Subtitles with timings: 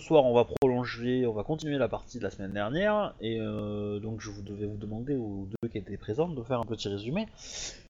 [0.00, 3.40] ce soir, on va prolonger, on va continuer la partie de la semaine dernière, et
[3.40, 6.64] euh, donc je vous devais vous demander aux deux qui étaient présents de faire un
[6.66, 7.26] petit résumé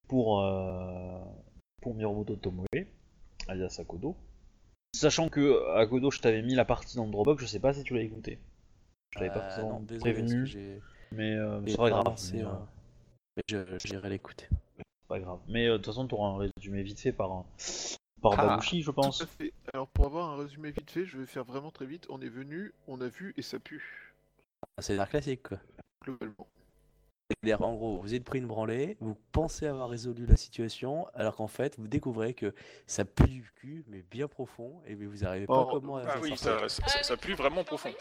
[0.07, 1.19] pour euh,
[1.81, 2.65] pour Miromoto Tomoe,
[3.49, 4.15] alias Akodo.
[4.95, 7.83] Sachant que Akodo, je t'avais mis la partie dans le Dropbox, je sais pas si
[7.83, 8.39] tu l'as écouté.
[9.11, 10.81] Je t'avais pas Euh, non, désolé, prévenu,
[11.11, 12.05] mais euh, c'est pas grave.
[12.05, 12.43] lancé, mais,
[13.35, 14.47] mais je- j'irai l'écouter.
[15.09, 15.39] pas grave.
[15.49, 17.43] Mais de toute façon, tu auras un résumé vite fait par
[18.21, 18.47] par Ah.
[18.47, 19.19] Babushi, je pense.
[19.19, 19.53] Tout à fait.
[19.73, 22.05] Alors pour avoir un résumé vite fait, je vais faire vraiment très vite.
[22.09, 24.13] On est venu, on a vu et ça pue,
[24.77, 25.57] Ah, C'est un classique quoi.
[26.03, 26.47] globalement.
[27.59, 31.47] En gros, vous êtes pris une branlée, vous pensez avoir résolu la situation, alors qu'en
[31.47, 32.53] fait, vous découvrez que
[32.87, 36.21] ça pue du cul, mais bien profond, et vous n'arrivez pas Oh, comment Ah s'en
[36.21, 37.91] oui, ça, ça, ça pue vraiment profond.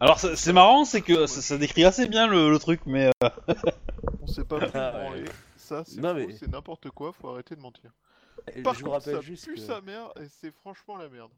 [0.00, 3.28] Alors c'est marrant, c'est que ça, ça décrit assez bien le, le truc, mais euh,
[4.22, 5.22] On s'est pas pris Ah, une branlée.
[5.22, 5.28] ouais.
[5.58, 7.90] Ça, mais- c'est n'importe quoi, faut arrêter de mentir.
[8.62, 11.08] Par je vous contre, rappelle ça juste pue que- sa mère et c'est franchement la
[11.08, 11.30] merde.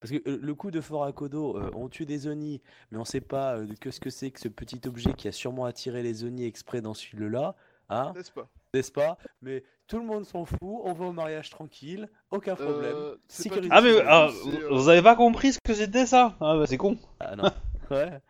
[0.00, 3.04] Parce que euh, le coup de Fort Akodo, euh, on tue des Oni, mais on
[3.04, 6.02] sait pas euh, que ce que c'est que ce petit objet qui a sûrement attiré
[6.04, 7.56] les Oni exprès dans celui-là,
[7.88, 8.48] hein, N'est-ce pas?
[8.74, 9.18] N'est-ce pas?
[9.42, 12.94] Mais tout le monde s'en fout, on va au mariage tranquille, aucun problème.
[12.94, 16.36] Euh, Sécurité pas ah mais ah, euh, vous avez pas compris ce que c'était ça?
[16.40, 16.96] Ah bah c'est con.
[17.18, 17.50] Ah non,
[17.90, 18.20] ouais.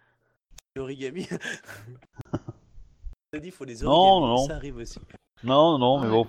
[0.74, 1.26] L'origami.
[3.30, 4.46] T'as dit, il faut des Non, origamis, non, non.
[4.46, 4.98] ça arrive aussi.
[5.44, 6.12] Non non mais Ouais.
[6.12, 6.26] bon.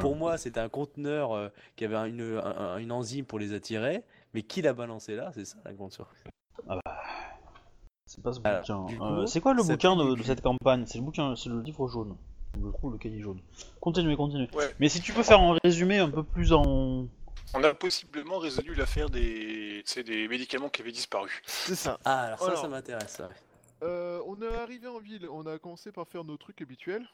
[0.00, 3.52] Pour moi, c'était un conteneur euh, qui avait une, un- un- une enzyme pour les
[3.52, 4.02] attirer,
[4.34, 5.30] mais qui l'a balancé là?
[5.34, 6.22] C'est ça la grande surprise.
[8.06, 8.86] C'est pas ce Alors, bouquin.
[9.00, 10.84] Euh, coup, c'est quoi le bouquin de, cette campagne?
[10.86, 12.16] C'est le bouquin, c'est le livre jaune.
[12.60, 13.40] Je trouve le cahier jaune.
[13.80, 14.48] Continuez, continuez.
[14.54, 14.74] Ouais.
[14.80, 17.06] Mais si tu peux faire un résumé un peu plus en.
[17.54, 21.30] On a possiblement résolu l'affaire des, tu sais, des médicaments qui avaient disparu.
[21.46, 21.98] C'est ça.
[22.04, 22.60] Ah, alors ça, Alors.
[22.60, 23.12] ça m'intéresse.
[23.12, 23.28] ça.
[23.82, 27.06] Euh, on est arrivé en ville, on a commencé par faire nos trucs habituels.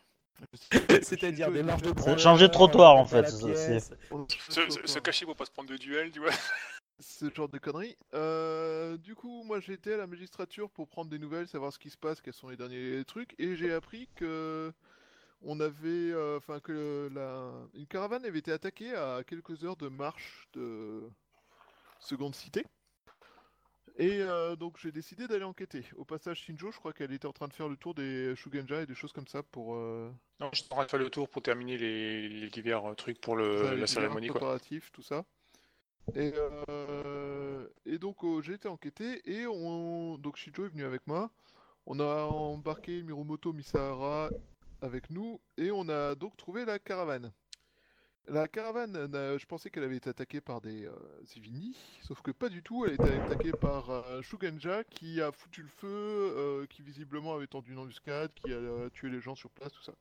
[1.02, 5.44] C'est-à-dire des marches de changer de trottoir, en fait, Se, se- se cacher pour pas
[5.44, 6.30] se prendre de duel, tu vois.
[6.98, 7.96] ce genre de conneries.
[8.14, 11.90] Euh, du coup, moi été à la magistrature pour prendre des nouvelles, savoir ce qui
[11.90, 14.72] se passe, quels sont les derniers trucs, et j'ai appris que
[15.42, 19.88] on avait, euh, enfin que la, une caravane avait été attaquée à quelques heures de
[19.88, 21.02] marche de
[22.00, 22.64] Seconde Cité.
[23.98, 25.84] Et euh, donc j'ai décidé d'aller enquêter.
[25.96, 28.82] Au passage, Shinjo, je crois qu'elle était en train de faire le tour des Shugenja
[28.82, 31.08] et des choses comme ça pour euh, Non, je suis en train de faire le
[31.08, 35.24] tour pour terminer les, les divers euh, trucs pour le, la cérémonie, préparatifs, tout ça.
[36.14, 41.06] Et, euh, et donc euh, j'ai été enquêté et on donc Shijo est venu avec
[41.06, 41.30] moi.
[41.86, 44.30] On a embarqué Miromoto Misahara
[44.82, 47.32] avec nous et on a donc trouvé la caravane.
[48.28, 50.92] La caravane, n'a- je pensais qu'elle avait été attaquée par des euh,
[51.24, 52.84] Zivini, sauf que pas du tout.
[52.84, 57.34] Elle a été attaquée par un Shugenja qui a foutu le feu, euh, qui visiblement
[57.34, 59.94] avait tendu une embuscade, qui a euh, tué les gens sur place, tout ça.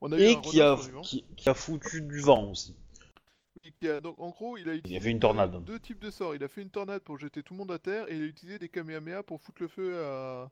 [0.00, 2.76] On a Et un qui a, qui, qui a foutu du vent aussi.
[4.02, 5.64] Donc, en gros, il a utilisé fait une deux- tornade.
[5.64, 6.36] Deux, types de sorts.
[6.36, 8.26] Il a fait une tornade pour jeter tout le monde à terre et il a
[8.26, 10.48] utilisé des Kamehameha pour foutre le feu à-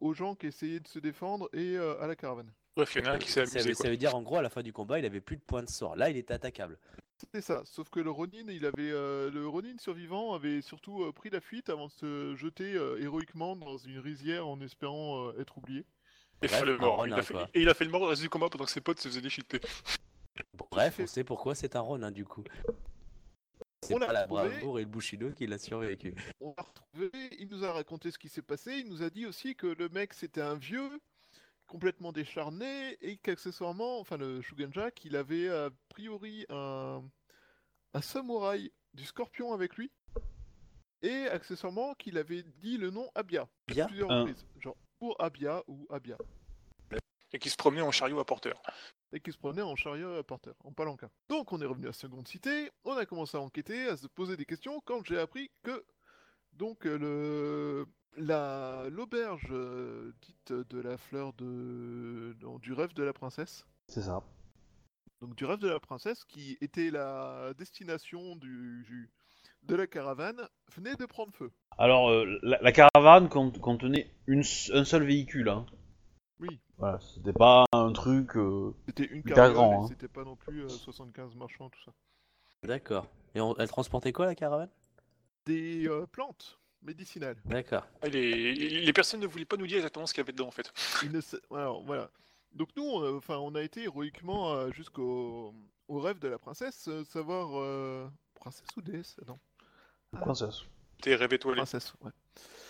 [0.00, 2.50] aux, gens qui essayaient de se défendre et euh, à la caravane.
[2.76, 3.84] Bref, il y en a un qui s'est Ça, amusé, veut- quoi.
[3.84, 5.62] ça veut dire en gros à la fin du combat il avait plus de points
[5.62, 5.94] de sort.
[5.96, 6.78] Là il était attaquable.
[7.16, 7.62] C'était ça.
[7.64, 11.40] Sauf que le Ronin, il avait, euh, le Ronin survivant avait surtout euh, pris la
[11.40, 15.84] fuite avant de se jeter euh, héroïquement dans une rizière en espérant euh, être oublié.
[16.42, 17.06] Et Bref, fait le mort.
[17.06, 18.80] Il fait, et il a fait le mort au reste du combat pendant que ses
[18.80, 19.60] potes se faisaient déchiqueter.
[20.70, 22.42] Bref, on sait pourquoi c'est un Ronin du coup.
[23.82, 24.48] C'est pas l'a la retrouvé.
[24.48, 26.14] bravoure et le Bushido qui l'a survécu.
[26.40, 29.26] On l'a retrouvé, il nous a raconté ce qui s'est passé, il nous a dit
[29.26, 30.90] aussi que le mec c'était un vieux,
[31.74, 37.02] complètement décharné, et qu'accessoirement, enfin le Shugenja, qu'il avait a priori un,
[37.94, 39.90] un samouraï du scorpion avec lui,
[41.02, 46.16] et accessoirement qu'il avait dit le nom Abia, plusieurs reprises, genre pour Abia ou Abia,
[47.32, 48.62] Et qui se promenait en chariot à porteur.
[49.12, 51.10] et qui se promenait en chariot à porteur, en palanquin.
[51.28, 54.36] Donc on est revenu à Seconde Cité, on a commencé à enquêter, à se poser
[54.36, 55.84] des questions, quand j'ai appris que
[56.52, 63.02] donc euh, le la l'auberge euh, dite de la fleur de non, du rêve de
[63.02, 63.66] la princesse.
[63.88, 64.22] C'est ça.
[65.20, 69.10] Donc du rêve de la princesse qui était la destination du, du-
[69.62, 70.40] de la caravane
[70.74, 71.50] venait de prendre feu.
[71.78, 75.48] Alors, euh, la, la caravane cont- contenait une, s- un seul véhicule.
[75.48, 75.64] Hein.
[76.40, 76.60] Oui.
[76.76, 78.36] Voilà, c'était pas un truc.
[78.36, 79.88] euh, C'était une Hyper caravane, grand, hein.
[79.88, 81.92] c'était pas non plus euh, 75 marchands tout ça.
[82.64, 83.06] D'accord.
[83.34, 84.68] Et on- elle transportait quoi la caravane?
[85.46, 87.36] Des euh, plantes médicinales.
[87.46, 87.84] D'accord.
[88.02, 90.48] Ah, Les, les personnes ne voulaient pas nous dire exactement ce qu'il y avait dedans,
[90.48, 90.72] en fait.
[91.02, 92.10] Il ne sa- Alors voilà.
[92.52, 95.52] Donc nous, on enfin, on a été héroïquement euh, jusqu'au
[95.88, 99.38] au rêve de la princesse, euh, savoir euh, princesse ou déesse Non,
[100.20, 100.62] princesse.
[101.02, 101.56] T'es rêve étoilé.
[101.56, 101.92] princesse.
[102.00, 102.12] Ouais.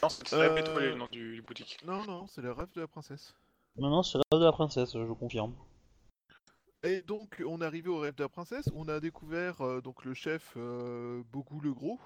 [0.03, 1.79] Non, c'était Euh, rêve étoilé, le nom du, du boutique.
[1.85, 3.35] Non, non, c'est le rêve de la princesse.
[3.77, 5.55] Non, non, c'est le rêve de la princesse, je confirme.
[6.83, 8.69] Et donc, on est arrivé au rêve de la princesse.
[8.75, 11.99] On a découvert euh, donc le chef euh, Bogu le Gros.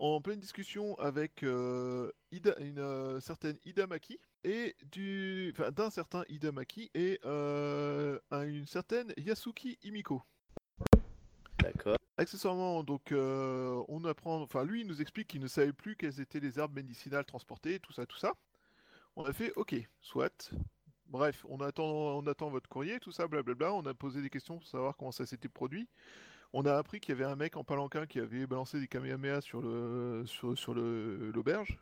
[0.00, 6.24] En pleine discussion avec euh, Ida- une euh, certaine Ida Maki et du, d'un certain
[6.28, 10.22] Ida Maki et euh, un- une certaine Yasuki Imiko.
[11.58, 11.98] D'accord.
[12.16, 16.20] Accessoirement, donc, euh, on apprend, enfin, lui, il nous explique qu'il ne savait plus quelles
[16.20, 18.32] étaient les herbes médicinales transportées, tout ça, tout ça.
[19.16, 20.52] On a fait, ok, soit.
[21.06, 23.72] Bref, on attend, on attend votre courrier, tout ça, blablabla.
[23.74, 25.88] On a posé des questions pour savoir comment ça s'était produit.
[26.52, 29.40] On a appris qu'il y avait un mec en palanquin qui avait balancé des kamehameha
[29.40, 31.78] sur le, sur, sur le, l'auberge.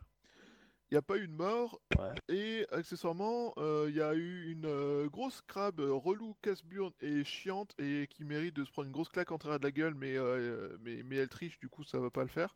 [0.91, 1.79] Il n'y a pas eu de mort.
[1.97, 2.13] Ouais.
[2.35, 7.73] Et accessoirement, euh, il y a eu une euh, grosse crabe relou, casse-burne et chiante
[7.79, 10.17] et qui mérite de se prendre une grosse claque en travers de la gueule, mais,
[10.17, 12.55] euh, mais, mais elle triche, du coup ça va pas le faire.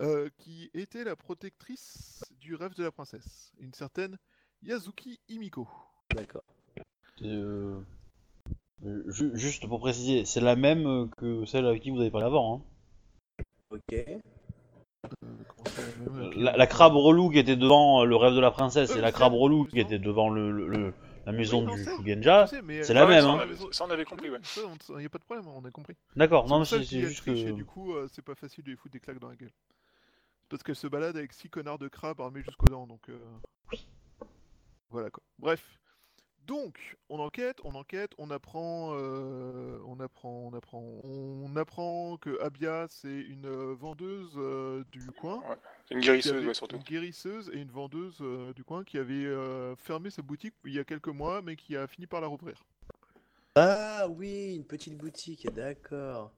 [0.00, 4.18] Euh, qui était la protectrice du rêve de la princesse, une certaine
[4.62, 5.66] Yazuki Imiko.
[6.10, 6.44] D'accord.
[8.84, 12.00] Euh, euh, ju- juste pour préciser, c'est la même euh, que celle avec qui vous
[12.00, 12.62] avez parlé avant.
[13.40, 13.44] Hein.
[13.70, 13.92] Ok.
[13.94, 14.16] Euh,
[16.06, 16.30] la Euh.
[16.36, 19.00] La, la crabe relou qui était devant euh, le rêve de la princesse Ouais, et
[19.00, 20.94] la c'est crabe relou qui était devant le, le- le-
[21.24, 22.46] la maison Oui, non, du c'est- Shugenja.
[22.46, 23.34] C'est la Ah, même, ça, hein.
[23.36, 24.38] on avait- Ça, on avait compris, ouais.
[24.90, 25.94] Il n'y a pas de problème, on a compris.
[26.14, 27.30] D'accord, non, mais c'est juste que.
[27.30, 29.52] Et du coup, euh, c'est pas facile de lui foutre des claques dans la gueule.
[30.48, 33.08] Parce qu'elle se balade avec six connards de crabes armés jusqu'aux dents, donc.
[33.08, 33.18] euh,
[34.90, 35.22] Voilà quoi.
[35.38, 35.64] Bref.
[36.46, 42.40] Donc, on enquête, on enquête, on apprend, euh, on apprend, on apprend, on apprend que
[42.40, 45.42] Abia c'est une euh, vendeuse euh, du coin,
[45.88, 46.76] C'est une guérisseuse, avait- ouais, surtout.
[46.76, 50.72] une guérisseuse et une vendeuse euh, du coin qui avait euh, fermé sa boutique il
[50.74, 52.62] y a quelques mois, mais qui a fini par la rouvrir.
[53.56, 56.32] Ah oui, une petite boutique, d'accord.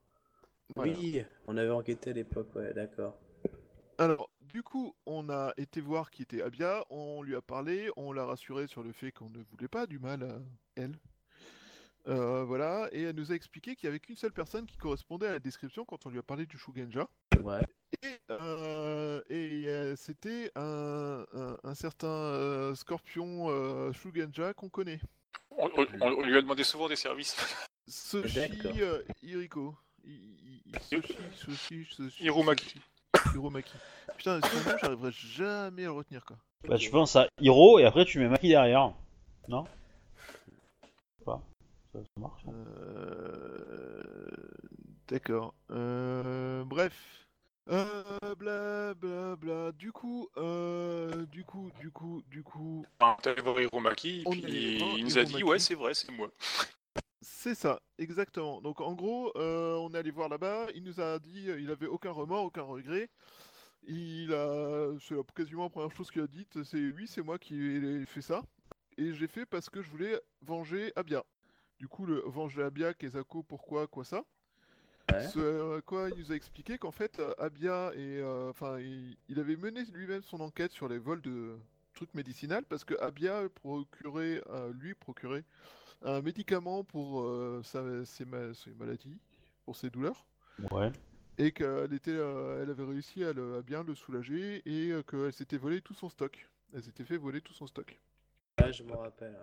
[0.74, 0.92] Voilà.
[0.92, 3.14] Oui, on avait enquêté à l'époque, ouais, d'accord.
[3.98, 8.12] Alors, du coup, on a été voir qui était Abia, on lui a parlé, on
[8.12, 10.38] l'a rassuré sur le fait qu'on ne voulait pas du mal à
[10.76, 10.98] elle.
[12.06, 15.26] Euh, voilà, et elle nous a expliqué qu'il n'y avait qu'une seule personne qui correspondait
[15.26, 17.06] à la description quand on lui a parlé du Shugenja.
[17.42, 17.60] Ouais.
[18.02, 25.00] Et, euh, et, euh, c'était un, un- un certain euh, scorpion euh, Shugenja qu'on connaît.
[25.50, 27.36] On, on- on lui a demandé souvent des services.
[27.86, 28.38] Soshi
[28.80, 29.74] euh, Hiriko.
[30.04, 30.72] I-
[33.14, 33.34] I- I- Soshi, Soshi, Soshi.
[33.34, 33.72] Hiromaki.
[33.72, 33.72] Soshi.
[33.72, 33.72] Hiromaki.
[34.16, 36.36] Putain, son nom, j'arriverai jamais à le retenir quoi.
[36.68, 38.92] Bah, tu penses à Hiro et après tu mets Maki derrière.
[39.48, 39.64] Non?
[40.82, 40.88] Je
[41.18, 41.40] sais pas.
[41.92, 42.42] Ça, ça marche.
[42.48, 42.52] hein.
[42.52, 43.92] Euh...
[45.08, 45.54] D'accord.
[45.70, 46.64] Euh...
[46.64, 46.92] Bref.
[47.70, 49.72] Euh, bla bla bla.
[49.72, 54.22] Du coup, euh, du coup, du coup, du coup, Enfin, T'es allé voir Hiromaki, et
[54.26, 55.44] On puis est allé voir il nous a dit Hiromaki.
[55.44, 56.28] Ouais, c'est vrai, c'est moi.
[57.20, 58.60] C'est ça, exactement.
[58.60, 60.66] Donc en gros, euh, on est allé voir là-bas.
[60.74, 63.08] Il nous a dit, euh, il avait aucun remords, aucun regret.
[63.86, 67.60] Il a, c'est quasiment la première chose qu'il a dite, c'est oui, c'est moi qui
[67.60, 68.42] ai fait ça.
[68.96, 71.24] Et j'ai fait parce que je voulais venger Abia.
[71.78, 74.24] Du coup, le venger Abia, Kezako, pourquoi, quoi ça
[75.10, 75.26] Ouais.
[75.28, 79.40] Ce à quoi il nous a expliqué qu'en fait, Abia et euh, enfin, il, il
[79.40, 81.56] avait mené lui-même son enquête sur les vols de
[81.94, 85.44] trucs médicinaux parce que Abia procurait, euh, lui procurait
[86.02, 89.18] un médicament pour euh, sa- ses, ma- ses maladies,
[89.64, 90.26] pour ses douleurs,
[90.70, 90.90] Ouais.
[91.38, 95.02] et qu'elle était, euh, elle avait réussi à, le- à bien le soulager et euh,
[95.02, 96.48] qu'elle s'était volé tout son stock.
[96.74, 97.98] Elle s'était fait voler tout son stock.
[98.58, 99.32] Ah, je m'en rappelle.
[99.32, 99.38] ouais.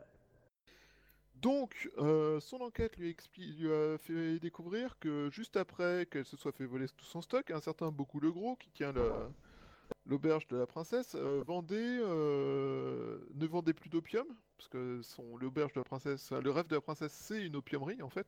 [1.36, 6.52] Donc, euh, son enquête lui, lui a fait découvrir que juste après qu'elle se soit
[6.54, 9.30] fait voler tout son stock, un certain Beaucoup le Gros, qui tient la-
[10.06, 14.26] l'auberge de la princesse, euh, vendait, euh, ne vendait plus d'opium,
[14.58, 18.02] parce que son l'auberge de la princesse, le rêve de la princesse, c'est une opiumerie
[18.02, 18.28] en fait.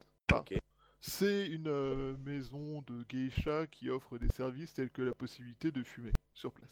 [1.00, 5.84] C'est une euh, maison de geisha qui offre des services tels que la possibilité de
[5.84, 6.70] fumer sur place.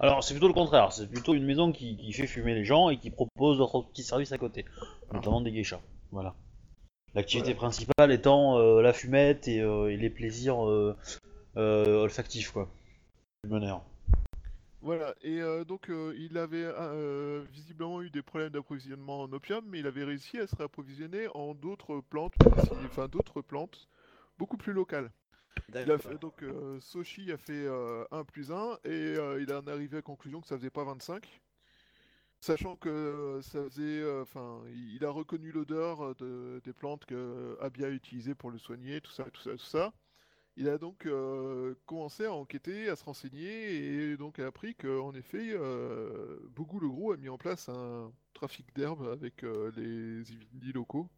[0.00, 2.88] Alors c'est plutôt le contraire, c'est plutôt une maison qui, qui fait fumer les gens
[2.88, 4.64] et qui propose d'autres petits services à côté,
[5.12, 5.80] notamment des geishas.
[6.10, 6.34] Voilà.
[7.14, 7.58] L'activité Voilà.
[7.58, 10.96] principale étant euh, la fumette et, euh, et les plaisirs euh,
[11.56, 12.70] euh, olfactifs quoi.
[13.44, 13.82] Du meneur.
[14.86, 19.64] Voilà, et euh, donc euh, il avait euh, visiblement eu des problèmes d'approvisionnement en opium,
[19.66, 22.34] mais il avait réussi à se réapprovisionner en d'autres plantes,
[22.84, 23.88] enfin d'autres plantes
[24.38, 25.10] beaucoup plus locales.
[25.82, 25.98] Il a D'accord.
[25.98, 26.44] fait, donc
[26.80, 30.40] Soshi a fait euh, 1 plus 1 et il en est arrivé à la conclusion
[30.40, 31.42] que ça faisait pas 25.
[32.40, 38.34] Sachant que ça faisait, enfin, il a reconnu l'odeur de- des plantes que Abia utilisait
[38.36, 39.94] pour le soigner, tout ça, tout ça, tout ça.
[40.58, 43.74] Il a donc euh, commencé à enquêter, à se renseigner
[44.12, 48.10] et donc a appris qu'en effet, euh, Bougou le Gros a mis en place un
[48.32, 51.08] trafic d'herbes avec euh, les Ivindi locaux.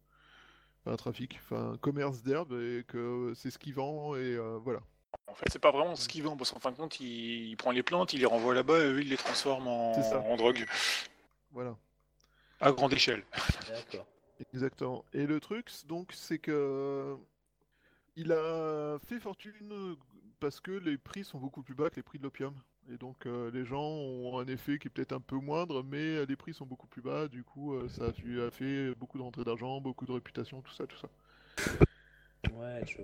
[0.81, 4.57] Enfin, un trafic, enfin un commerce d'herbes et que c'est ce qu'il vend et euh,
[4.61, 4.81] voilà.
[5.27, 7.49] En fait, c'est pas vraiment ce qu'il vend, parce qu'en fin de compte, il...
[7.49, 10.03] il prend les plantes, il les renvoie là-bas, et eux, il les transforme en, C'est
[10.03, 10.19] ça.
[10.19, 10.65] en drogue,
[11.51, 11.75] Voilà.
[12.59, 13.23] à grande échelle.
[13.67, 14.05] D'accord.
[14.53, 15.03] Exactement.
[15.13, 17.15] Et le truc, donc, c'est que
[18.19, 19.95] il a fait fortune
[20.39, 22.53] parce que les prix sont beaucoup plus bas que les prix de l'opium.
[22.91, 26.17] Et donc euh, les gens ont un effet qui est peut-être un peu moindre, mais
[26.17, 27.27] euh, les prix sont beaucoup plus bas.
[27.27, 30.73] Du coup, euh, ça lui a fait beaucoup de rentrées d'argent, beaucoup de réputation, tout
[30.73, 31.09] ça, tout ça.
[32.53, 33.01] Ouais, je.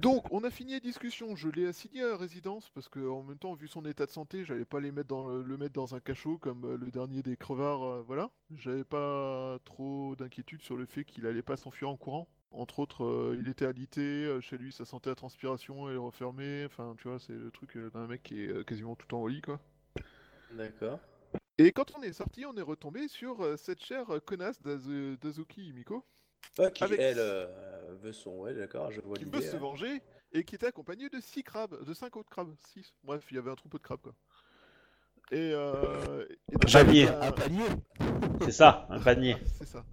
[0.00, 1.36] Donc, on a fini la discussion.
[1.36, 4.44] Je l'ai assigné à résidence parce que, en même temps, vu son état de santé,
[4.44, 7.22] j'allais pas les mettre dans le, le mettre dans un cachot comme euh, le dernier
[7.22, 7.84] des crevards.
[7.84, 8.30] euh, voilà.
[8.56, 12.28] J'avais pas trop d'inquiétude sur le fait qu'il allait pas s'enfuir en courant.
[12.56, 14.00] Entre autres, euh, il était alité.
[14.00, 16.64] euh, chez lui, ça sentait la transpiration et refermé.
[16.64, 19.20] Enfin, tu vois, c'est le truc euh, d'un mec qui est quasiment tout le temps
[19.22, 19.60] au lit, quoi.
[20.52, 20.98] D'accord.
[21.58, 26.04] Et quand on est sorti, on est retombé sur cette chère connasse d'Azu- d'Azuki Miko.
[26.58, 27.46] Ouais, qui, Avec- elle, euh,
[28.02, 28.30] veut son.
[28.40, 30.00] Ouais, d'accord, je vois qui veut se venger
[30.32, 32.94] et qui était accompagné de six crabes, de cinq autres crabes, six.
[33.04, 34.14] Bref, il y avait un troupeau de crabes quoi.
[35.32, 37.08] Et, euh, et donc, Panier.
[37.08, 37.64] euh, Un panier
[38.42, 39.36] C'est ça, un panier.
[39.58, 39.84] C'est ça.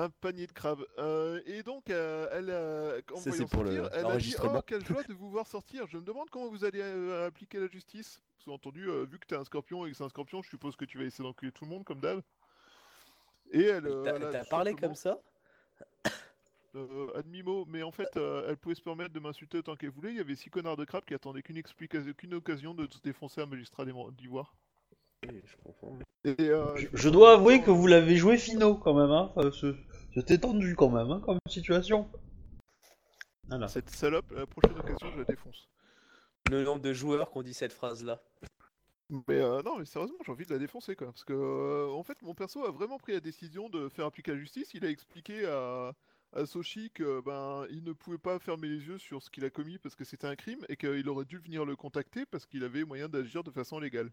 [0.00, 0.84] Un panier de crabes.
[0.98, 4.02] Euh, et donc, euh, elle, euh, en Ça, voyant c'est pour le- sortir, elle a
[4.02, 4.58] dit l'enregistrement.
[4.58, 5.86] Oh, quelle joie de vous voir sortir.
[5.88, 8.20] Je me demande comment vous allez euh, appliquer la justice.
[8.38, 10.84] Sous-entendu, euh, vu que t'es un scorpion et que c'est un scorpion, je suppose que
[10.84, 12.22] tu vas essayer d'enculer tout le monde comme d'hab.
[13.50, 13.86] Et elle.
[13.88, 15.18] euh, T'as elle a t'as tout parlé simplement- comme ça?
[16.76, 19.90] Euh, à demi-mot, mais en fait, euh, elle pouvait se permettre de m'insulter autant qu'elle
[19.90, 20.10] voulait.
[20.10, 23.00] Il y avait six connards de crabes qui attendaient qu'une explication, qu'une occasion de se
[23.00, 24.54] défoncer un magistrat d'Imo- d'Ivoire.
[25.28, 25.98] Oui, je comprends.
[26.24, 29.32] Et, euh, Je, je dois avouer que vous l'avez joué finaux quand même, hein.
[29.36, 29.50] Enfin,
[30.14, 32.08] C'était tendu quand même, hein, comme situation.
[33.48, 33.68] Voilà.
[33.68, 35.68] Cette salope, la prochaine occasion, je la défonce.
[36.50, 38.22] Le nombre de joueurs qui ont dit cette phrase-là.
[39.10, 41.06] Mais euh, non, mais sérieusement, j'ai envie de la défoncer quoi.
[41.06, 44.32] Parce que, euh, en fait, mon perso a vraiment pris la décision de faire appliquer
[44.32, 44.74] la justice.
[44.74, 45.94] Il a expliqué à,
[46.34, 49.50] à Soshi que ben, il ne pouvait pas fermer les yeux sur ce qu'il a
[49.50, 52.64] commis parce que c'était un crime et qu'il aurait dû venir le contacter parce qu'il
[52.64, 54.10] avait moyen d'agir de façon légale.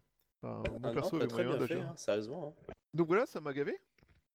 [0.60, 1.78] Enfin, mon Ah perso avait moyen d'agir.
[1.80, 2.54] hein, sérieusement.
[2.68, 2.72] hein.
[2.94, 3.78] Donc voilà, ça m'a gavé.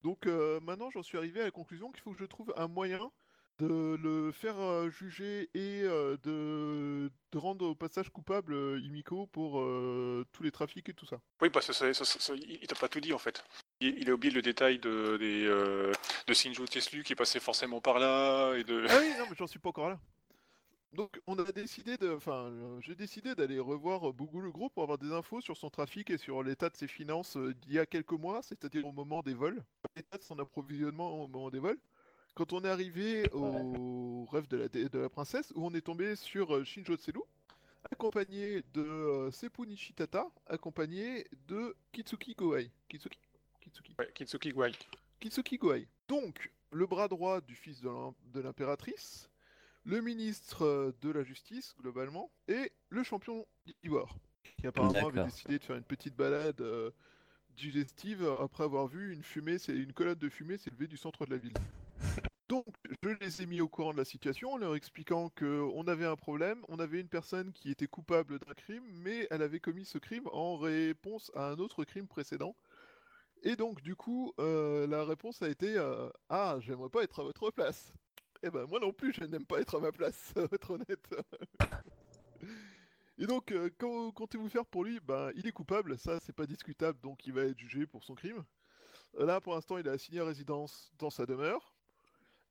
[0.03, 2.67] Donc euh, maintenant, j'en suis arrivé à la conclusion qu'il faut que je trouve un
[2.67, 3.11] moyen
[3.59, 9.27] de le faire euh, juger et euh, de, de rendre au passage coupable euh, Imiko
[9.27, 11.19] pour euh, tous les trafics et tout ça.
[11.41, 13.43] Oui, parce que ça- ça- ça- ça- il t'a pas tout dit en fait.
[13.79, 15.91] Il, il a oublié le détail de, des, euh,
[16.27, 18.83] de Shinjo Teslu qui passait forcément par là et de.
[18.89, 19.99] Ah oui, non, mais j'en suis pas encore là.
[20.93, 24.73] Donc on a décidé de, enfin, euh, j'ai décidé d'aller revoir euh, Bougou le groupe
[24.73, 27.73] pour avoir des infos sur son trafic et sur l'état de ses finances euh, d'il
[27.73, 29.63] y a quelques mois, c'est-à-dire au moment des vols,
[29.95, 31.79] l'état de son approvisionnement au moment des vols.
[32.35, 35.81] Quand on est arrivé au rêve de la, dé- de la princesse, où on est
[35.81, 37.19] tombé sur Shinjo Tselu,
[37.89, 42.69] accompagné de Seppu Nishitata, accompagné de Kitsuki Gohei.
[42.89, 43.19] Kitsuki?
[43.61, 43.95] Kitsuki.
[43.97, 44.71] Ouais, Kitsuki Gwai.
[45.19, 45.87] Kitsuki Gohei.
[46.07, 49.29] Donc, le bras droit du fils de l'impératrice,
[49.83, 53.45] le ministre euh, de la justice, globalement, et le champion
[53.83, 54.15] d'Ivoire,
[54.57, 56.91] qui apparemment avait décidé de faire une petite balade euh,
[57.55, 61.31] digestive après avoir vu une fumée, c'est une colonne de fumée s'élever du centre de
[61.31, 61.53] la ville.
[62.51, 62.65] Donc,
[63.01, 66.05] je les ai mis au courant de la situation en leur expliquant que on avait
[66.05, 69.85] un problème, on avait une personne qui était coupable d'un crime, mais elle avait commis
[69.85, 72.55] ce crime en réponse à un autre crime précédent.
[73.43, 77.23] Et donc, du coup, euh, la réponse a été euh, Ah, j'aimerais pas être à
[77.23, 77.93] votre place.
[78.43, 81.07] Eh ben, moi non plus, je n'aime pas être à ma place, être honnête.
[83.17, 83.69] Et donc, euh,
[84.13, 84.99] comptez-vous faire pour lui?
[84.99, 88.15] Ben, il est coupable, ça, c'est pas discutable, donc il va être jugé pour son
[88.15, 88.43] crime.
[89.19, 91.75] Euh, Là, pour l'instant, il est assigné à résidence dans sa demeure.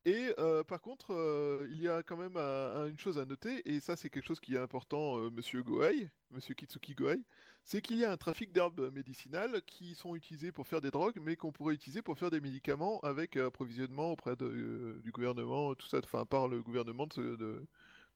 [0.05, 3.79] Et euh, par contre, euh, il y a quand même une chose à noter, et
[3.79, 7.19] ça, c'est quelque chose qui est important, euh, monsieur Gohei, monsieur Kitsuki Gohei,
[7.63, 11.19] c'est qu'il y a un trafic d'herbes médicinales qui sont utilisées pour faire des drogues,
[11.21, 15.75] mais qu'on pourrait utiliser pour faire des médicaments avec euh, approvisionnement auprès de, du gouvernement,
[15.75, 17.67] tout ça, enfin par le gouvernement de, de,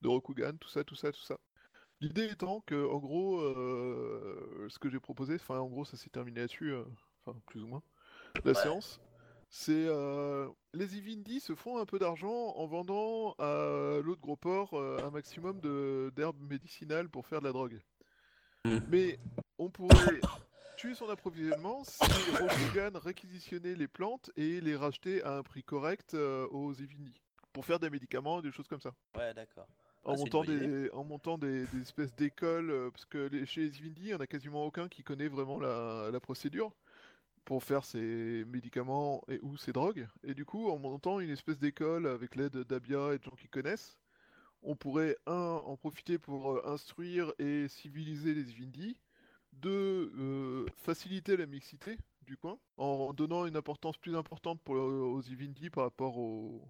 [0.02, 1.38] de Rokugan, tout ça, tout ça, tout ça.
[2.02, 3.40] L'idée étant que, en gros,
[4.70, 6.84] ce que j'ai proposé, enfin en gros ça s'est terminé là-dessus, euh,
[7.26, 7.84] enfin plus ou moins,
[8.44, 8.54] la Ouais.
[8.54, 9.00] séance,
[9.50, 14.74] c'est euh, les Ivindi se font un peu d'argent en vendant à l'autre gros port
[14.74, 17.80] euh, un maximum de- d'herbes médicinales pour faire de la drogue.
[18.66, 18.78] Mm.
[18.90, 19.20] Mais
[19.58, 20.20] on pourrait
[20.78, 22.02] tuer son approvisionnement si
[22.40, 27.22] Rokugan réquisitionnait les plantes et les rachetait à un prix correct euh, aux Ivindi
[27.54, 28.92] pour faire des médicaments, des choses comme ça.
[29.16, 29.68] Ouais, d'accord.
[30.04, 33.62] En Ah, montant, des, en montant des, des espèces d'écoles, euh, parce que les- chez
[33.62, 36.74] les Ivindi, il n'y en a quasiment aucun qui connaît vraiment la, la procédure
[37.46, 40.08] pour faire ces médicaments et ou ces drogues.
[40.24, 43.48] Et du coup, en montant une espèce d'école avec l'aide d'Abia et de gens qui
[43.48, 43.98] connaissent,
[44.64, 49.00] on pourrait, un, en profiter pour euh, instruire et civiliser les Ivindi,
[49.54, 55.22] deux, euh, faciliter la mixité du coin, en donnant une importance plus importante pour, aux
[55.22, 56.68] Ivindi par rapport au,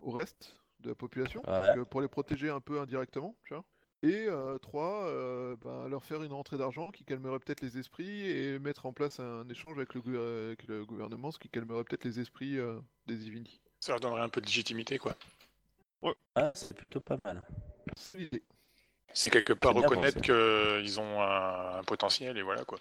[0.00, 1.74] au reste de la population, Ouais.
[1.74, 3.64] que pour les protéger un peu indirectement, tu vois.
[4.04, 8.30] Et euh, trois, euh, ben, leur faire une rentrée d'argent qui calmerait peut-être les esprits
[8.30, 11.82] et mettre en place un échange avec le, gou- avec le gouvernement, ce qui calmerait
[11.82, 13.60] peut-être les esprits euh, des Ivindi.
[13.80, 15.16] Ça leur donnerait un peu de légitimité quoi.
[16.36, 17.42] Ah, c'est plutôt pas mal.
[17.96, 18.44] C'est l'idée.
[19.12, 22.78] C'est quelque part reconnaître qu'ils ont un, un potentiel et voilà quoi.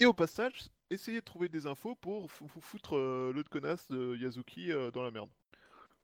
[0.00, 4.16] Et au passage, essayez de trouver des infos pour vous foutre euh, l'autre connasse de
[4.16, 5.28] Yazuki euh, dans la merde.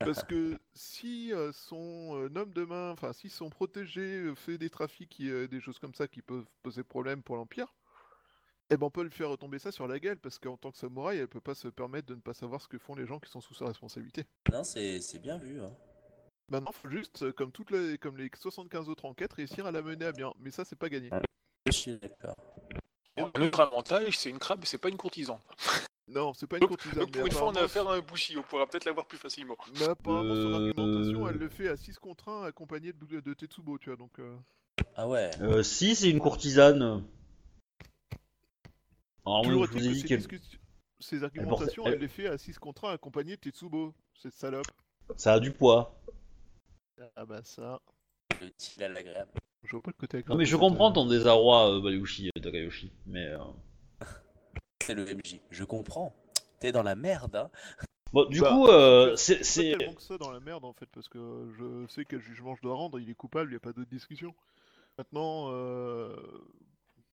[0.00, 4.56] Parce que si euh, son euh, homme de main, enfin si son protégé euh, fait
[4.56, 7.74] des trafics, et, des choses comme ça qui peuvent poser problème pour l'Empire,
[8.70, 10.78] eh ben on peut lui faire retomber ça sur la gueule parce qu'en tant que
[10.78, 13.20] samouraï, elle peut pas se permettre de ne pas savoir ce que font les gens
[13.20, 14.24] qui sont sous sa responsabilité.
[14.50, 15.60] Non, c'est bien vu.
[15.60, 15.72] Hein.
[16.48, 20.06] Maintenant, faut juste, comme toutes les, comme les 75 autres enquêtes, réussir à la mener
[20.06, 20.32] à bien.
[20.38, 21.10] Mais ça, c'est pas gagné.
[21.66, 22.36] Je suis d'accord.
[23.16, 25.38] Un autre avantage, c'est une crabe, mais c'est pas une courtisane.
[26.12, 26.98] Non, c'est pas une courtisane.
[27.04, 29.06] donc mais pour une fois, on a affaire à un bushi, on pourra peut-être l'avoir
[29.06, 29.56] plus facilement.
[29.78, 33.34] Mais apparemment, son Euh, argumentation, elle le fait à 6 contre 1 accompagné de, de
[33.34, 34.18] Tetsubo, tu vois, donc...
[34.18, 34.36] euh,
[34.96, 35.30] Ah ouais.
[35.40, 37.04] Euh, si, c'est une courtisane.
[39.24, 40.22] Alors, Toujours moi, je vous ai dit ces, qu'elle.
[40.98, 44.66] ces argumentations, elle- elle les fait à 6 contre 1 accompagné de Tetsubo, cette salope.
[45.16, 45.96] Ça a du poids.
[47.16, 47.80] Ah bah ça...
[48.40, 49.30] Le style à l'agréable.
[49.64, 51.80] Je vois pas le côté Non, agréable mais de je comprends euh, ton désarroi, euh,
[51.80, 52.90] Bayushi Takayoshi.
[53.06, 53.26] Mais.
[53.26, 53.38] euh,
[54.90, 55.40] C'est le MJ.
[55.50, 56.12] Je comprends.
[56.58, 57.50] T'es dans la merde, hein.
[58.12, 59.76] Bon, du Bah, coup, euh, c'est c'est.
[59.78, 62.62] tellement que ça dans la merde en fait, parce que je sais quel jugement je
[62.62, 64.34] dois rendre, il est coupable, il n'y a pas d'autre discussion.
[64.98, 66.16] Maintenant, euh...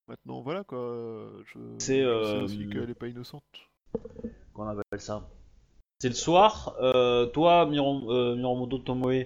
[0.07, 3.43] maintenant voilà quoi, euh, je, C'est, je sais euh, aussi qu'elle est pas innocente.
[4.53, 5.29] Qu'on appelle ça?
[6.00, 6.75] C'est le soir.
[6.81, 9.25] euh, toi, euh, Miromoto Tomoe,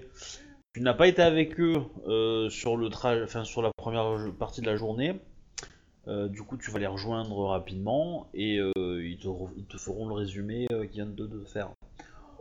[0.74, 4.62] tu n'as pas été avec eux euh, sur, le tra- enfin, sur la première partie
[4.62, 5.20] de la journée.
[6.08, 8.72] Euh, du coup, tu vas les rejoindre rapidement et euh,
[9.05, 11.72] ils, te re- ils te feront le résumé euh, qu'ils viennent de, de faire.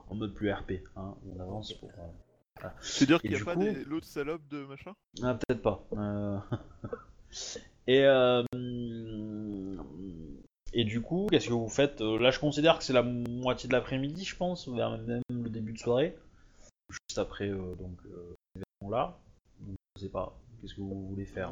[0.08, 1.90] En mode plus RP, hein, on avance pour.
[1.98, 4.92] euh, C'est-à-dire Et qu'il n'y a pas coup- des- l'autre salope de machin?
[5.22, 5.84] Ah, peut-être pas.
[7.86, 8.04] Et,
[10.72, 12.00] et du coup, qu'est-ce que vous faites?
[12.00, 15.72] Là, je considère que c'est la moitié de l'après-midi, je pense, vers même le début
[15.72, 16.16] de soirée.
[16.90, 17.98] Juste après donc
[18.54, 19.18] événement-là.
[19.60, 20.36] Donc, je sais pas.
[20.60, 21.50] Qu'est-ce que vous voulez faire?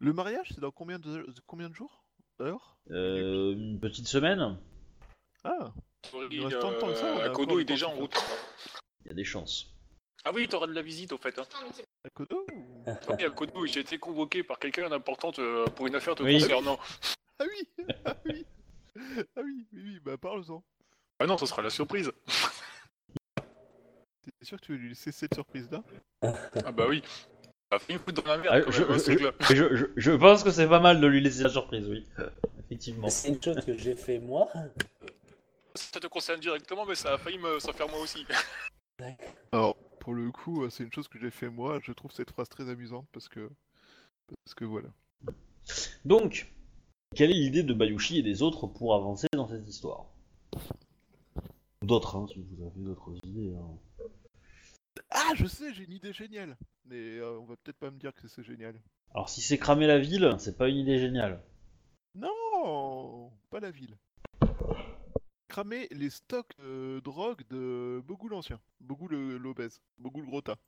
[0.00, 2.04] Le mariage, c'est dans combien de, combien de jours
[2.38, 2.78] d'ailleurs?
[2.90, 4.58] Euh, Une petite semaine
[5.44, 5.72] Ah,
[6.30, 7.88] Il reste tant de temps que ça, on a à encore Kodo du est déjà
[7.88, 8.14] en route.
[9.04, 9.74] Il y a des chances.
[10.24, 11.38] Ah oui, t'auras de la visite au fait.
[11.38, 11.44] Hein.
[12.04, 15.86] à Kodo ou- Ah oui, à Kodo, j'ai été convoqué par quelqu'un d'important euh, pour
[15.86, 16.40] une affaire te Oui.
[16.40, 16.78] concernant.
[17.40, 18.46] Ah oui Ah oui
[19.36, 20.62] Ah oui, oui, oui, bah parle-en.
[21.20, 22.12] Ah non, ce sera la surprise.
[24.38, 25.82] T'es sûr que tu veux lui laisser cette surprise-là?
[26.22, 27.02] Ah bah oui.
[27.70, 29.16] Ça a fait une foutre dans la merde Ah, quand je, même, hein, ce je-
[29.18, 29.54] truc-là.
[29.54, 32.06] je- je- je pense que c'est pas mal de lui laisser la surprise, oui.
[32.66, 33.08] Effectivement.
[33.10, 34.48] C'est une chose que j'ai fait moi.
[35.74, 38.24] Ça te concerne directement, mais ça a failli me s'en faire moi aussi.
[39.52, 41.78] Alors, pour le coup, euh, c'est une chose que j'ai fait moi.
[41.82, 43.50] Je trouve cette phrase très amusante parce que.
[44.44, 44.88] Parce que voilà.
[46.04, 46.52] Donc,
[47.14, 50.06] quelle est l'idée de Bayushi et des autres pour avancer dans cette histoire?
[51.82, 53.54] D'autres, hein, si vous avez d'autres idées.
[53.54, 53.78] hein.
[55.10, 58.14] Ah, je sais, j'ai une idée géniale Mais euh, on va peut-être pas me dire
[58.14, 58.80] que c'est génial.
[59.14, 61.42] Alors, si c'est cramer la ville, c'est pas une idée géniale.
[62.14, 63.96] Non Pas la ville.
[65.48, 70.58] Cramer les stocks de drogue de Bogu l'ancien, Bogu le- l'obèse, Bogu le gros tas.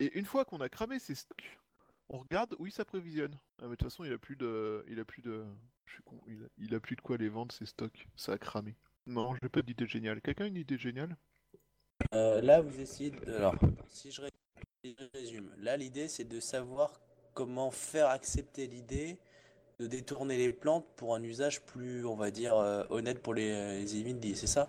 [0.00, 1.58] Et une fois qu'on a cramé ces stocks,
[2.08, 3.38] on regarde où il s'apprévisionne.
[3.58, 4.84] Ah, mais de toute façon, il a plus de.
[4.88, 5.44] Il a plus de.
[5.86, 8.08] Je suis con, il a, il a plus de quoi les vendre ces stocks.
[8.16, 8.74] Ça a cramé.
[9.06, 10.20] Non, j'ai pas d'idée géniale.
[10.22, 11.16] Quelqu'un a une idée géniale?
[12.14, 13.34] Euh, là, vous essayez de...
[13.34, 13.54] Alors,
[13.88, 14.22] si je,
[15.14, 17.00] résume, là, l'idée, c'est de savoir
[17.34, 19.18] comment faire accepter l'idée
[19.78, 23.84] de détourner les plantes pour un usage plus, on va dire, euh, honnête pour les,
[23.84, 24.68] les c'est ça?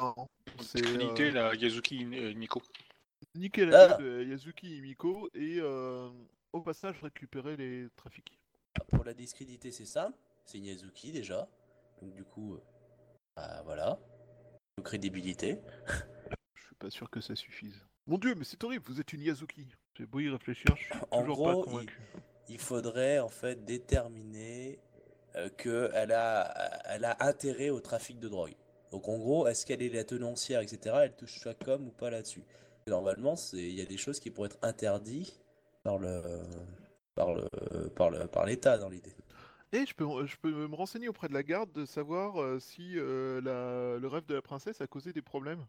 [0.00, 0.14] Non.
[0.60, 0.80] C'est.
[0.80, 2.62] Trinité, euh, la Yazuki euh, Nico.
[3.34, 3.96] niquer la Ah.
[3.96, 6.08] de Yazuki Imiko et euh,
[6.52, 8.32] au passage récupérer les trafics.
[8.88, 10.12] Pour la discréditer, c'est ça.
[10.44, 11.48] C'est Niazuki déjà.
[12.00, 12.62] Donc, du coup, euh,
[13.36, 13.98] bah, voilà.
[14.78, 15.58] De crédibilité.
[16.54, 17.84] Je suis pas sûr que ça suffise.
[18.06, 19.66] Mon dieu, mais c'est horrible, vous êtes une Yazuki.
[19.96, 22.00] J'ai beau y réfléchir, je suis En toujours gros, pas convaincu.
[22.48, 24.78] il faudrait en fait déterminer
[25.36, 28.54] euh, qu'elle a, elle a intérêt au trafic de drogue.
[28.92, 30.96] Donc en gros, est-ce qu'elle est la tenancière, etc.
[31.02, 32.44] Elle touche sa com ou pas là-dessus
[32.86, 35.38] Normalement, il y a des choses qui pourraient être interdites
[35.82, 36.22] par le
[37.14, 37.44] par le
[37.94, 39.14] par le par l'État dans l'idée.
[39.72, 42.98] Et je peux, je peux me renseigner auprès de la garde de savoir euh, si
[42.98, 45.66] euh, la- le rêve de la princesse a causé des problèmes.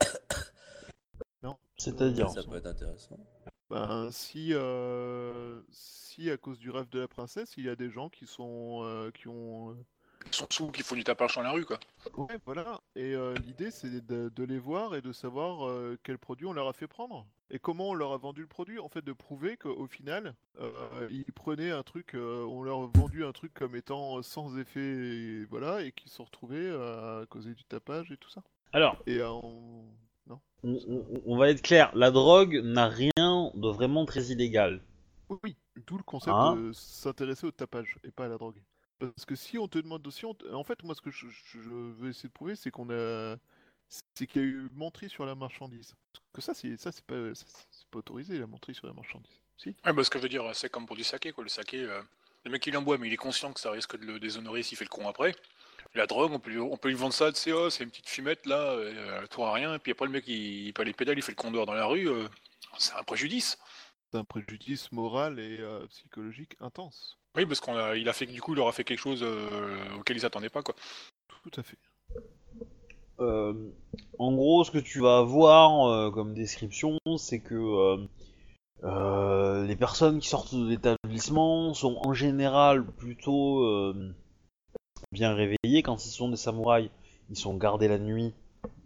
[1.42, 1.56] non.
[1.76, 3.18] C'est-à-dire Ça peut être intéressant.
[3.70, 7.90] Ben, si, euh, si à cause du rêve de la princesse, il y a des
[7.90, 9.74] gens qui sont, euh, qui ont, euh,
[10.26, 11.78] Ils sont sous qu'il faut du tapage dans la rue, quoi.
[12.16, 12.80] Ouais, voilà.
[12.94, 16.52] Et euh, l'idée, c'est de, de les voir et de savoir euh, quel produit on
[16.52, 17.26] leur a fait prendre.
[17.50, 18.78] Et comment on leur a vendu le produit.
[18.80, 22.86] En fait, de prouver qu'au final, euh, ils prenaient un truc, euh, on leur a
[22.86, 27.22] vendu un truc comme étant sans effet, et voilà, et qu'ils se sont retrouvés euh,
[27.22, 28.42] à causer du tapage et tout ça.
[28.72, 29.84] Alors, Et, euh, on-
[30.26, 34.82] non On, on- on va être clair, la drogue n'a rien de vraiment très illégal.
[35.44, 35.56] Oui,
[35.86, 38.60] d'où le concept Hein de s'intéresser au tapage et pas à la drogue.
[38.98, 41.26] Parce que si on te demande aussi, on te- en fait, moi ce que je,
[41.28, 43.36] je- je veux essayer de prouver, c'est qu'on a,
[43.88, 45.94] c'est qu'il y a eu menterie sur la marchandise.
[46.12, 48.92] Parce que ça, c'est ça, c'est pas, ça, c'est pas autorisé la menterie sur la
[48.92, 49.40] marchandise.
[49.56, 49.74] Si.
[49.84, 51.44] Ouais, bah, ce que je veux dire, c'est comme pour du saké, quoi.
[51.44, 52.02] Le saké, euh,
[52.44, 54.62] le mec il en boit, mais il est conscient que ça risque de le déshonorer
[54.62, 55.34] s'il fait le con après.
[55.94, 57.90] La drogue, on peut lui, on peut lui vendre ça, tu sais, oh, c'est une
[57.90, 60.82] petite fumette là, euh, tourne à rien, et puis après le mec il, il peut
[60.82, 62.28] aller pédale, il fait le con dehors dans la rue, euh,
[62.76, 63.56] c'est un préjudice.
[64.10, 67.18] C'est un préjudice moral et euh, psychologique intense.
[67.34, 69.22] Oui, parce qu'on a, il a fait, du coup, il aura fait quelque chose
[69.98, 70.74] auquel ils s'attendaient pas, quoi.
[71.42, 71.78] Tout à fait.
[73.20, 73.54] Euh,
[74.18, 78.06] en gros, ce que tu vas avoir euh, comme description, c'est que
[78.84, 83.94] euh, les personnes qui sortent de l'établissement sont en général plutôt
[85.12, 85.82] bien réveillées.
[85.82, 86.90] Quand ils sont des samouraïs,
[87.30, 88.34] ils sont gardés la nuit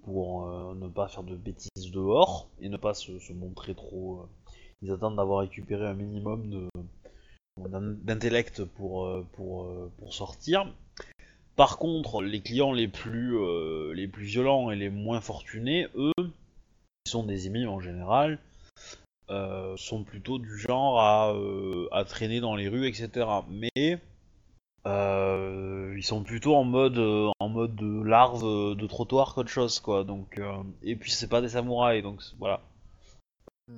[0.05, 4.27] pour ne pas faire de bêtises dehors et ne pas se, montrer trop.
[4.83, 6.69] ils attendent d'avoir récupéré un minimum
[7.59, 9.23] d'intellect pour
[10.09, 10.73] sortir.
[11.61, 16.15] Par contre, les clients les plus, euh, les plus violents et les moins fortunés, eux,
[17.05, 18.39] qui sont des émis en général,
[19.29, 23.27] euh, sont plutôt du genre à, euh, à traîner dans les rues, etc.
[23.51, 24.01] Mais
[24.87, 28.43] euh, ils sont plutôt en mode, euh, en mode de larve
[28.75, 30.03] de trottoir qu'autre chose, quoi.
[30.05, 32.63] Donc, euh, et puis c'est pas des samouraïs, donc c'est- voilà.
[33.69, 33.75] Ça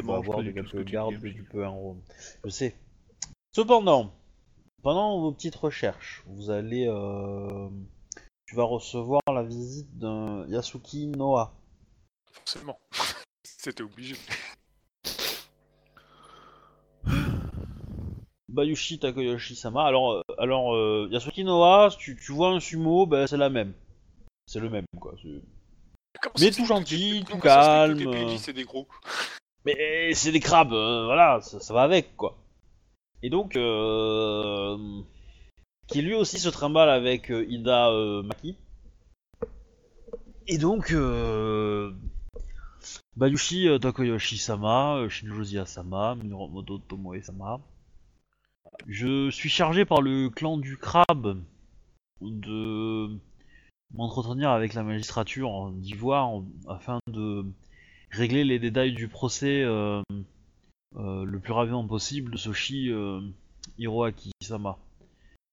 [0.00, 1.98] vas m'arrange avoir de quelques gardes que tu peux en
[2.44, 2.74] Je sais.
[3.52, 4.10] Cependant,
[4.86, 6.86] pendant vos petites recherches, vous allez.
[6.86, 7.68] euh,
[8.46, 11.52] Tu vas recevoir la visite d'un Yasuki Noah.
[12.30, 12.78] Forcément.
[13.42, 14.14] C'était obligé.
[18.48, 19.84] Bayushi Takoyoshi-sama.
[19.84, 23.72] Alors, euh, alors euh, Yasuki Noah, tu, tu vois un sumo, ben, c'est la même.
[24.46, 25.14] C'est le même, quoi.
[26.38, 28.04] Mais tout gentil, tout calme, les.
[28.04, 28.86] PNJ, c'est des gros.
[29.64, 32.38] Mais c'est des crabes, euh, voilà, ça, ça va avec, quoi.
[33.22, 34.76] Et donc, euh,
[35.86, 38.56] qui lui aussi se trimballe avec euh, Ida euh, Maki.
[40.48, 41.92] Et donc, euh,
[43.16, 47.60] Bayushi Takoyoshi-sama, Shinjozi-sama, Miromoto Tomoe-sama.
[48.86, 51.40] Je suis chargé par le clan du crabe
[52.20, 53.08] de
[53.94, 57.44] m'entretenir avec la magistrature d'Ivoire afin de
[58.10, 59.64] régler les détails du procès
[60.94, 63.20] le plus rapidement possible de Soshi euh,
[63.78, 64.78] Hiroaki-sama.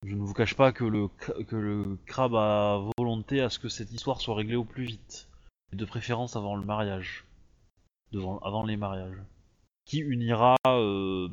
[0.06, 3.70] Je ne vous cache pas que le, que le crabe a volonté à ce que
[3.70, 5.30] cette histoire soit réglée au plus vite,
[5.72, 7.26] et de préférence avant le mariage,
[8.12, 9.18] devant, avant les mariages,
[9.86, 10.56] qui unira.
[10.68, 11.30] euh,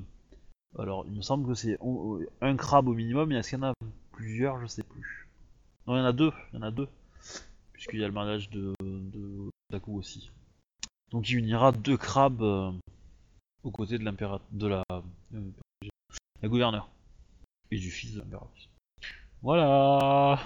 [0.79, 1.79] alors, il me semble que c'est
[2.41, 3.75] un crabe au minimum, et est-ce qu'il y en a
[4.13, 5.29] plusieurs Je sais plus.
[5.87, 6.89] Non, il y en a deux, il y en a deux,
[7.73, 10.31] puisqu'il y a le mariage de, de Taku aussi.
[11.11, 12.71] Donc il unira deux crabes euh,
[13.63, 15.51] aux côtés de l'impératrice, de la, euh,
[16.43, 16.91] la gouverneure
[17.71, 18.69] et du fils de l'impératrice.
[19.43, 20.39] Voilà.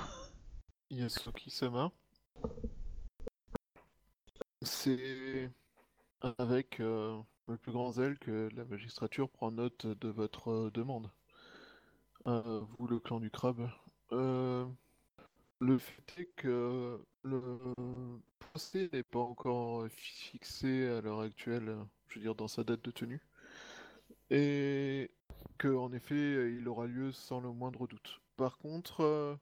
[0.91, 1.91] Yasuki-sama.
[4.63, 5.51] C'est
[6.21, 11.11] avec euh, le plus grand zèle que la magistrature prend note de votre euh, demande.
[12.27, 13.69] Euh, vous, le clan du crabe.
[15.61, 17.59] Le fait est que le
[18.39, 21.77] procès n'est pas encore fixé à l'heure actuelle,
[22.09, 23.23] je veux dire dans sa date de tenue,
[24.31, 25.11] et
[25.59, 28.21] que en effet il aura lieu sans le moindre doute.
[28.37, 29.37] Par contre, euh,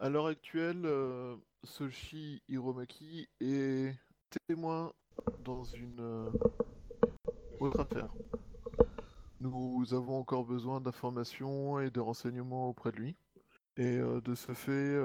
[0.00, 3.94] à l'heure actuelle, euh, Soshi Hiromaki est
[4.48, 4.94] témoin
[5.44, 6.30] dans une euh,
[7.60, 8.08] autre affaire.
[9.40, 13.16] Nous avons encore besoin d'informations et de renseignements auprès de lui.
[13.76, 14.98] Et euh, de ce fait,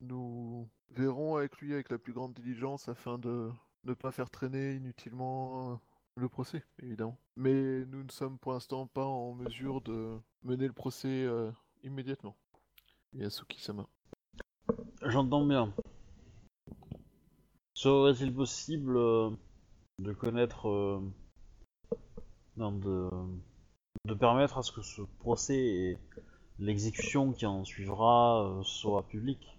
[0.00, 3.50] nous verrons avec lui avec la plus grande diligence afin de
[3.82, 5.80] ne pas faire traîner inutilement
[6.20, 7.18] le procès, évidemment.
[7.36, 11.50] Mais nous ne sommes pour l'instant pas en mesure de mener le procès euh,
[11.82, 12.36] immédiatement.
[13.14, 13.88] Yasuki-sama.
[15.02, 15.74] J'entends bien.
[17.74, 19.30] Serait-il possible euh,
[19.98, 21.00] de connaître, euh,
[22.56, 23.08] non, de,
[24.04, 25.98] de permettre à ce que ce procès et
[26.58, 29.58] l'exécution qui en suivra euh, soit public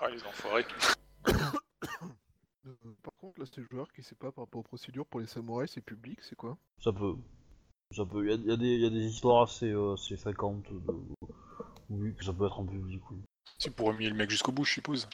[0.00, 0.66] Ah, les enfoirés.
[2.66, 5.20] Euh, par contre, là, c'est le joueur qui sait pas par rapport aux procédures pour
[5.20, 6.56] les samouraïs, c'est public, c'est quoi?
[6.82, 7.14] Ça peut.
[7.96, 8.24] Ça peut.
[8.24, 10.94] Il y a, y a des- y a des histoires assez, euh, assez fréquentes de...
[11.88, 13.18] Oui, que ça peut être en public, oui.
[13.58, 15.08] C'est pour remuer le mec jusqu'au bout, je suppose.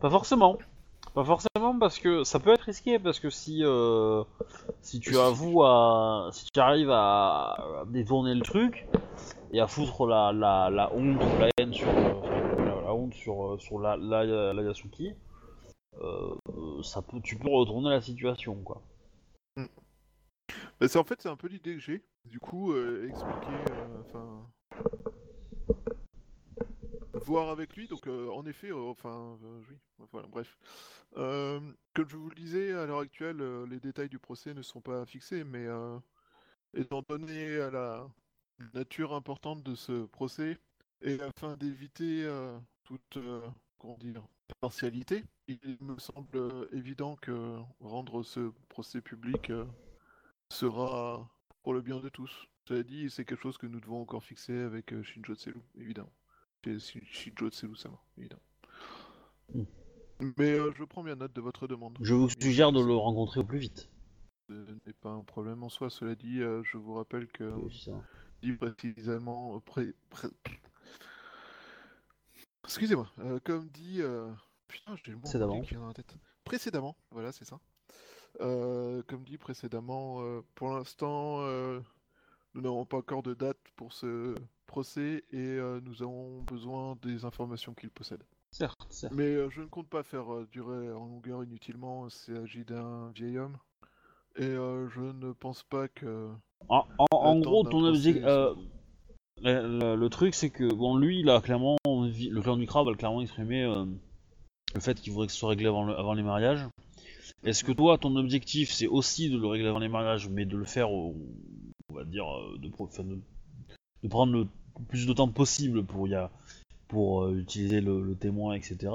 [0.00, 0.58] Pas forcément.
[1.14, 4.24] Pas forcément parce que ça peut être risqué parce que si euh,
[4.82, 8.86] si tu avoues à si tu arrives à, à détourner le truc
[9.52, 12.94] et à foutre la, la, la honte ou la haine sur euh, enfin, la, la
[12.94, 15.12] honte sur euh, sur la, la, la Yasuki, euh,
[16.82, 18.82] ça peut, tu peux retourner la situation, quoi.
[20.80, 22.04] Bah, c'est en fait c'est un peu l'idée que j'ai.
[22.24, 24.50] Du coup, euh, expliquer, euh, enfin,
[27.24, 27.86] voir avec lui.
[27.88, 29.76] Donc, euh, en effet, euh, enfin, euh, oui,
[30.10, 30.58] voilà, bref.
[31.16, 31.60] Euh,
[31.94, 34.80] comme je vous le disais, à l'heure actuelle, euh, les détails du procès ne sont
[34.80, 35.98] pas fixés, mais euh,
[36.74, 38.06] étant donné la
[38.74, 40.58] nature importante de ce procès
[41.02, 43.40] et afin d'éviter euh, toute, euh,
[43.78, 44.22] comment dire,
[44.60, 49.64] partialité, il me semble euh, évident que rendre ce procès public euh,
[50.48, 51.28] sera
[51.62, 52.46] pour le bien de tous.
[52.68, 56.12] Cela dit, c'est quelque chose que nous devons encore fixer avec euh, Shinjo Tselu, évidemment.
[56.64, 58.42] Shinjo Tselu sama, évidemment.
[60.38, 61.98] Mais euh, je prends bien note de votre demande.
[62.00, 63.90] Je vous suggère de le rencontrer au plus vite.
[64.48, 64.54] Ce
[64.86, 65.90] n'est pas un problème en soi.
[65.90, 67.92] Cela dit, je vous rappelle que ça.
[68.42, 69.58] dit précisément.
[69.60, 70.28] pré- pré-
[72.64, 73.06] Excusez-moi.
[73.20, 73.98] euh, comme dit.
[74.00, 74.30] euh,
[74.68, 75.52] Putain, j'ai le mot en Précédemment.
[75.54, 76.16] anglais qui vient dans la tête.
[76.44, 77.58] Précédemment, voilà, c'est ça.
[78.40, 81.40] Euh, comme dit précédemment, euh, pour l'instant,
[82.54, 84.34] nous n'avons pas encore de date pour ce
[84.66, 88.22] procès et nous avons besoin des informations qu'il possède.
[88.50, 89.12] Certes, certes.
[89.14, 92.06] Mais je ne compte pas faire durer en longueur inutilement.
[92.06, 93.56] Il s'agit d'un vieil homme.
[94.36, 96.30] Et je ne pense pas que.
[96.68, 98.24] En, en- gros, ton objectif.
[99.44, 103.84] Euh, le, truc, c'est que, bon, lui, Le clan du crabe a clairement exprimé euh,
[104.74, 106.66] le fait qu'il voudrait que ce soit réglé avant, le- avant les mariages.
[107.44, 110.56] Est-ce que toi, ton objectif, c'est aussi de le régler avant les mariages, mais de
[110.56, 111.14] le faire, on
[111.90, 112.68] va dire, euh, de,
[114.08, 114.48] prendre le
[114.88, 116.16] plus de temps possible pour, y
[116.88, 118.92] pour utiliser le, témoin, etc.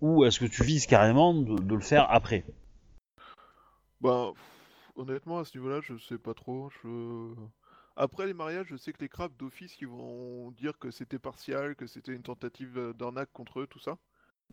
[0.00, 2.44] Ou est-ce que tu vises carrément de, le faire après?
[4.00, 4.32] Bah,
[4.96, 6.70] honnêtement, à ce niveau-là, je sais pas trop.
[6.82, 7.34] Je...
[7.96, 11.76] Après les mariages, je sais que les crabes d'office, ils vont dire que c'était partial,
[11.76, 13.98] que c'était une tentative euh, d'arnaque contre eux, tout ça.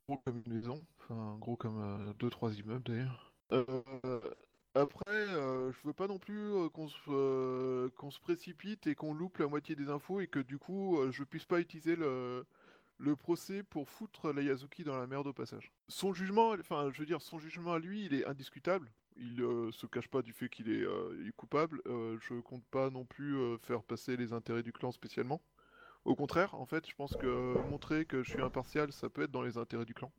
[0.08, 3.34] Gros comme une maison, enfin gros comme euh, deux, trois immeubles d'ailleurs.
[3.52, 4.22] Euh,
[4.76, 8.96] après, euh, je veux pas non plus euh, qu'on se, euh, qu'on se précipite et
[8.96, 11.96] qu'on loupe la moitié des infos et que du coup, euh, je puisse pas utiliser
[11.96, 12.46] le,
[12.98, 15.72] le procès pour foutre la Yazuki dans la merde au passage.
[15.88, 18.92] Son jugement, enfin, je veux dire, son jugement à lui, il est indiscutable.
[19.22, 21.82] Il euh, se cache pas du fait qu'il est, euh, est coupable.
[21.88, 25.42] Euh, je compte pas non plus euh, faire passer les intérêts du clan spécialement.
[26.06, 29.32] Au contraire, en fait, je pense que montrer que je suis impartial, ça peut être
[29.32, 30.12] dans les intérêts du clan.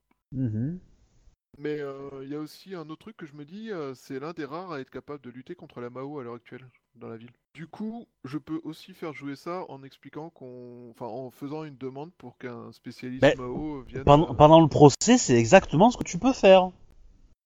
[1.58, 4.32] Mais euh, il y a aussi un autre truc que je me dis, c'est l'un
[4.32, 7.16] des rares à être capable de lutter contre la Mao à l'heure actuelle dans la
[7.16, 7.32] ville.
[7.54, 11.76] Du coup, je peux aussi faire jouer ça en expliquant qu'on, enfin, en faisant une
[11.76, 14.04] demande pour qu'un spécialiste Mao vienne.
[14.04, 16.70] Pendant, pendant le procès, c'est exactement ce que tu peux faire.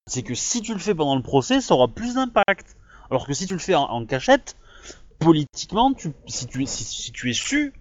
[0.07, 2.77] C'est que si tu le fais pendant le procès, ça aura plus d'impact.
[3.11, 4.57] Alors que si tu le fais en, en cachette,
[5.19, 7.73] politiquement, tu, si, tu, es- si, si tu es su,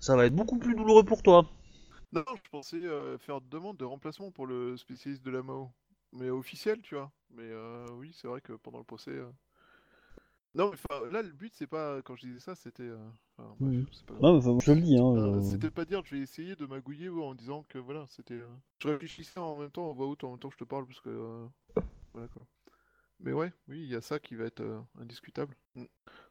[0.00, 1.46] ça va être beaucoup plus douloureux pour toi.
[2.12, 5.72] Non, je pensais euh, faire demande de remplacement pour le spécialiste de la Mao.
[6.12, 7.10] Mais officiel, tu vois.
[7.30, 9.10] Mais euh, oui, c'est vrai que pendant le procès.
[9.12, 9.30] euh,
[10.54, 12.02] Non, mais là, le but, c'est pas.
[12.02, 12.90] Quand je disais ça, c'était.
[13.38, 13.56] enfin,
[14.06, 14.96] pas Non, mais je le dis.
[14.98, 18.40] Hein, C'était pas dire je vais essayer de magouiller en disant que voilà, c'était.
[18.80, 20.86] Je réfléchissais en même temps en voix haute en même temps que je te parle
[20.86, 21.46] parce que.
[22.12, 22.42] Voilà quoi.
[23.20, 25.54] Mais ouais, oui, il y a ça qui va être euh, indiscutable.
[25.76, 25.84] Mm.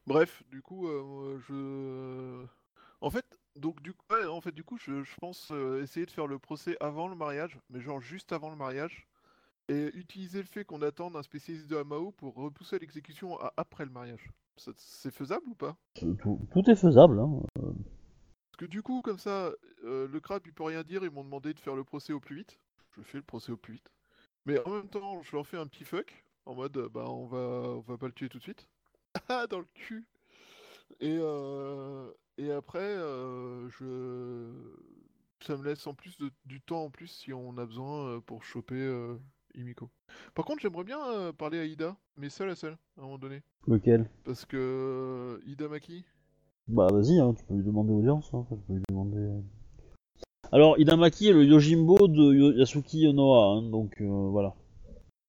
[0.08, 2.46] Bref, du coup, euh, je.
[3.00, 6.06] En fait, donc du coup, ouais, en fait, du coup, je, je pense euh, essayer
[6.06, 9.08] de faire le procès avant le mariage, mais genre juste avant le mariage,
[9.70, 13.86] et utiliser le fait qu'on attende un spécialiste de Amao pour repousser l'exécution à après
[13.86, 14.30] le mariage.
[14.58, 15.78] Ça- C'est faisable ou pas?
[15.96, 17.20] tout, tout est faisable.
[17.20, 17.42] Hein.
[17.56, 19.52] Parce que du coup, comme ça,
[19.86, 22.20] euh, le crabe il peut rien dire, ils m'ont demandé de faire le procès au
[22.20, 22.60] plus vite.
[22.98, 23.90] Je fais le procès au plus vite.
[24.46, 27.26] Mais en même temps, je leur fais un petit fuck, en mode, euh, bah on
[27.28, 28.68] va, on va pas le tuer tout de suite.
[29.30, 30.06] Ah, dans le cul
[31.02, 34.52] Et, euh, et après, euh, je...
[35.46, 38.20] ça me laisse en plus de- du temps en plus si on a besoin euh,
[38.22, 39.18] pour choper euh,
[39.56, 39.90] Imiko.
[40.34, 43.18] Par contre, j'aimerais bien euh, parler à Ida, mais seul à seul, à un moment
[43.18, 43.42] donné.
[43.68, 44.10] Lequel?
[44.24, 46.06] Parce que Ida Maki,
[46.68, 48.34] Bah vas-y, hein, tu peux lui demander audience.
[48.34, 49.44] Hein, tu peux lui demander...
[50.52, 54.54] Alors, Idamaki est le Yojimbo de Yasuki Noa, hein, donc euh, voilà.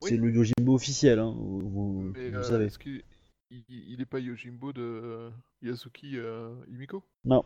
[0.02, 0.10] Oui.
[0.10, 2.64] C'est le Yojimbo officiel, hein, vous, Mais vous euh, savez.
[2.66, 3.02] est-ce qu'il
[3.50, 5.30] il, il est pas Yojimbo de euh,
[5.62, 7.44] Yasuki euh, Imiko Non,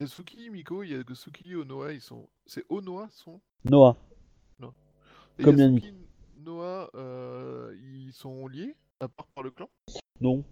[0.00, 2.28] Yasuki Imiko, Yasuki Onoa, ils sont.
[2.46, 3.96] C'est Onoa son Noah.
[5.38, 5.94] Et Comme Yasuki
[6.44, 9.68] Noa, euh, ils sont liés à part par le clan?
[10.20, 10.42] Non.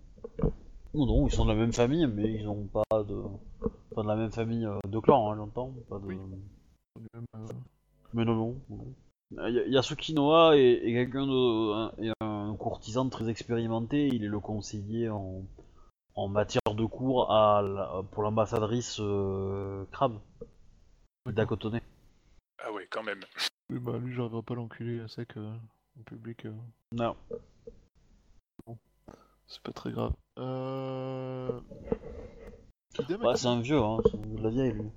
[0.94, 3.16] Non, non, ils sont de la même famille, mais ils n'ont pas de.
[3.94, 5.72] Pas de la même famille euh, de clan, hein, j'entends.
[5.88, 6.04] Pas de...
[6.04, 6.18] Oui.
[8.12, 8.61] Mais non, non.
[9.38, 9.76] Euh, Y-
[10.52, 11.72] est, est quelqu'un de.
[11.72, 15.42] un- est un courtisan très expérimenté, il est le conseiller en,
[16.14, 20.18] en matière de cours à la- pour l'ambassadrice euh, Crab.
[21.28, 21.83] Ida Cotonnet.
[22.62, 23.20] Ah ouais, quand même.
[23.70, 25.52] Oui, bah lui, j'arriverai pas à l'enculer à sec euh,
[25.98, 26.44] en public.
[26.46, 26.52] euh,
[26.92, 27.16] Non.
[29.46, 30.12] c'est pas très grave.
[30.38, 31.61] Euh...
[32.98, 34.90] À c'est un vieux, hein, c'est de la vieille, lui.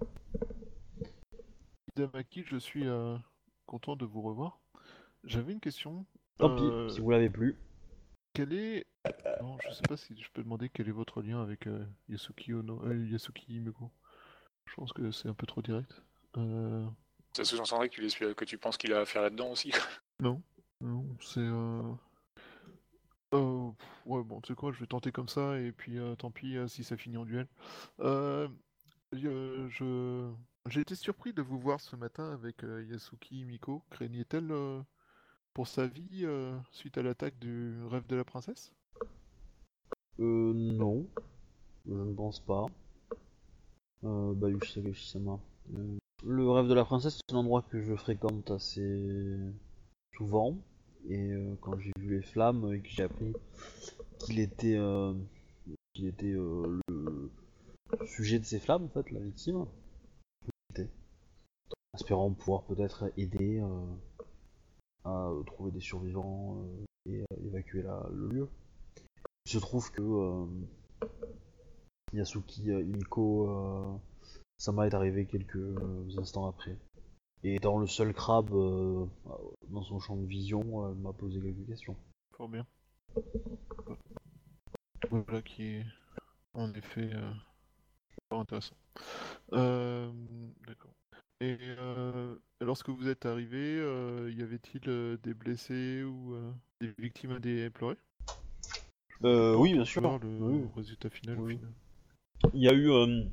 [2.45, 3.17] Je suis euh,
[3.65, 4.59] content de vous revoir.
[5.23, 6.05] J'avais une question.
[6.37, 7.57] Tant Euh, pis, si vous l'avez plus.
[8.33, 8.85] Quel est.
[9.41, 12.53] Non, je sais pas si je peux demander quel est votre lien avec euh, Yasuki
[12.53, 12.83] Ono...
[12.85, 13.91] euh, Yasuki Himeko.
[14.65, 16.03] Je pense que c'est un peu trop direct.
[16.37, 16.85] Euh...
[17.33, 19.71] Ça sous-entendrait que tu, que tu penses qu'il a affaire là-dedans aussi.
[20.19, 20.41] Non,
[20.81, 21.47] non, c'est.
[23.33, 23.69] Euh...
[24.05, 26.57] ouais, bon, tu sais quoi, je vais tenter comme ça, et puis euh, tant pis
[26.57, 27.47] euh, si ça finit en duel.
[27.99, 28.47] Euh,
[29.11, 30.31] je...
[30.69, 33.83] J'ai été surpris de vous voir ce matin avec Yasuki Miko.
[33.89, 34.53] Craignait-elle
[35.53, 36.25] pour sa vie
[36.71, 38.73] suite à l'attaque du rêve de la princesse?
[40.19, 41.07] Euh, non.
[41.85, 42.65] Je ne pense pas.
[44.03, 45.39] Sakashima.
[45.73, 49.37] Euh, le rêve de la princesse, c'est un endroit que je fréquente assez
[50.17, 50.57] souvent.
[51.09, 53.33] Et euh, quand j'ai vu les flammes et que j'ai appris
[54.19, 55.13] qu'il était, euh,
[55.95, 57.31] était euh, le
[58.07, 59.65] sujet de ces flammes, en fait, la victime,
[61.95, 63.61] espérant pouvoir peut-être aider
[65.03, 66.63] à trouver des survivants
[67.09, 68.49] et évacuer la- le lieu.
[69.45, 70.01] Il se trouve que
[72.13, 73.93] Yasuki euh,
[74.57, 75.75] Sama est arrivé quelques
[76.17, 76.77] instants après.
[77.43, 79.05] Et étant le seul crabe euh,
[79.69, 81.95] dans son champ de vision, elle m'a posé quelques questions.
[82.35, 82.65] Fort bien.
[85.11, 85.85] Voilà qui est
[86.53, 87.31] en effet euh,
[88.29, 88.75] fort intéressant.
[89.53, 90.11] Euh,
[90.65, 90.93] D'accord.
[91.39, 93.75] Et euh, lorsque vous êtes arrivé,
[94.35, 96.35] y avait-il des blessés ou
[96.81, 97.97] des victimes à déplorer?
[99.23, 100.01] Euh, oui, bien sûr.
[100.19, 100.67] le Oui.
[100.75, 101.39] résultat final.
[101.39, 101.71] au final.
[102.53, 102.87] Il y a eu.
[102.89, 103.29] Il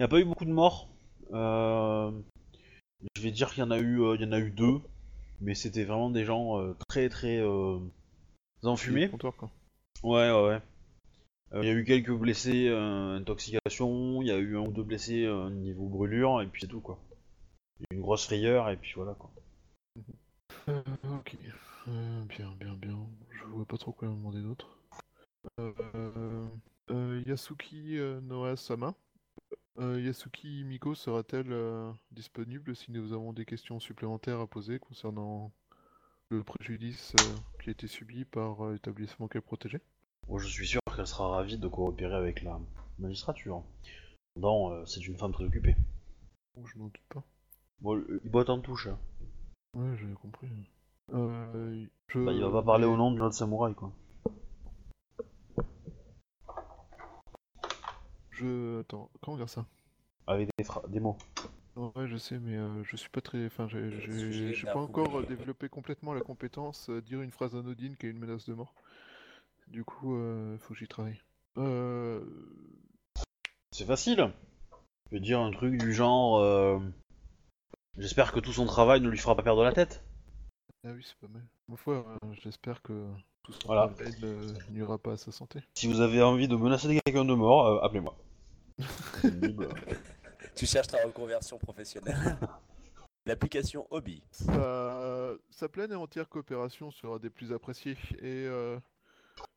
[0.00, 0.88] n'y a pas eu beaucoup de morts.
[1.32, 2.10] Euh,
[3.16, 4.80] Je vais dire qu'il y en a eu, euh, il y en a eu deux,
[5.40, 7.78] mais c'était vraiment des gens euh, très très euh,
[8.62, 9.08] enfumés.
[9.08, 9.50] Comptoir, quoi.
[10.02, 10.60] Ouais, ouais, ouais.
[11.52, 14.72] Euh, Il y a eu quelques blessés, euh, intoxication, il y a eu un ou
[14.72, 16.98] deux blessés euh, niveau brûlure, et puis c'est tout quoi.
[17.90, 19.30] Une grosse frayeur, et puis voilà quoi.
[20.68, 20.82] Euh,
[21.18, 21.36] ok.
[21.88, 22.98] Euh, bien, bien, bien.
[23.30, 24.78] Je vois pas trop quoi demander d'autre.
[25.60, 26.46] Euh,
[26.90, 28.94] euh, Yasuki euh, Noa Sama.
[29.78, 35.50] Euh, Yasuki Miko sera-t-elle euh, disponible si nous avons des questions supplémentaires à poser concernant
[36.30, 39.80] le préjudice euh, qui a été subi par l'établissement qu'elle protégeait?
[40.28, 42.60] Bon, je suis sûr qu'elle sera ravie de coopérer avec la
[42.98, 43.64] magistrature.
[44.42, 45.76] Euh, c'est une femme très occupée.
[46.56, 47.22] Oh, Je n'en doute pas.
[47.80, 48.86] Bon, il botte en touche.
[48.86, 48.98] hein.
[49.74, 50.48] Ouais, j'ai compris.
[51.12, 52.18] Euh, je...
[52.24, 53.92] Bah, il va pas parler au nom d'une autre samouraï quoi.
[58.38, 58.80] Je...
[58.80, 59.66] Attends, comment dire ça
[60.26, 60.48] Avec
[60.88, 61.16] des, mots.
[61.76, 63.46] Ouais, je sais, mais euh, je suis pas très.
[63.46, 67.00] Enfin, j'ai Le j'ai- sujet j'ai d'un pas encore euh, développé complètement la compétence euh,
[67.02, 68.74] dire une phrase anodine qui a une menace de mort.
[69.68, 71.20] Du coup, euh, faut que j'y travaille.
[71.58, 72.20] Euh...
[73.72, 74.32] C'est facile.
[75.10, 76.38] Je veux dire un truc du genre.
[76.38, 76.78] euh,
[77.98, 80.02] J'espère que tout son travail ne lui fera pas perdre la tête.
[80.84, 81.42] Ah oui, c'est pas mal.
[81.68, 83.06] Ma foi, euh, j'espère que
[83.42, 83.88] tout ce Voilà.
[83.88, 85.60] travail ne nuira pas à sa santé.
[85.74, 88.16] Si vous avez envie de menacer quelqu'un de mort, euh, appelez-moi.
[90.54, 92.16] Tu cherches ta reconversion professionnelle.
[93.26, 94.22] L'application Hobby.
[94.30, 95.34] Sa...
[95.50, 98.78] sa pleine et entière coopération sera des plus appréciées et euh,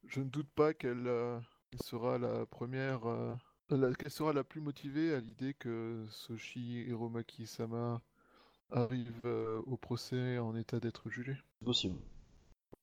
[0.08, 1.38] je ne doute pas qu'elle euh,
[1.84, 3.36] sera la première, euh,
[3.69, 8.01] la- qu'elle sera la plus motivée à l'idée que Soshi Hiromaki-sama
[8.71, 11.36] arrive euh, au procès en état d'être jugé.
[11.60, 11.99] c'est possible.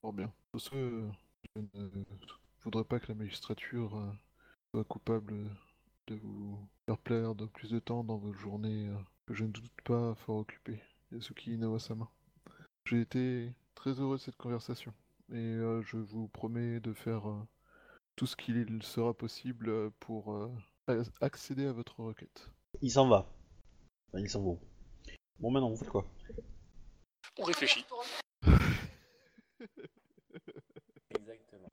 [0.02, 0.30] Fort bien.
[0.74, 1.08] Euh,
[1.56, 2.04] je ne
[2.62, 4.10] voudrais pas que la magistrature euh,
[4.72, 5.34] soit coupable
[6.06, 9.72] de vous faire perdre plus de temps dans vos journées euh, que je ne doute
[9.84, 10.80] pas fort occupées.
[11.12, 12.10] Yasuki Inawa-sama.
[12.86, 14.92] J'ai été très heureux de cette conversation
[15.30, 17.40] et euh, je vous promets de faire euh,
[18.16, 22.50] tout ce qu'il sera possible pour euh, accéder à votre requête.
[22.82, 23.32] Il s'en va.
[24.08, 24.58] Enfin, il s'en va.
[25.40, 26.04] Bon, maintenant, vous faites quoi?
[27.38, 27.84] On réfléchit.
[31.10, 31.72] Exactement.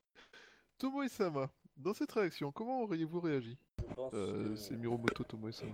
[0.78, 3.58] Tomoe-sama, dans cette réaction, comment auriez-vous réagi?
[4.14, 5.72] Euh, que- C'est Miromoto Tomoe-sama.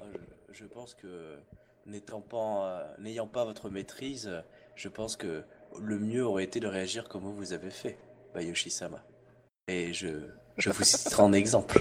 [0.00, 0.04] Ah,
[0.50, 1.38] je, pense que
[1.86, 4.40] n'étant pas, euh, n'ayant pas votre maîtrise, euh,
[4.74, 5.44] je pense que
[5.78, 7.98] le mieux aurait été de réagir comme vous avez fait,
[8.34, 9.04] Bayoshi-sama.
[9.68, 10.28] Et je,
[10.58, 11.78] je vous citerai en exemple.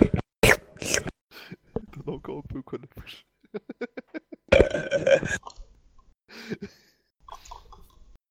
[1.92, 3.26] T'en as encore un peu quoi de la bouche.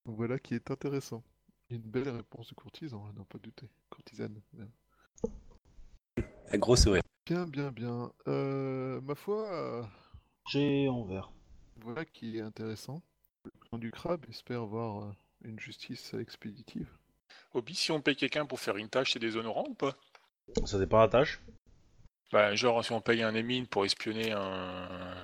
[0.05, 1.23] voilà qui est intéressant.
[1.69, 3.69] Une belle réponse de courtisan, à n'en pas douter.
[3.89, 4.41] Courtisane.
[4.53, 4.69] même.
[6.53, 7.01] Un gros sourire.
[7.25, 8.11] Bien, bien, bien.
[8.27, 9.83] Euh, ma foi, euh,
[10.49, 11.31] J'ai en vert.
[11.81, 13.01] voilà qui est intéressant.
[13.73, 15.11] du crabe espère voir euh,
[15.45, 16.87] une justice expéditive.
[17.53, 19.95] Obi, si on paye quelqu'un pour faire une tâche, c'est déshonorant ou pas?
[20.65, 21.41] Ça dépend de la tâche.
[22.31, 25.15] Bah, genre, si on paye un émine pour espionner un,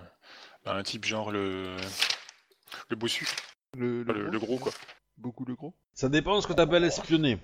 [0.63, 1.75] bah, un type genre le.
[2.89, 3.27] Le bossu,
[3.75, 4.71] Le, Enfin, le, le gros quoi.
[5.17, 7.39] Beaucoup le gros Ça dépend de ce que t'appelles espionner.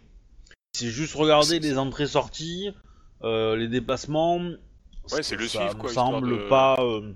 [0.74, 2.74] C'est juste regarder les entrées-sorties,
[3.24, 4.38] euh, les déplacements.
[5.12, 6.76] Ouais, c'est le ça suivre, me quoi, semble de- pas.
[6.80, 7.14] euh,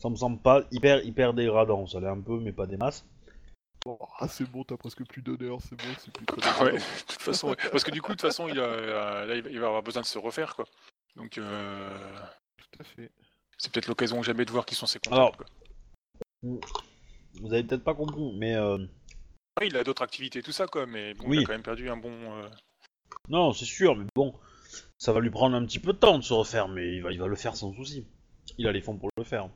[0.00, 1.86] ça me semble pas hyper hyper dégradant.
[1.86, 3.04] Ça l'est un peu, mais pas des masses.
[3.86, 6.76] Oh, Ah c'est bon, t'as presque plus d'honneur, c'est bon, c'est plus très Ouais, dégradant.
[6.76, 7.56] de toute façon, ouais.
[7.70, 9.82] parce que du coup, de toute façon, il, a, là, il va- il va avoir
[9.82, 10.64] besoin de se refaire quoi.
[11.14, 11.88] Donc, euh,
[12.58, 13.10] Tout à fait.
[13.58, 15.14] c'est peut-être l'occasion jamais de voir qui sont ses contacts.
[15.20, 15.46] Alors- quoi.
[16.42, 18.78] Vous avez peut-être pas compris, mais euh,
[19.60, 21.38] Ouais, il a d'autres activités, tout ça quoi, mais bon, Oui.
[21.38, 22.10] il a quand même perdu un bon.
[22.12, 22.48] euh,
[23.28, 24.34] non, c'est sûr, mais bon,
[24.98, 27.12] ça va lui prendre un petit peu de temps de se refaire, mais il va,
[27.12, 28.06] il va le faire sans souci.
[28.58, 29.48] Il a les fonds pour le faire.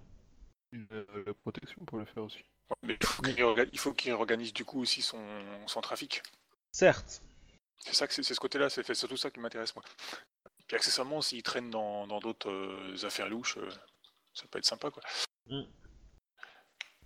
[0.72, 2.38] Il a la protection pour le faire aussi.
[2.82, 2.96] Mais
[3.72, 5.24] il faut qu'il organise du coup aussi son,
[5.66, 6.22] son trafic.
[6.72, 7.22] Certes.
[7.78, 9.84] C'est ça que c'est ce côté-là, c'est surtout ça qui m'intéresse moi.
[10.66, 13.68] Puis accessoirement, s'il traîne dans dans d'autres euh, affaires louches, euh,
[14.34, 15.02] ça peut être sympa quoi.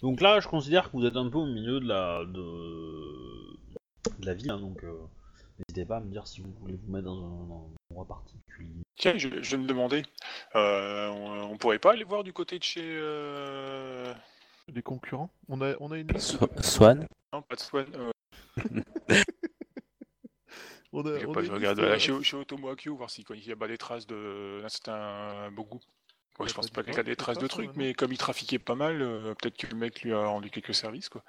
[0.02, 4.26] Donc là, je considère que vous êtes un peu au milieu de la de, de
[4.26, 5.06] la ville, hein, donc euh,
[5.58, 8.06] n'hésitez pas à me dire si vous voulez vous mettre dans un, dans un endroit
[8.06, 8.82] particulier.
[8.96, 10.02] Tiens, je, je me demandais,
[10.54, 12.82] euh, on, on pourrait pas aller voir du côté de chez.
[12.84, 14.12] euh,
[14.68, 17.86] Les concurrents On a, on a une So- Swan Non, pas de Swan.
[17.94, 18.12] euh,
[20.96, 23.44] On a, je, on pas, a je regarde liste, euh, chez, chez voir s'il il
[23.48, 25.78] y a pas des traces de d'un certain Bogu.
[26.38, 28.60] Ouais, je pense pas qu'il y a des traces de trucs, mais comme il trafiquait
[28.60, 31.24] pas mal, euh, peut-être que le mec lui a rendu quelques services quoi.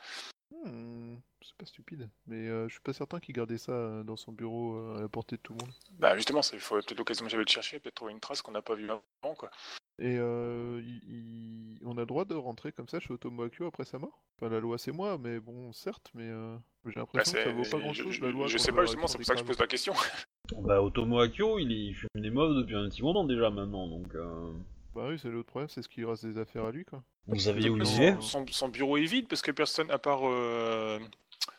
[0.65, 1.15] hmm,
[1.45, 2.09] c'est pas stupide.
[2.27, 5.01] Mais euh, je suis pas certain qu'il gardait ça euh, dans son bureau euh, à
[5.01, 5.73] la portée de tout le monde.
[5.99, 8.51] Bah justement, il faut peut-être l'occasion que j'avais de chercher, peut-être trouver une trace qu'on
[8.51, 9.49] n'a pas vue avant quoi.
[9.97, 13.67] Et euh, il- il- on a le droit de rentrer comme ça chez Otomo Akio
[13.67, 14.23] après sa mort?
[14.37, 17.51] Enfin, la loi c'est moi, mais bon, certes, mais euh, j'ai Bah, l'impression que ça
[17.51, 18.47] vaut pas grand je, chose je- la loi.
[18.47, 19.93] je sais pas justement, c'est pour ça que je pose la question.
[20.59, 23.87] Bah, Otomo Akio, il, est- il fume des meufs depuis un petit moment déjà maintenant,
[23.87, 24.51] donc euh,
[24.93, 27.01] Bah oui, c'est l'autre problème, c'est ce qu'il reste des affaires à lui, quoi.
[27.27, 27.83] vous saviez où
[28.21, 30.99] son- son bureau est vide parce que personne, à part euh,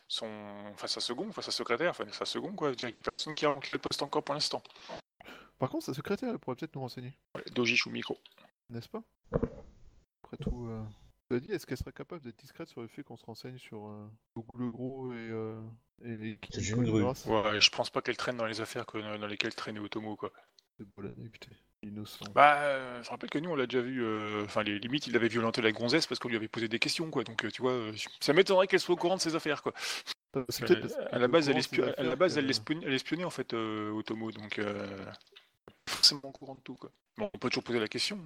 [0.08, 0.26] son,
[0.72, 3.44] enfin sa seconde, enfin sa secrétaire, enfin sa seconde quoi, je dirais que personne qui
[3.46, 4.62] a rempli le poste encore pour l'instant.
[5.58, 8.18] Par contre, sa secrétaire, elle pourrait peut-être nous renseigner, Ouais, Doji Shumiko.
[8.70, 9.02] n'est-ce pas?
[9.32, 10.82] Après tout, euh...
[11.28, 13.88] cela dit, est-ce qu'elle serait capable d'être discrète sur le fait qu'on se renseigne sur
[13.88, 14.06] euh,
[14.54, 15.60] le Gros et, euh,
[16.04, 19.54] et les C'est Ouais, je pense pas qu'elle traîne dans les affaires que, dans lesquelles
[19.54, 20.30] traînait Otomo quoi.
[20.78, 21.50] C'est l'année, putain.
[21.86, 22.24] Innocent.
[22.34, 25.16] Bah, euh, je rappelle que nous on l'a déjà vu, euh, enfin les limites il
[25.16, 27.62] avait violenté la gonzesse parce qu'on lui avait posé des questions quoi, donc euh, tu
[27.62, 29.72] vois, euh, ça m'étonnerait qu'elle soit au courant de ses affaires quoi.
[30.48, 32.50] C'est parce à la base elle, courant de espio- ses à la base que- elle
[32.50, 34.86] espionnait, elle espionnait en fait euh, Otomo, donc euh,
[35.88, 36.90] forcément au courant de tout quoi.
[37.16, 38.18] Bon, on peut toujours poser la question,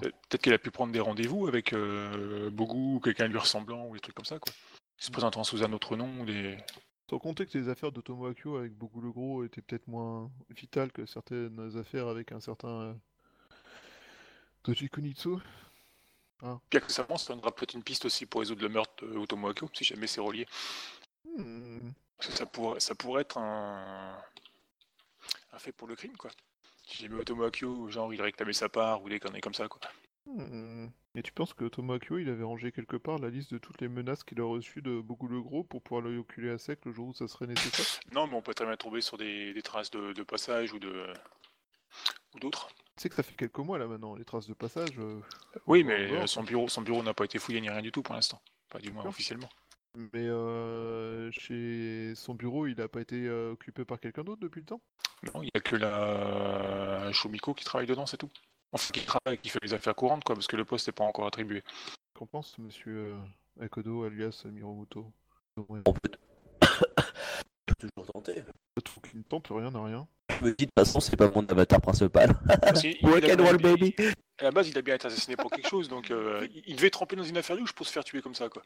[0.00, 3.86] Peut- Peut-être qu'elle a pu prendre des rendez-vous avec euh, Bogu ou quelqu'un lui ressemblant
[3.88, 4.52] ou des trucs comme ça, quoi.
[4.98, 6.56] Se présentant sous un autre nom ou des.
[7.10, 10.92] Sans compter que les affaires d'Otomo Akio avec Bogu le Gros étaient peut-être moins vitales
[10.92, 12.94] que certaines affaires avec un certain euh,
[14.62, 15.36] Toji Kunitsu.
[16.70, 19.84] Puis accessoirement, ça donnera peut-être une piste aussi pour résoudre le meurtre de Akio, si
[19.84, 20.46] jamais c'est relié.
[21.36, 24.16] Hmm, que ça pourrait, ça pourrait être un...
[25.52, 26.30] un fait pour le crime, quoi.
[26.86, 29.80] Si jamais Otomo Akio, genre, il réclamait sa part ou des conneries comme ça, quoi.
[30.26, 30.88] hmm.
[31.14, 33.80] Et tu penses que Otomo Akio, il avait rangé quelque part la liste de toutes
[33.82, 36.80] les menaces qu'il a reçues de Bogu le Gros pour pouvoir le oculer à sec
[36.86, 38.00] le jour où ça serait nécessaire?
[38.14, 40.78] Non, mais on peut très bien trouver sur des, des traces de, de passage ou
[40.78, 41.12] de.
[42.34, 42.68] ou d'autres.
[42.96, 44.98] Tu sais que ça fait quelques mois là maintenant, les traces de passage.
[44.98, 45.20] euh,
[45.66, 48.02] Oui, mais euh, son bureau, son bureau n'a pas été fouillé ni rien du tout
[48.02, 48.40] pour l'instant.
[48.70, 49.50] Pas du moins officiellement.
[49.94, 54.66] Mais euh, chez son bureau, il a pas été occupé par quelqu'un d'autre depuis le
[54.66, 54.80] temps?
[55.34, 58.30] Non, il n'y a que la Shumiko qui travaille dedans, c'est tout.
[58.72, 61.04] Enfin, qui travaille, qui fait les affaires courantes, quoi, parce que le poste n'est pas
[61.04, 61.62] encore attribué.
[62.14, 65.12] Qu'en pense monsieur euh, Akodo alias Miromoto?
[65.56, 66.10] Ouais, On peut
[67.78, 68.42] toujours tenter.
[68.88, 70.06] Je qu'il ne tente rien à rien.
[70.40, 72.32] Je me dis, de toute façon, c'est pas mon avatar principal.
[72.62, 73.94] Parce qu'il- il Rock a- and roll, il- baby
[74.38, 76.90] À la base, il a bien été assassiné pour quelque chose, donc euh, il devait
[76.90, 78.62] tremper dans une affaire louche pour se faire tuer comme ça, quoi.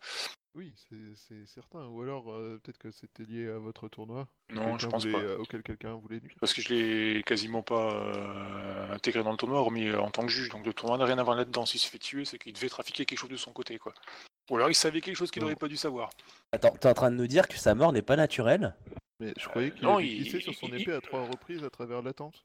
[0.54, 1.84] Oui, c'est- certain.
[1.88, 4.26] Ou alors euh, peut-être que c'était lié à votre tournoi.
[4.50, 5.20] Non, je pense voulait- pas.
[5.24, 6.36] euh, auquel quelqu'un voulait nuire.
[6.40, 10.22] Parce que je l'ai quasiment pas euh, intégré dans le tournoi, hormis euh, en tant
[10.24, 10.48] que juge.
[10.50, 11.66] Donc le tournoi n'a rien à voir là-dedans.
[11.66, 13.92] S'il se fait tuer, c'est qu'il devait trafiquer quelque chose de son côté, quoi.
[14.50, 16.10] Ou alors il savait quelque chose qu'il n'aurait pas dû savoir.
[16.52, 18.74] Attends, t'es en train de nous dire que sa mort n'est pas naturelle?
[19.20, 21.64] Mais je croyais qu'il non, avait il- glissé sur son il- épée à trois reprises
[21.64, 22.44] à travers la tente.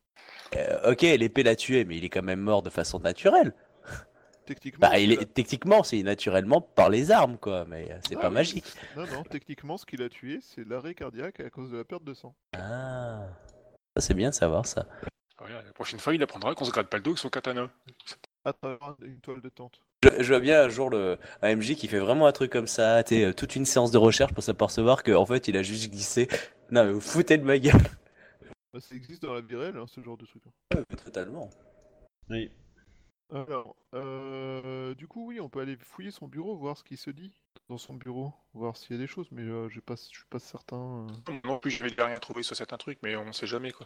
[0.55, 3.53] Euh, Ok, l'épée l'a tué, mais il est quand même mort de façon naturelle.
[4.45, 5.33] Techniquement, Bah, il qu'il est...
[5.33, 8.33] techniquement, c'est naturellement par les armes, quoi, mais euh, c'est Ah pas oui.
[8.35, 8.65] magique.
[8.95, 12.03] Non, non, techniquement, ce qu'il a tué, c'est l'arrêt cardiaque à cause de la perte
[12.03, 12.33] de sang.
[12.57, 13.27] Ah,
[13.95, 14.87] ça c'est bien de savoir ça.
[15.37, 17.69] Voilà, la prochaine fois, il apprendra qu'on se gratte pas le dos avec son katana.
[18.45, 19.79] à travers une toile de tente.
[20.03, 22.67] Je, je vois bien un jour le, un MJ qui fait vraiment un truc comme
[22.67, 25.91] ça, t'es, euh, toute une séance de recherche pour s'apercevoir qu'en fait il a juste
[25.91, 26.27] glissé.
[26.71, 27.81] Non mais vous foutez de ma gueule.
[28.73, 30.43] Bah, ça existe dans la vie réelle, hein, ce genre de truc.
[30.73, 31.49] Ouais, mais totalement.
[32.29, 32.49] Oui.
[33.33, 37.09] Alors, euh, du coup, oui, on peut aller fouiller son bureau, voir ce qui se
[37.09, 37.31] dit
[37.69, 40.25] dans son bureau, voir s'il y a des choses, mais euh, j'ai pas, je suis
[40.29, 41.07] pas certain.
[41.29, 41.39] euh.
[41.45, 43.85] Non plus, je vais rien trouver sur certains trucs, mais on sait jamais quoi.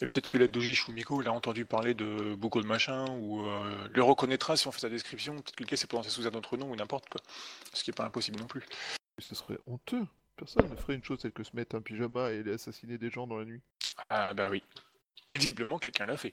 [0.00, 3.88] Peut-être que la Doji Shumiko, il a entendu parler de beaucoup de machin, ou euh,
[3.92, 5.34] le reconnaîtra si on fait sa description.
[5.36, 7.20] Peut-être que gars s'est prononcé sous un autre nom ou n'importe quoi.
[7.72, 8.64] Ce qui est pas impossible non plus.
[9.18, 10.04] Ce serait honteux.
[10.36, 13.08] Personne ne ferait une chose telle que se mettre un pyjama et aller assassiner des
[13.08, 13.60] gens dans la nuit,
[14.10, 14.64] Ah bah oui.
[15.36, 16.32] Visiblement, quelqu'un l'a fait.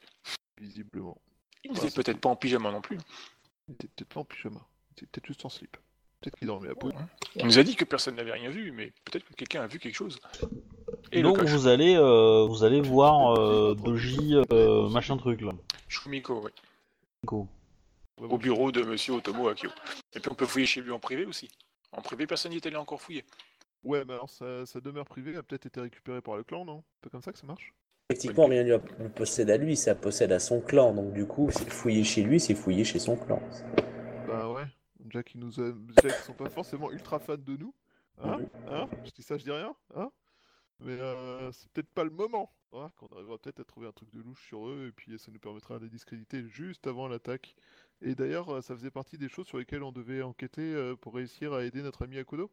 [0.59, 1.21] visiblement.
[1.63, 2.97] Il n'était peut-être pas en pyjama non plus.
[3.67, 4.59] Il était peut-être pas en pyjama,
[4.89, 5.77] il était peut-être juste en slip.
[6.21, 6.91] Peut-être qu'il dormait à peau.
[7.39, 9.79] On nous a dit que personne n'avait rien vu, mais peut-être que quelqu'un a vu
[9.79, 10.19] quelque chose.
[11.11, 15.51] Et Donc vous allez, euh, vous allez voir euh, Doji euh, machin truc là.
[15.87, 16.51] Shumiko, ouais.
[17.25, 17.47] Go.
[18.17, 18.35] Vraiment.
[18.35, 19.71] au bureau de Monsieur Otomo Akio.
[20.13, 21.49] Et puis on peut fouiller chez lui en privé aussi.
[21.91, 23.25] En privé, personne n'y est allé encore fouiller.
[23.83, 26.83] Ouais, mais alors sa, sa demeure privée a peut-être été récupérée par le clan, non?
[26.93, 27.73] C'est pas comme ça que ça marche?
[28.11, 30.93] Effectivement, rien ne lui possède à lui, ça possède à son clan.
[30.93, 33.41] Donc du coup, c'est fouiller chez lui, c'est fouiller chez son clan.
[35.11, 35.73] Déjà qu'ils nous a...
[35.73, 37.75] déjà sont pas forcément ultra fans de nous.
[38.19, 38.39] Hein.
[38.69, 39.75] Hein Je dis ça, je dis rien.
[39.93, 40.09] Hein
[40.79, 42.49] Mais euh, c'est peut-être pas le moment.
[42.71, 45.29] Hein Qu'on arrivera peut-être à trouver un truc de louche sur eux et puis ça
[45.29, 47.57] nous permettra de les discréditer juste avant l'attaque.
[48.01, 51.13] Et d'ailleurs, euh, ça faisait partie des choses sur lesquelles on devait enquêter euh, pour
[51.13, 52.49] réussir à aider notre ami Akodo.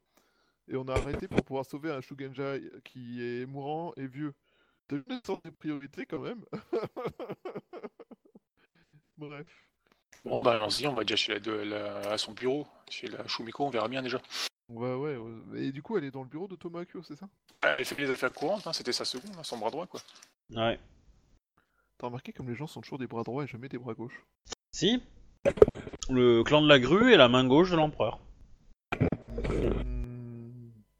[0.66, 4.34] Et on a arrêté pour pouvoir sauver un Shugenja qui est mourant et vieux.
[4.88, 6.44] T'as vu le sens des priorités quand même
[9.16, 9.67] Bref.
[10.24, 13.26] Bon, bah allons-y, on va déjà chez la, de- la- à son bureau, chez la
[13.26, 14.20] Shumiko, on verra bien déjà.
[14.68, 15.62] Ouais, ouais, ouais.
[15.64, 17.28] Et du coup, elle est dans le bureau de Tomakyo, c'est ça?
[17.62, 20.00] Ah, Elle fait les affaires courantes, hein, c'était sa seconde, hein, son bras droit quoi.
[20.54, 20.78] Ouais.
[21.98, 24.22] T'as remarqué comme les gens sont toujours des bras droits et jamais des bras gauches?
[24.72, 25.02] Si.
[26.10, 28.20] Le clan de la grue est la main gauche de l'empereur.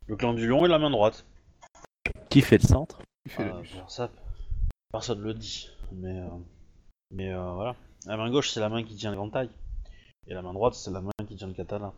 [0.06, 1.24] Le clan du lion est la main droite.
[2.30, 3.02] Qui fait le centre?
[3.26, 3.70] Il fait Ah, nuit.
[3.74, 4.10] bon, ça,
[4.92, 5.68] personne le dit.
[5.92, 6.28] Mais, euh,
[7.10, 7.76] mais euh, voilà.
[8.06, 9.50] La main gauche, c'est la main qui tient l'éventail.
[10.26, 11.92] Et la main droite, c'est la main qui tient le katana.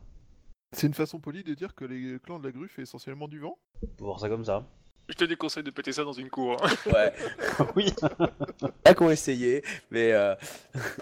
[0.72, 3.40] C'est une façon polie de dire que les clans de la grue fait essentiellement du
[3.40, 3.58] vent?
[3.82, 4.64] On peut voir ça comme ça.
[5.08, 6.56] Je te déconseille de péter ça dans une cour.
[6.64, 6.68] hein.
[6.94, 7.12] Ouais.
[7.76, 7.92] oui.
[8.84, 10.34] Pas qu'on essayé, mais euh,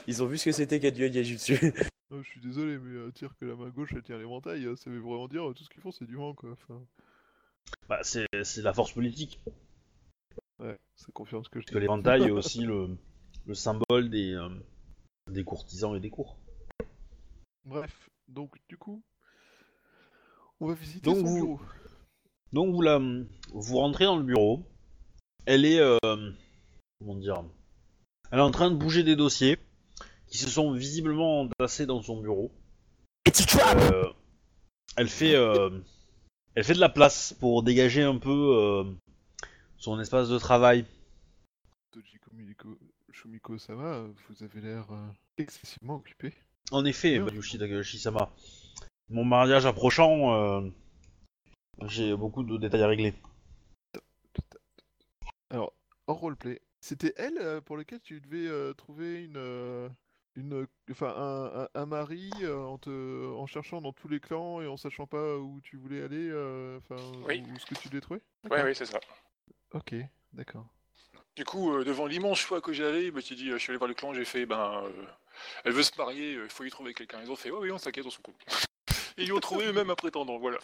[0.07, 1.74] ils ont vu ce que c'était qu'être du Yajutsu.
[2.11, 4.76] Oh, Je suis désolé, mais euh, dire que la main gauche elle tient l'éventail, euh,
[4.76, 6.51] ça veut vraiment dire euh, tout ce qu'ils font c'est du vent quoi.
[6.53, 6.80] Enfin,
[7.90, 9.38] Bah, c'est c'est la force politique.
[10.61, 11.72] ouais, ça confirme ce que je dis.
[11.74, 12.96] Que l'éventail est aussi le,
[13.44, 14.49] le symbole des, euh,
[15.31, 16.37] des courtisans et des cours.
[17.64, 19.03] Bref, donc du coup,
[20.61, 21.61] on va visiter Donc son vous- bureau.
[22.53, 22.99] Donc vous, la,
[23.53, 24.64] vous rentrez dans le bureau.
[25.47, 25.81] Elle est...
[25.81, 25.99] euh,
[27.01, 27.45] comment dire
[28.31, 29.59] Elle est en train de bouger des dossiers
[30.29, 32.51] qui se sont visiblement entassés dans son bureau.
[33.93, 34.05] Euh,
[34.97, 35.35] elle fait...
[35.35, 35.70] euh,
[36.55, 38.85] elle fait de la place pour dégager un peu euh,
[39.76, 40.85] son espace de travail.
[43.19, 45.09] Shumiko Sama, vous avez l'air euh,
[45.39, 46.33] excessivement occupé.
[46.71, 48.31] En effet, Mayushi Takashi-sama.
[49.09, 50.71] Mon mariage approchant, euh,
[51.87, 53.14] j'ai beaucoup de détails à régler.
[55.51, 55.73] Alors,
[56.07, 59.91] hors roleplay, c'était elle euh, pour laquelle tu devais euh, trouver une,
[60.37, 64.61] une, enfin un, un- un mari euh, en, te, en cherchant dans tous les clans
[64.61, 67.43] et en sachant pas où tu voulais aller, euh, enfin Oui.
[67.53, 68.21] où, ce que tu devais trouver?
[68.49, 69.01] Ouais, ouais, c'est ça.
[69.73, 69.97] Ok,
[70.35, 70.69] d'accord.
[71.39, 73.78] Du coup, euh, devant l'immense choix que j'avais, bah, tu dis, euh, je suis allé
[73.78, 75.07] voir le clan, j'ai fait, ben, euh,
[75.62, 77.20] elle veut se marier, il faut y trouver quelqu'un.
[77.22, 78.45] Ils ont fait, oh oui, on s'inquiète, on s'en couple.
[79.16, 80.59] Et ils ont trouvé eux-mêmes un prétendant, voilà.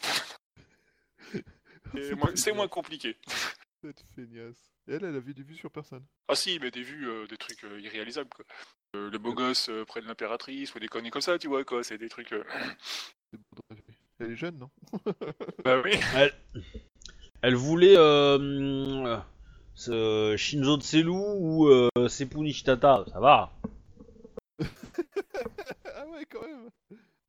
[2.34, 3.16] C'est moins compliqué.
[3.82, 4.74] Cette feignasse.
[4.88, 6.04] Et elle, elle avait des vues sur personne.
[6.26, 8.44] Ah si, mais des vues, euh, des trucs euh, irréalisables, quoi.
[8.96, 11.62] Euh, le beau gosse euh, près de l'impératrice, ou des conneries comme ça, tu vois,
[11.62, 12.32] quoi, c'est des trucs...
[12.32, 12.42] euh.
[14.18, 14.70] Elle est jeune, non?
[15.64, 15.92] Bah oui.
[17.42, 19.20] Elle voulait euh,
[19.74, 23.52] ce Shinzo Tselu ou euh, Seppu Nishitata, ça va.
[25.96, 26.70] Ah ouais, quand même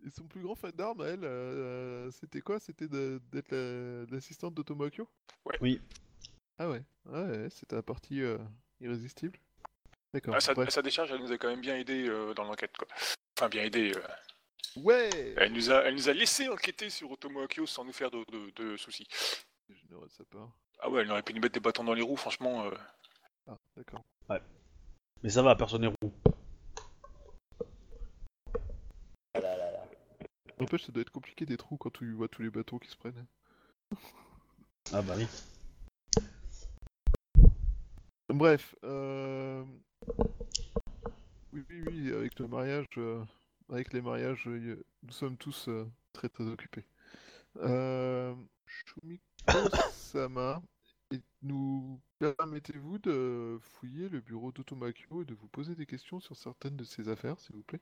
[0.05, 2.59] Et son plus grand fan d'armes, elle, euh, c'était quoi?
[2.59, 5.07] C'était de- d'être la- l'assistante de Tomakyo
[5.61, 5.79] Oui.
[6.57, 8.37] Ah ouais, ouais, ouais, c'était la partie euh,
[8.79, 9.37] irrésistible.
[10.13, 10.39] D'accord.
[10.41, 12.87] Sa décharge, elle nous a quand même bien aidé euh, dans l'enquête, quoi.
[13.37, 13.91] Enfin, bien aidé.
[13.95, 14.01] euh,
[14.81, 18.11] Ouais elle, nous a, elle nous a laissé enquêter sur Otomo Akio sans nous faire
[18.11, 19.07] de, de- de soucis.
[19.69, 20.49] Généreux de sa part.
[20.80, 22.65] Ah ouais, elle aurait pu nous mettre des bâtons dans les roues, franchement.
[22.65, 22.71] euh,
[23.47, 24.03] Ah, d'accord.
[25.23, 26.13] Mais ça va, personne n'est roux.
[29.34, 29.88] Ah là là là.
[30.59, 32.95] N'empêche, ça doit être compliqué des trous quand tu vois tous les bateaux qui se
[32.95, 33.26] prennent.
[34.93, 35.28] Ah bah oui.
[38.30, 39.63] Bref, euh...
[41.53, 43.23] Oui, oui, oui, avec le mariages, euh,
[43.69, 46.86] avec les mariages, euh, y- nous sommes tous euh, très très occupés.
[47.57, 48.36] Euh,
[51.11, 56.35] et nous permettez-vous de fouiller le bureau d'Otomakio et de vous poser des questions sur
[56.35, 57.81] certaines de ses affaires, s'il vous plaît?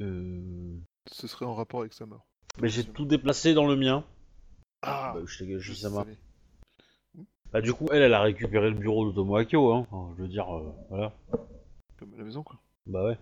[0.00, 0.76] Euh...
[1.10, 2.26] Ce serait en rapport avec sa mort.
[2.60, 4.04] Mais j'ai tout déplacé dans le mien.
[4.82, 6.16] Ah, Bah, je t'ai- je je- ça m'a- savais.
[7.52, 9.86] Bah, du coup, elle, elle a récupéré le bureau d'Otomo Akio, hein.
[9.90, 11.12] Enfin, je veux dire, euh, voilà.
[11.98, 12.58] Comme à la maison, quoi.
[12.86, 13.18] Bah ouais.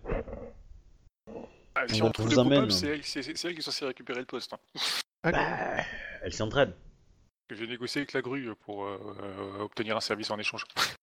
[1.75, 2.53] Ah, si On on trouve vous le amène.
[2.55, 4.53] coupable, c'est elle, c'est- c'est elle qui est censée récupérer le poste.
[4.53, 4.59] hein.
[5.23, 5.85] Ah, Bah,
[6.23, 6.73] elle s'entraîne.
[7.51, 10.65] J'ai négocié avec la grue pour euh, euh, obtenir un service en échange.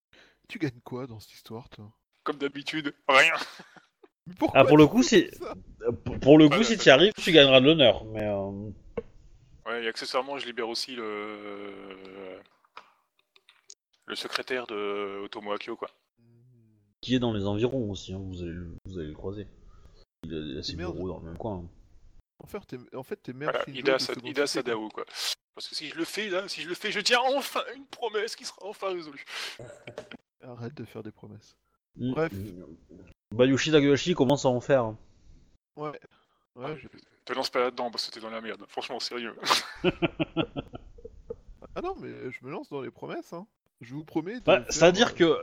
[0.49, 1.89] Tu gagnes quoi dans cette histoire, toi?
[2.25, 3.33] Comme d'habitude, rien.
[4.27, 5.91] Mais pourquoi Ah, pour le coup, Euh,
[6.21, 8.03] Pour le coup, Ouais, si tu y arrives, tu gagneras de l'honneur.
[8.05, 8.69] Mais euh,
[9.65, 12.41] Ouais, et accessoirement, je libère aussi le
[14.05, 15.89] le secrétaire de Otomo Akio, quoi.
[16.99, 19.47] qui est dans les environs aussi, hein, vous, allez, le- vous allez le croiser.
[20.25, 21.63] Il a, ses bureaux dans le même coin.
[21.63, 21.69] hein.
[22.43, 24.45] En fait, t'es en fait, mère Voilà, Ida, Sa- Ida.
[24.45, 25.05] Sadao, quoi.
[25.56, 27.86] Parce que si je le fais, là, si je le fais, je tiens enfin une
[27.86, 29.24] promesse qui sera enfin résolue.
[30.41, 31.56] Arrête de faire des promesses.
[31.95, 32.12] Mm.
[32.14, 32.32] Bref.
[33.36, 34.93] Bayushi Takahashi commence à en faire.
[35.76, 35.91] Ouais.
[36.56, 36.89] Ouais, j'ai-
[37.26, 38.64] Te lance pas là-dedans, parce que t'es dans la merde.
[38.68, 39.36] Franchement, sérieux.
[41.76, 43.47] Ah non, mais je me lance dans les promesses, hein.
[43.82, 44.36] Je vous promets.
[44.39, 45.38] de Bah, faire, C'est-à-dire euh, que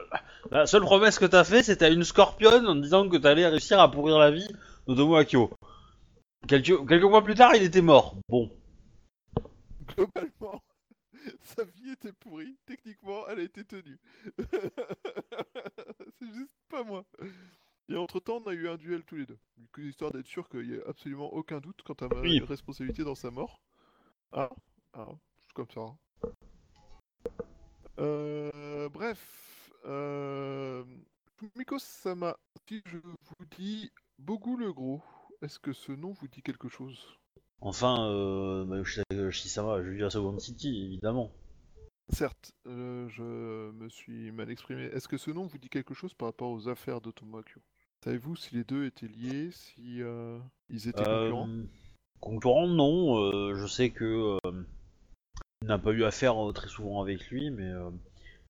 [0.54, 3.80] la seule promesse que t'as fait, c'était à une scorpionne en disant que t'allais réussir
[3.80, 4.46] à pourrir la vie
[4.86, 5.50] d'Otomo Akio.
[6.46, 8.14] Quelques, quelques mois plus tard, il était mort.
[8.28, 8.48] Bon.
[10.04, 10.62] Globalement,
[11.42, 12.56] sa vie était pourrie.
[12.66, 13.98] Techniquement, elle a été tenue.
[16.18, 17.04] C'est juste pas moi.
[17.88, 19.38] Et entre temps, on a eu un duel tous les deux.
[19.56, 22.40] Du coup, histoire d'être sûr qu'il n'y ait absolument aucun doute quant à ma Oui.
[22.40, 23.60] responsabilité dans sa mort.
[24.32, 24.50] Ah,
[24.94, 25.08] ah,
[25.40, 25.80] juste comme ça.
[25.80, 25.98] hein.
[27.98, 29.72] Euh, bref.
[29.86, 30.84] Euh...
[31.56, 32.36] Miko-sama,
[32.68, 35.02] si je vous dis Bogu le Gros,
[35.42, 37.18] est-ce que ce nom vous dit quelque chose?
[37.62, 41.30] Enfin, euh, Bayushi Takahashi-sama, je vis à Second City, évidemment.
[42.08, 44.84] Certes, euh, je me suis mal exprimé.
[44.84, 47.60] Est-ce que ce nom vous dit quelque chose par rapport aux affaires d'Otomo Akio
[48.02, 50.38] Savez-vous si les deux étaient liés, si euh,
[50.70, 51.48] ils étaient concurrents?
[51.48, 51.64] Euh,
[52.20, 53.18] concurrent, non.
[53.18, 54.64] euh, je sais que euh,
[55.62, 57.70] il n'a pas eu affaire très souvent avec lui, mais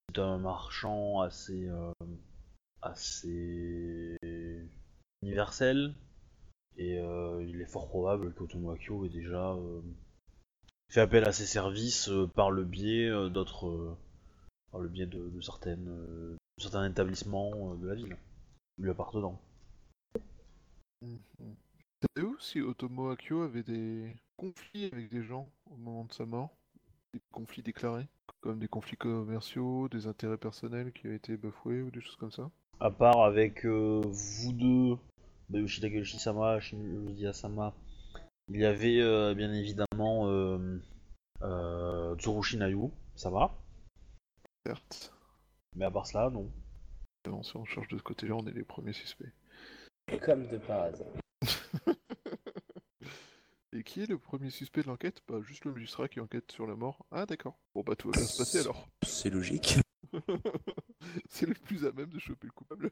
[0.09, 1.69] c'est un marchand assez
[2.83, 4.17] assez
[5.23, 5.95] universel
[6.81, 9.83] et euh, il est fort probable qu'Otomo Akio ait déjà euh,
[10.89, 13.97] fait appel à ses services euh, par le biais d'autres
[14.72, 18.16] par le biais de, de certaines de certains établissements de la ville
[18.78, 19.39] lui appartenant.
[21.03, 21.18] Mhm.
[22.16, 26.57] Savez-vous si Otomo Akio avait des conflits avec des gens au moment de sa mort?
[27.12, 28.09] Des conflits déclarés?
[28.41, 32.31] Comme des conflits commerciaux, des intérêts personnels qui ont été bafoués ou des choses comme
[32.31, 32.51] ça?
[32.78, 34.97] À part avec euh, vous deux,
[35.51, 35.80] Bayushi
[36.61, 37.74] Shinji Asama,
[38.48, 40.80] il y avait euh, bien évidemment euh,
[41.42, 43.53] euh, Tsurushi Nayu, ça va.
[44.64, 45.12] Certes.
[45.74, 46.48] Mais à part cela, non.
[47.26, 49.32] Non, si on cherche de ce côté-là, on est les premiers suspects.
[50.22, 51.09] Comme de par hasard.
[53.72, 55.20] Et qui est le premier suspect de l'enquête?
[55.28, 57.07] Bah juste le magistrat qui enquête sur la mort.
[57.11, 57.59] Ah d'accord.
[57.74, 58.88] Bon bah tout va bien se passer alors.
[59.05, 59.78] C'est logique.
[61.28, 62.90] C'est le plus à même de choper le coupable.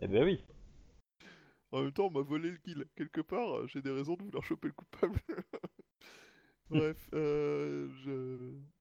[0.00, 0.42] Eh ben oui.
[1.72, 2.86] En même temps, on m'a volé le kill.
[2.96, 5.20] Quelque part, euh, j'ai des raisons de vouloir choper le coupable.
[6.70, 7.88] Bref, euh.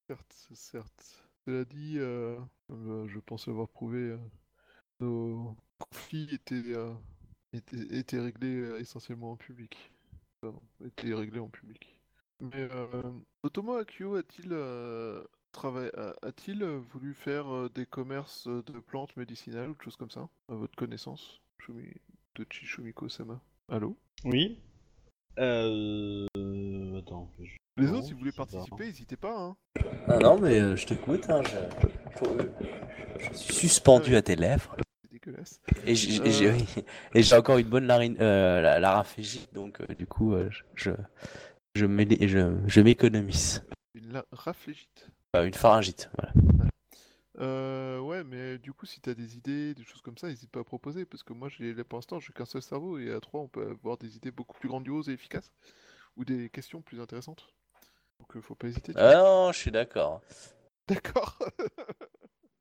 [0.08, 1.24] Certes, certes.
[1.46, 2.38] Cela dit, euh,
[2.70, 4.18] je pense avoir prouvé, euh,
[5.00, 6.76] nos conflits étaient,
[7.54, 9.92] étaient, étaient réglés essentiellement en public.
[10.42, 11.96] Pardon, étaient réglés en public.
[12.40, 12.68] Mais
[13.44, 14.54] Otomo Akio a-t-il
[16.22, 21.42] a-t-il voulu faire des commerces de plantes médicinales ou choses comme ça, à votre connaissance.
[22.38, 23.42] Tochi Shumiko-sama.
[23.68, 23.98] Allô?
[24.24, 24.60] Oui.
[25.40, 26.28] Euh...
[27.00, 27.32] Attends.
[27.42, 29.36] je- Les autres, si vous voulez participer, n'hésitez pas.
[29.36, 29.56] Hein.
[30.08, 31.28] Ah non, mais euh, je t'écoute.
[31.30, 33.36] Hein, je...
[33.38, 34.76] suis suspendu à tes lèvres.
[35.02, 35.62] C'est dégueulasse.
[35.86, 36.54] Et j'ai Euh.
[36.54, 36.84] oui.
[37.16, 40.64] Et j'ai encore une bonne larine, euh, la, laryngite, donc euh, du coup, euh, je,
[40.76, 40.92] je,
[41.76, 43.64] je m'é- je- je m'économise.
[43.96, 44.26] Une la...
[44.32, 45.10] raflégite.
[45.34, 46.34] Enfin, une pharyngite, voilà.
[47.40, 50.62] Euh, ouais, mais du coup, si t'as des idées, des choses comme ça, n'hésite pas
[50.62, 53.20] à proposer, parce que moi, j'ai, là, pour l'instant, j'ai qu'un seul cerveau, et à
[53.20, 55.52] trois, on peut avoir des idées beaucoup plus grandioses et efficaces,
[56.16, 57.54] ou des questions plus intéressantes.
[58.20, 58.94] Donc, euh, faut pas hésiter.
[58.96, 59.24] Ah vois.
[59.24, 60.22] non, je suis d'accord.
[60.88, 61.38] D'accord.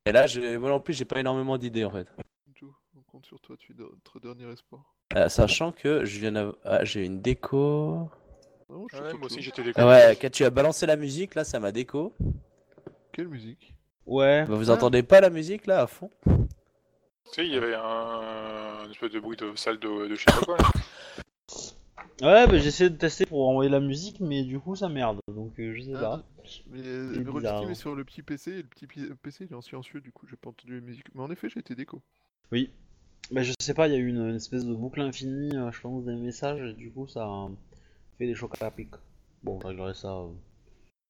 [0.07, 2.07] Et là, je, moi non plus, j'ai pas énormément d'idées en fait.
[2.55, 4.95] Joe, on compte sur toi, tu es notre dernier espoir.
[5.17, 8.09] Euh, sachant que je viens d'avoir- ah, j'ai une déco.
[8.69, 9.55] Non, je suis Ouais, sur moi aussi Joe.
[9.57, 12.15] j'étais Ah ouais, quand tu as balancé la musique, là, ça m'a déco.
[13.13, 13.75] Quelle musique?
[14.07, 14.45] Ouais.
[14.47, 14.75] Bah, vous Ah.
[14.75, 16.11] entendez pas la musique là à fond?
[16.25, 16.33] Tu
[17.33, 20.57] sais, il y avait un une espèce de bruit de salle de, pas quoi.
[20.59, 20.71] là.
[22.23, 25.59] Ouais, bah j'essaie de tester pour envoyer la musique, mais du coup ça merde, donc
[25.59, 26.23] euh, je sais Ah, pas.
[26.71, 27.71] Mais, C'est euh, mais bizarre, Rollsty hein.
[27.71, 30.13] est sur le petit PC et le petit pi- PC il est en silencieux du
[30.13, 31.07] coup j'ai pas entendu la musique.
[31.15, 32.01] Mais en effet j'ai été déco.
[32.53, 32.71] Oui.
[33.33, 35.71] Bah je sais pas, il y a eu une, une espèce de boucle infinie, euh,
[35.73, 37.51] je pense, des messages, et du coup ça a
[38.19, 38.89] fait des chocs à pic.
[39.43, 40.29] Bon, je réglerai ça, euh,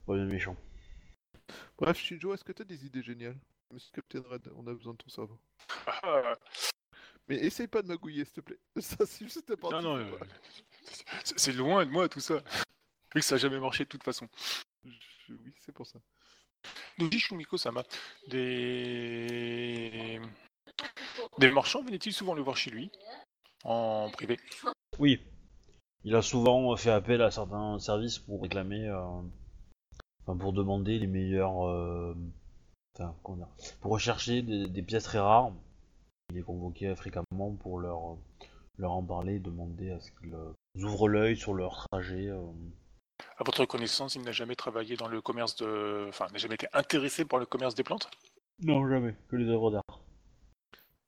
[0.06, 0.56] pas bien méchant.
[1.78, 3.38] Bref Shinjo est-ce que t'as des idées géniales?
[3.72, 5.38] Monsieur Captain Red, on a besoin de ton cerveau.
[7.28, 8.58] Mais essaye pas de magouiller s'il te plaît.
[8.80, 9.82] Ça c'est juste important.
[9.82, 10.18] non, non, euh,
[11.36, 12.36] c'est loin de moi tout ça.
[13.14, 14.28] Vu que ça a jamais marché de toute façon.
[14.84, 15.98] Je- Oui c'est pour ça.
[16.98, 17.82] Dit Shumiko Sama.
[18.28, 20.20] Des.
[21.38, 22.90] Des marchands venaient-ils souvent le voir chez lui?
[23.64, 24.38] En privé?
[24.98, 25.20] Oui.
[26.04, 29.22] Il a souvent fait appel à certains services pour réclamer, euh,
[30.26, 32.14] enfin pour demander les meilleurs, euh,
[32.98, 33.48] enfin comment dire,
[33.80, 35.52] pour rechercher des, des pièces très rares.
[36.32, 38.16] Il est convoqué fréquemment pour leur, euh,
[38.78, 40.52] leur en parler, demander à ce qu'ils euh,
[40.82, 42.26] ouvrent l'œil sur leur trajet.
[42.28, 42.42] euh.
[43.38, 46.06] À votre connaissance, il n'a jamais travaillé dans le commerce de.
[46.08, 48.10] Enfin, n'a jamais été intéressé par le commerce des plantes?
[48.60, 50.00] Non, jamais, que les œuvres d'art.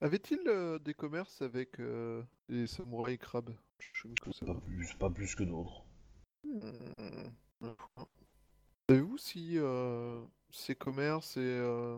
[0.01, 3.53] Avait-il euh, des commerces avec euh, les samouraïs crabes?
[3.93, 4.53] Shumiko Pas Sama.
[4.61, 5.83] plus, pas plus que d'autres.
[6.45, 7.69] Hmm.
[8.89, 10.21] Savez-vous si euh,
[10.51, 11.97] ces commerces et euh,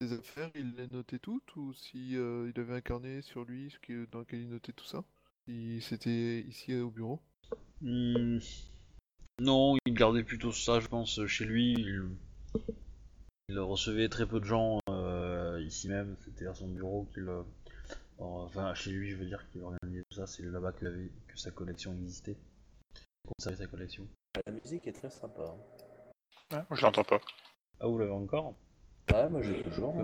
[0.00, 3.70] ces affaires, il les notait toutes ou si euh, il avait un carnet sur lui
[3.70, 5.04] ce qui- dans lequel il notait tout ça?
[5.48, 7.20] Si c'était ici au bureau?
[7.80, 8.38] Hmm,
[9.40, 11.74] Non, il gardait plutôt ça, je pense, chez lui.
[11.74, 12.08] Il,
[13.48, 16.16] il recevait très peu de gens euh, ici même.
[16.24, 17.28] C'était à son bureau qu'il.
[17.28, 17.42] euh,
[18.18, 20.26] Enfin, chez lui, je veux dire qu'il organisait tout ça.
[20.26, 22.36] C'est là-bas qu'il avait que sa collection existait.
[23.26, 24.06] Il conservait sa collection.
[24.46, 25.42] La musique est très sympa.
[25.42, 25.56] hein.
[26.52, 27.20] Ouais, Je l'entends pas.
[27.80, 28.54] Ah, vous l'avez encore
[29.12, 29.94] Ouais, moi j'ai toujours.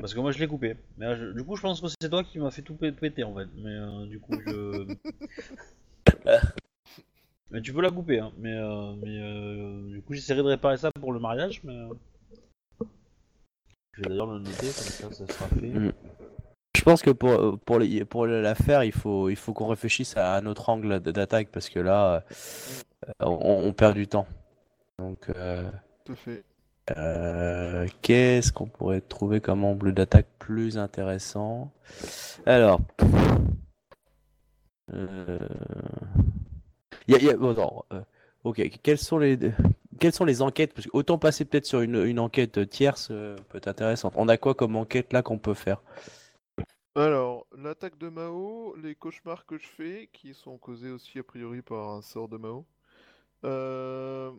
[0.00, 0.76] Parce que moi, je l'ai coupé.
[0.98, 2.90] Mais là, je- du coup, je pense que c'est toi qui m'as fait tout pé-
[2.92, 3.48] péter en fait.
[3.56, 4.86] Mais euh, du coup, je.
[7.50, 8.32] mais tu peux la couper, hein.
[8.38, 11.60] Mais, euh, mais euh, du coup, j'essaierai de réparer ça pour le mariage.
[11.64, 11.74] Mais.
[11.74, 11.94] euh,
[13.92, 15.66] Je vais d'ailleurs le noter, comme ça, ça sera fait.
[15.66, 15.92] Mm.
[16.76, 20.36] Je pense que pour, pour, les- pour l'affaire, il faut, il faut qu'on réfléchisse à
[20.36, 24.26] un autre angle d'attaque parce que là, euh, on, on perd du temps.
[24.98, 25.70] Donc, euh,
[26.10, 26.44] à fait.
[26.96, 31.70] euh, qu'est-ce qu'on pourrait trouver comme angle d'attaque plus intéressant?
[32.46, 32.80] Alors,
[34.92, 35.38] euh,
[37.08, 38.02] il y a- il y a- bon, non, euh,
[38.44, 39.38] ok, quelles sont les,
[39.98, 40.72] quelles sont les enquêtes?
[40.74, 44.12] Parce que autant passer peut-être sur une, une enquête tierce euh, peut être intéressante.
[44.16, 45.80] On a quoi comme enquête là qu'on peut faire?
[46.94, 51.62] Alors, l'attaque de Mao, les cauchemars que je fais, qui sont causés aussi a priori
[51.62, 52.66] par un sort de Mao.
[53.44, 54.32] Euh,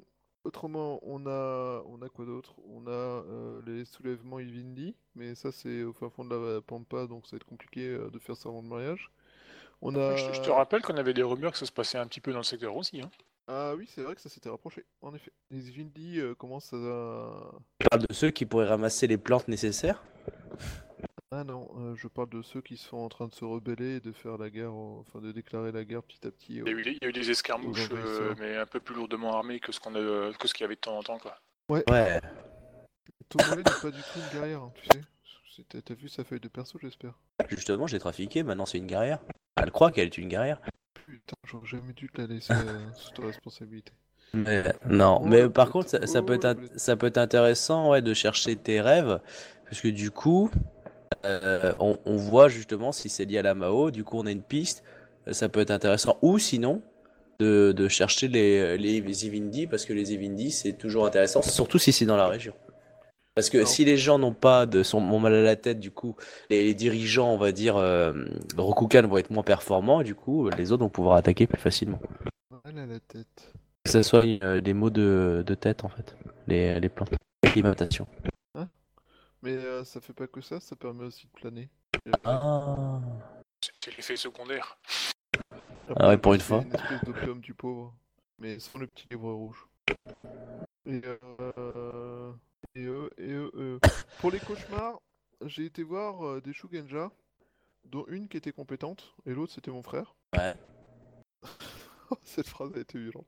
[0.43, 2.55] autrement, on a, on a quoi d'autre?
[2.67, 7.07] On a euh, les soulèvements Ivindi, mais ça c'est au fin fond de la Pampa,
[7.07, 9.11] donc ça va être compliqué euh, de faire ça avant le mariage.
[9.81, 10.15] On a...
[10.15, 12.31] Je, je te rappelle qu'on avait des rumeurs que ça se passait un petit peu
[12.31, 13.01] dans le secteur aussi.
[13.01, 13.09] Hein.
[13.47, 15.31] Ah oui, c'est vrai que ça s'était rapproché, en effet.
[15.49, 17.51] Les Ivindi euh, commencent à...
[17.81, 20.03] Je parle de ceux qui pourraient ramasser les plantes nécessaires.
[21.33, 23.99] Ah non, euh, je parle de ceux qui sont en train de se rebeller et
[24.01, 26.55] de faire la guerre, au- enfin de déclarer la guerre petit à petit.
[26.55, 28.81] Il y a eu, des- il y a eu des escarmouches, euh, mais un peu
[28.81, 31.03] plus lourdement armées que ce qu'on a, que ce qu'il y avait de temps en
[31.03, 31.19] temps.
[31.19, 31.37] Quoi.
[31.69, 31.85] Ouais.
[33.29, 35.81] Tomoe n'est pas du tout une guerrière, hein, tu sais.
[35.85, 37.13] T'as vu sa feuille de perso, j'espère.
[37.49, 39.19] Justement, j'ai trafiqué, maintenant c'est une guerrière.
[39.55, 40.59] Elle croit qu'elle est une guerrière.
[40.93, 43.93] Putain, j'aurais jamais dû te la laisser euh, sous ta responsabilité.
[44.33, 47.89] Mais, non, Oh, mais par contre, ça, ça oh, peut être, ça peut être intéressant
[47.91, 49.21] ouais, de chercher tes rêves,
[49.65, 50.49] parce que du coup,
[51.25, 54.31] euh, on, on voit justement si c'est lié à la Mao, du coup on a
[54.31, 54.83] une piste,
[55.27, 56.17] euh, ça peut être intéressant.
[56.21, 56.81] Ou sinon,
[57.39, 61.91] de, de chercher les, les Ivindi, parce que les Ivindi c'est toujours intéressant, surtout si
[61.91, 62.53] c'est dans la région.
[63.33, 63.65] Parce que Non.
[63.65, 66.17] si les gens n'ont pas de sont ont mal à la tête, du coup,
[66.49, 68.11] les, les dirigeants, on va dire, euh,
[68.57, 71.99] Rokugan vont être moins performants, et du coup, les autres vont pouvoir attaquer plus facilement.
[72.65, 73.53] Mal à la tête.
[73.85, 76.15] Que ce soit euh, des mots de, de tête en fait,
[76.47, 77.09] les, les plantes.
[79.41, 81.69] Mais euh, ça fait pas que ça, ça permet aussi de planer.
[82.23, 82.99] Ah.
[83.83, 84.77] C'est l'effet secondaire.
[85.95, 86.61] Ah ouais, pour une c'est fois.
[86.61, 87.93] Une espèce d'opium du pauvre,
[88.37, 89.67] mais sans le petit livre rouge.
[90.85, 92.33] Et euh...
[92.75, 93.79] Et euh, et euh, euh.
[94.19, 95.01] Pour les cauchemars,
[95.45, 97.11] j'ai été voir euh, des Shugenja,
[97.83, 100.15] dont une qui était compétente, et l'autre c'était mon frère.
[100.37, 100.55] Ouais.
[102.23, 103.27] Cette phrase a été violente.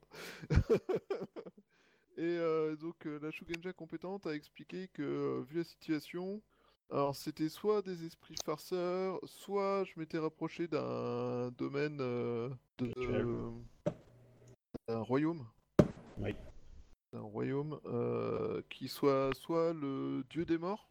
[2.15, 6.41] Et euh, donc euh, la Shugenja compétente a expliqué que, euh, vu la situation,
[6.91, 12.51] alors c'était soit des esprits farceurs, soit je m'étais rapproché d'un domaine de
[14.87, 15.47] d'un royaume.
[16.17, 16.35] Oui.
[17.13, 20.89] D'un royaume euh, qui soit soit le dieu des morts,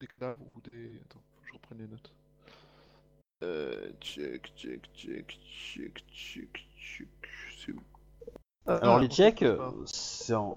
[0.00, 1.00] des cadavres ou des.
[1.00, 2.12] Attends, faut que je reprenne les notes.
[3.42, 7.08] Euh, check, check, check, check, check, check.
[7.58, 7.80] C'est où?
[8.70, 10.56] Alors Ah, les Tchèques, euh, c'est en...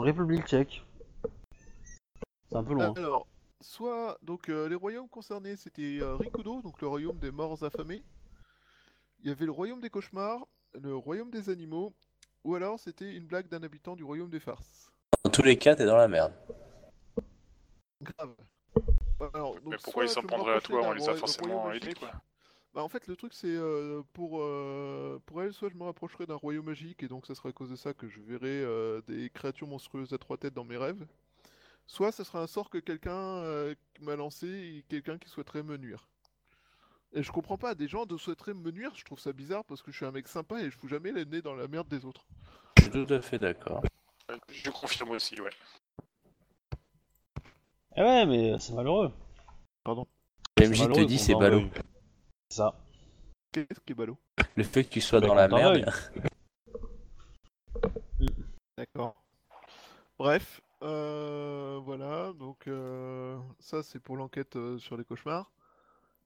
[0.00, 0.82] République tchèque.
[2.48, 2.94] C'est un peu loin.
[2.96, 3.26] Alors,
[3.60, 8.02] soit donc euh, les royaumes concernés, c'était euh, Rikudo, donc le royaume des morts affamés.
[9.22, 11.92] Il y avait le royaume des cauchemars, le royaume des animaux,
[12.44, 14.90] ou alors c'était une blague d'un habitant du royaume des farces.
[15.22, 16.32] Dans tous les cas, t'es dans la merde.
[18.00, 18.34] Grave.
[19.34, 22.12] Alors, donc, Mais pourquoi ils s'en prendraient à toi On les a forcément aidés, quoi.
[22.72, 26.26] Bah en fait le truc c'est euh, pour euh, pour elle soit je me rapprocherai
[26.26, 29.00] d'un royaume magique et donc ça sera à cause de ça que je verrai euh,
[29.08, 31.04] des créatures monstrueuses à trois têtes dans mes rêves.
[31.88, 35.76] Soit ce sera un sort que quelqu'un euh, m'a lancé et quelqu'un qui souhaiterait me
[35.76, 36.06] nuire.
[37.12, 39.82] Et je comprends pas, des gens de souhaiteraient me nuire, je trouve ça bizarre parce
[39.82, 41.88] que je suis un mec sympa et je fous jamais le nez dans la merde
[41.88, 42.24] des autres.
[42.76, 43.82] Je suis tout à fait d'accord.
[44.52, 45.50] Je confirme aussi, ouais.
[47.96, 49.10] Eh ouais, mais c'est malheureux.
[49.84, 51.64] Le MJ te dit c'est ballot.
[52.50, 52.74] Ça.
[53.52, 54.18] Qu'est-ce qui est ballot?
[54.56, 55.84] Le fait que tu sois Bah, dans la merde.
[58.76, 59.14] D'accord.
[60.18, 65.50] Bref, euh, voilà, donc euh, ça c'est pour l'enquête euh, sur les cauchemars.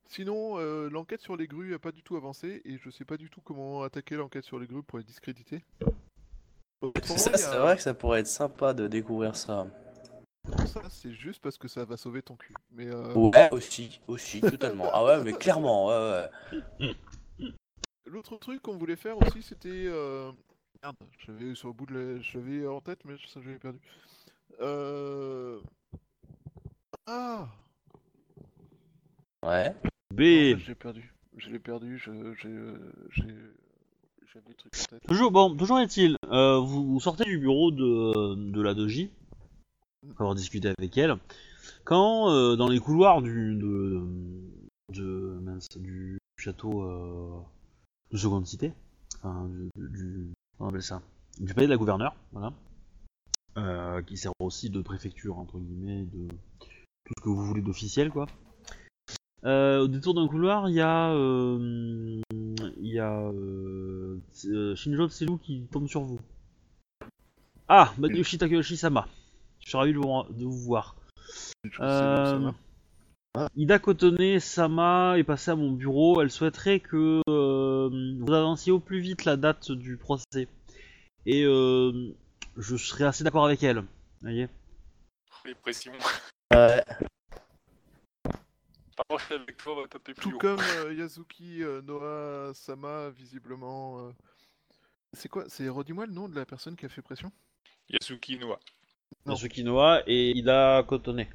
[0.08, 3.16] Sinon, euh, l'enquête sur les grues a pas du tout avancé et je sais pas
[3.16, 5.64] du tout comment attaquer l'enquête sur les grues pour les discréditer.
[6.82, 9.66] Autrement, Ça, c'est a- vrai que ça pourrait être sympa de découvrir ça.
[10.66, 12.54] Ça, c'est juste parce que ça va sauver ton cul.
[12.72, 14.88] Mais euh, Ouais, aussi, aussi, totalement.
[14.92, 16.28] Ah ouais, mais clairement, ouais,
[16.80, 16.94] ouais.
[18.06, 20.30] l'autre truc qu'on voulait faire aussi, c'était euh,
[20.82, 22.20] merde, j'avais sur le bout de la...
[22.20, 23.78] j'avais en tête, mais ça j'avais perdu.
[24.60, 25.60] Euh...
[27.06, 27.48] Ah,
[29.42, 29.74] Ouais.
[30.12, 30.18] B.
[30.20, 31.12] fait, j'ai perdu.
[31.36, 32.50] Je l'ai perdu, je- j'ai
[33.10, 33.24] j'ai-
[34.32, 35.02] j'avais le truc en tête.
[35.06, 39.23] Toujours, bon, toujours est-il, euh, vous, vous sortez du bureau de, de la 2J, après
[40.12, 41.16] avoir discuté avec elle,
[41.84, 43.58] quand dans les couloirs du,
[46.36, 47.40] château euh,
[48.10, 48.72] de seconde cité,
[49.76, 51.02] du, on appelle ça,
[51.38, 52.52] du palais de la gouverneure, voilà,
[53.56, 58.10] euh, qui sert aussi de préfecture, entre guillemets, de tout ce que vous voulez d'officiel,
[58.10, 58.26] quoi.
[59.44, 62.20] Euh, au détour d'un couloir, il y a, euh,
[62.80, 66.18] y a euh, euh, Shinjo Tseru qui tombe sur vous.
[67.68, 69.06] Ah, Madoshi Takayoshi-sama.
[69.64, 70.96] Je suis ravi de vous, de vous voir.
[71.80, 72.52] Euh.
[73.56, 76.20] Ida Kotone-sama est passée à mon bureau.
[76.22, 80.48] Elle souhaiterait que euh, vous avanciez au plus vite la date du procès.
[81.26, 82.14] Et euh,
[82.56, 83.78] je serais assez d'accord avec elle.
[83.80, 83.86] Vous
[84.22, 84.48] voyez
[85.44, 85.92] Les pressions.
[86.52, 86.84] Ouais.
[89.30, 90.38] Avec toi, on va taper plus Tout haut.
[90.38, 93.98] comme euh, Yazuki euh, Noah Sama, visiblement.
[93.98, 94.12] euh,
[95.14, 97.32] C'est quoi C'est redis-moi le nom de la personne qui a fait pression?
[97.90, 98.60] Yasuki Noah.
[99.26, 99.34] Non.
[99.34, 101.26] Yasuki Noa et Ida Kotone.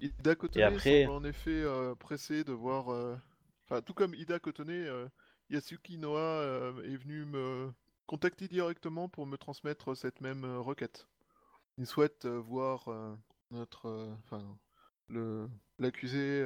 [0.00, 2.90] Ida Kotone Et après- semble en effet euh, pressé de voir.
[2.90, 3.16] euh,
[3.68, 5.08] Enfin, tout comme Ida Kotone, euh,
[5.50, 7.72] Yasuki euh, est venu me
[8.06, 11.08] contacter directement pour me transmettre cette même requête.
[11.76, 12.88] Il souhaite voir
[13.50, 14.56] notre, enfin,
[15.08, 15.48] le
[15.80, 16.44] l'accusé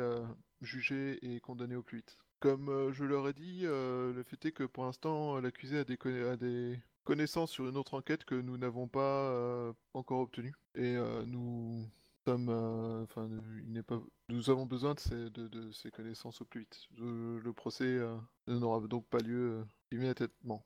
[0.63, 2.17] jugé et condamné au plus vite.
[2.41, 6.37] Comme je leur ai dit, le fait est que pour l'instant, l'accusé a des, a
[6.37, 10.55] des connaissances sur une autre enquête que nous n'avons pas euh, encore obtenue.
[10.75, 11.85] Et euh, nous
[12.27, 13.29] sommes, euh, enfin,
[13.67, 16.79] il n'est pas, nous avons besoin de ces, de, de ces connaissances au plus vite.
[16.99, 20.65] Le, le procès euh, n'aura donc pas lieu euh, immédiatement.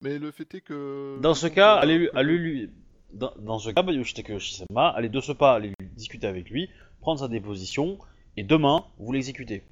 [0.00, 2.70] Mais le fait est que Dans ce cas, allez, allez lui.
[3.12, 6.70] Dans, dans ce cas, Madoshi Takayoshi-sama, allez de ce pas, allez discuter avec lui,
[7.00, 7.98] prendre sa déposition,
[8.36, 9.62] et demain, vous l'exécutez.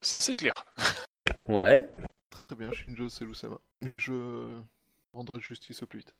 [0.00, 0.54] C'est clair.
[1.46, 1.88] Ouais.
[2.30, 3.58] Très bien, Shinjo Selusama.
[3.98, 4.48] Je
[5.14, 6.14] rendrai justice au plus vite.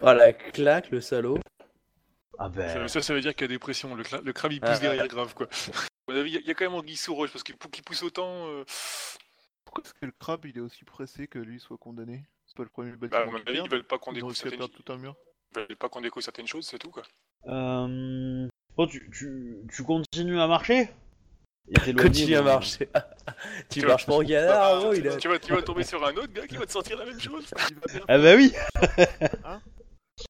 [0.00, 1.38] Oh la claque, le salaud.
[2.38, 2.68] Ah ben.
[2.68, 3.94] Ça, ça, ça veut dire qu'il y a des pressions.
[3.94, 4.02] Le,
[4.32, 4.80] crabe il pousse Ah, ouais.
[4.80, 5.46] derrière grave quoi.
[5.46, 7.42] À mon avis, il y a- il y, a quand même Anguille sous roche parce
[7.42, 8.46] qu'il pour qu'il pousse autant.
[8.48, 8.64] euh,
[9.64, 12.24] Pourquoi est-ce que le crabe il est aussi pressé que lui soit condamné?
[12.46, 14.32] C'est pas le premier Bah, bâtiment à mon qui avis, ils veulent pas qu'on découvre
[14.32, 14.68] à certaines...
[14.68, 15.16] tout un mur.
[15.56, 17.02] ils veulent pas qu'on découvre certaines choses, c'est tout quoi.
[17.46, 18.48] Euh...
[18.76, 20.88] Bon, tu, tu, tu continues à marcher?
[21.96, 22.88] Continue à marcher.
[23.68, 25.16] tu Tu marches pas en galère, gros, il tu, a...
[25.16, 27.20] tu vas, tu vas tomber sur un autre gars qui va te sortir la même
[27.20, 27.44] chose.
[27.70, 27.76] Il
[28.08, 28.52] Ah bah oui
[29.44, 29.60] Hein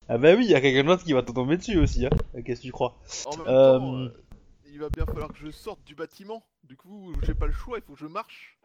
[0.09, 2.11] Ah bah oui, il y a quelqu'un d'autre qui va te tomber dessus aussi, hein.
[2.45, 2.99] Qu'est-ce que tu crois?
[3.27, 4.09] En même Euh, temps, euh,
[4.67, 6.43] il va bien falloir que je sorte du bâtiment.
[6.65, 8.59] Du coup, j'ai pas le choix, il faut que je marche.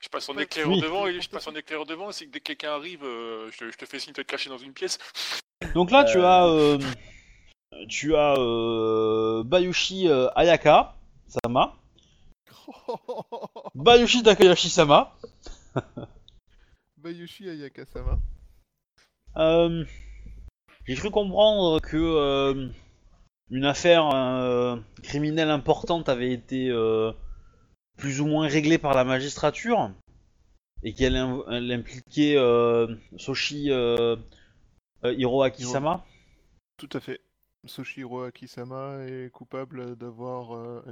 [0.00, 0.46] Je passe en oui.
[0.80, 3.58] devant et je passe en éclaireur devant, c'est que dès que quelqu'un arrive, euh, je,
[3.58, 4.98] te- je te fais signe de te cacher dans une pièce.
[5.74, 6.24] Donc là, tu Euh.
[6.24, 6.46] as...
[6.48, 6.78] euh,
[7.88, 10.94] Tu as euh, Bayushi euh, Ayaka,
[11.44, 11.74] Sama,
[13.74, 15.16] Bayushi Takayashi-sama,
[16.96, 18.18] Bayushi Ayaka-sama.
[19.36, 19.84] Euh,
[20.86, 22.68] J'ai cru comprendre que euh,
[23.50, 26.70] une affaire euh, criminelle importante avait été
[27.96, 29.90] plus ou moins réglée par la magistrature
[30.82, 32.36] et qu'elle im- elle impliquait
[33.18, 33.70] Soshi
[35.04, 36.04] Hiroaki-sama.
[36.76, 37.20] Tout à fait.
[37.66, 40.82] Soshiro Akisama est coupable d'avoir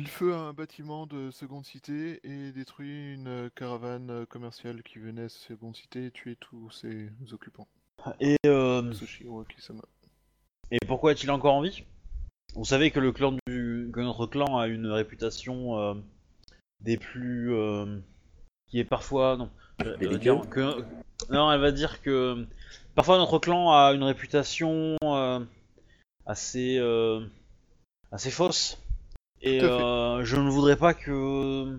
[0.00, 4.82] le feu à un bâtiment de seconde cité et détruit une euh, caravane euh, commerciale
[4.82, 7.68] qui venait de seconde cité et tué tous ses occupants.
[8.20, 8.92] Et, euh,
[10.70, 11.84] et pourquoi est-il encore en vie?
[12.54, 15.94] Vous savez que le clan du que notre clan a une réputation euh,
[16.80, 17.98] des plus euh,
[18.68, 19.50] qui est parfois non
[19.82, 20.18] euh, Belliqueux.
[20.18, 20.84] dire que
[21.30, 22.46] non elle va dire que
[22.94, 25.40] parfois notre clan a une réputation euh,
[26.26, 27.24] assez euh,
[28.12, 28.78] assez fausse
[29.44, 31.78] et euh, je ne voudrais pas que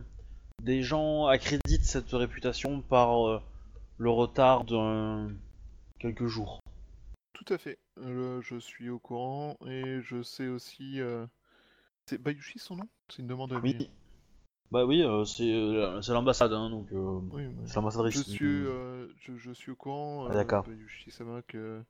[0.63, 3.41] des gens accréditent cette réputation par euh,
[3.97, 5.27] le retard de
[5.99, 6.59] quelques jours.
[7.33, 7.79] Tout à fait.
[7.99, 11.01] Euh, je suis au courant et je sais aussi.
[11.01, 11.25] euh,
[12.05, 12.87] C'est Bayushi son nom?
[13.09, 13.75] C'est une demande à lui.
[13.77, 13.89] Oui.
[14.71, 18.15] Bah oui, c'est l'ambassade, hein, donc Oui, c'est l'ambassadrice.
[18.15, 18.63] Je suis,
[19.21, 20.65] je, je suis au courant, Ah, d'accord.
[20.65, 21.81] Bayushi-sama, que-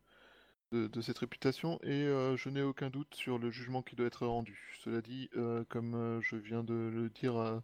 [0.72, 4.08] de, de cette réputation et euh, je n'ai aucun doute sur le jugement qui doit
[4.08, 4.60] être rendu.
[4.84, 7.64] Cela dit, euh, comme euh, je viens de le dire à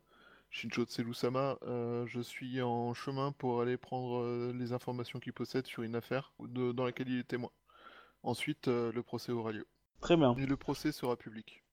[0.49, 5.83] Shinjo Tseru-sama, euh, je suis en chemin pour aller prendre les informations qu'il possède sur
[5.83, 7.51] une affaire de- dans laquelle il est témoin.
[8.23, 9.65] Ensuite, le procès aura lieu.
[9.99, 10.35] Très bien.
[10.37, 11.63] Et le procès sera public,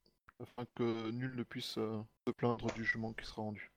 [0.40, 3.70] afin que nul ne puisse se plaindre du jugement qui sera rendu.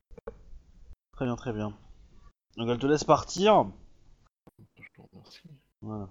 [1.13, 1.77] Très bien, très bien.
[2.57, 3.71] Donc elle te laisse partir.
[4.77, 5.49] Je te remercie.
[5.81, 6.09] Voilà.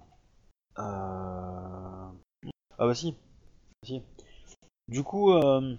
[0.81, 2.09] Euh...
[2.79, 3.15] Ah bah si.
[3.85, 4.03] si.
[4.89, 5.77] Du coup, euh...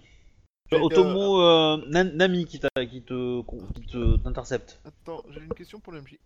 [0.72, 3.42] Otomo euh, Nan- Nami qui, t'a- qui te
[3.74, 4.80] qui te t'intercepte.
[4.86, 6.18] Attends, j'ai une question pour l'MJ.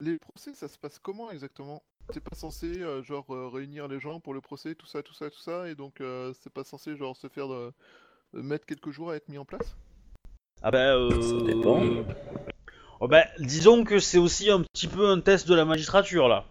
[0.00, 1.82] Les procès, ça se passe comment exactement?
[2.12, 5.14] T'es pas censé euh, genre euh, réunir les gens pour le procès, tout ça, tout
[5.14, 7.72] ça, tout ça, et donc euh, c'est pas censé genre se faire euh,
[8.32, 9.76] mettre quelques jours à être mis en place?
[10.62, 11.20] Ah bah euh...
[11.20, 11.82] Ça dépend.
[13.00, 16.44] Oh bah, disons que c'est aussi un petit peu un test de la magistrature là,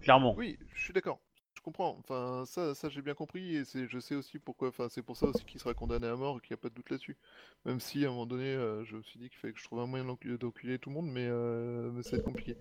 [0.00, 0.34] clairement.
[0.36, 1.18] Oui, je suis d'accord.
[1.54, 1.96] Je comprends.
[1.98, 4.68] Enfin, ça, ça j'ai bien compris, et c'est, je sais aussi pourquoi.
[4.68, 6.68] Enfin, c'est pour ça aussi qu'il sera condamné à mort et qu'il n'y a pas
[6.68, 7.16] de doute là-dessus.
[7.64, 9.64] Même si à un moment donné, euh, je me suis dit qu'il fallait que je
[9.64, 12.56] trouve un moyen d'encu- d'enculer tout le monde, mais, euh, mais ça va être compliqué.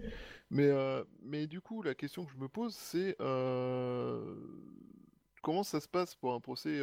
[0.49, 3.15] Mais, euh, mais du coup, la question que je me pose, c'est
[5.43, 6.81] comment ça se passe pour un procès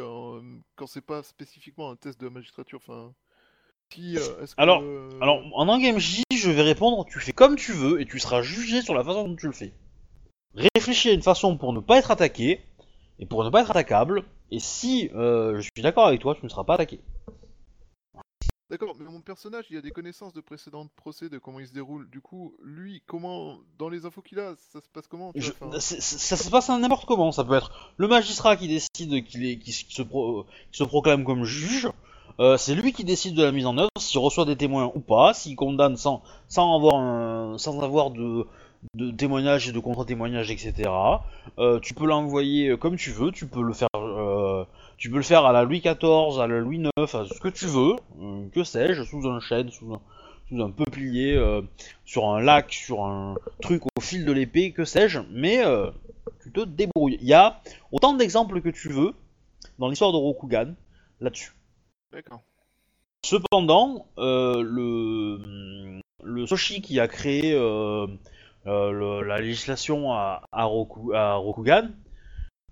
[0.77, 2.79] quand c'est pas spécifiquement un test de magistrature?
[2.79, 3.13] Enfin,
[3.93, 4.83] si, euh, que, Alors-
[5.21, 8.43] Alors, en tant qu'MJ, je vais répondre, tu fais comme tu veux et tu seras
[8.43, 9.73] jugé sur la façon dont tu le fais.
[10.57, 12.61] Réfléchis à une façon pour ne pas être attaqué
[13.19, 14.25] et pour ne pas être attaquable.
[14.51, 17.01] Et si euh, je suis d'accord avec toi, tu ne seras pas attaqué.
[18.71, 21.73] D'accord, mais mon personnage, il a des connaissances de précédents procès, de comment il se
[21.73, 22.09] déroule.
[22.11, 25.79] Du coup, lui, comment, dans les infos qu'il a, ça se passe comment Je- vois,
[25.81, 27.31] ça se passe n'importe comment.
[27.31, 30.85] Ça peut être le magistrat qui décide qu'il est, se- qui se pro- qui se
[30.85, 31.89] proclame comme juge.
[32.41, 35.01] Euh, c'est lui qui décide de la mise en œuvre, s'il reçoit des témoins ou
[35.01, 38.45] pas, s'il condamne sans, sans avoir, un, sans avoir de,
[38.95, 40.91] de témoignages et de contre-témoignages, etc.
[41.59, 44.65] Euh, tu peux l'envoyer comme tu veux, tu peux le faire, euh,
[44.97, 47.49] tu peux le faire à la Louis XIV, à la Louis IX, à ce que
[47.49, 50.01] tu veux, euh, que sais-je, sous un chêne, sous un,
[50.49, 51.63] sous un peuplier, euh,
[52.05, 55.91] sur un lac, sur un truc au fil de l'épée, que sais-je, mais euh,
[56.43, 57.19] tu te débrouilles.
[57.21, 57.61] Il y a
[57.93, 59.15] autant d'exemples que tu veux
[59.79, 60.75] dans l'histoire de Rokugan
[61.21, 61.53] là-dessus.
[62.13, 62.43] D'accord.
[63.25, 68.07] Cependant, euh, le, le Soshi qui a créé euh, euh,
[68.67, 71.91] le- la législation à, à, Roku- à Rokugan,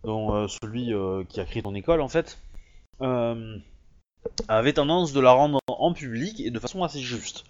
[0.05, 2.38] donc euh, celui euh, qui a créé ton école en fait,
[3.01, 3.59] euh,
[4.49, 7.45] avait tendance de la rendre en, public et de façon assez juste.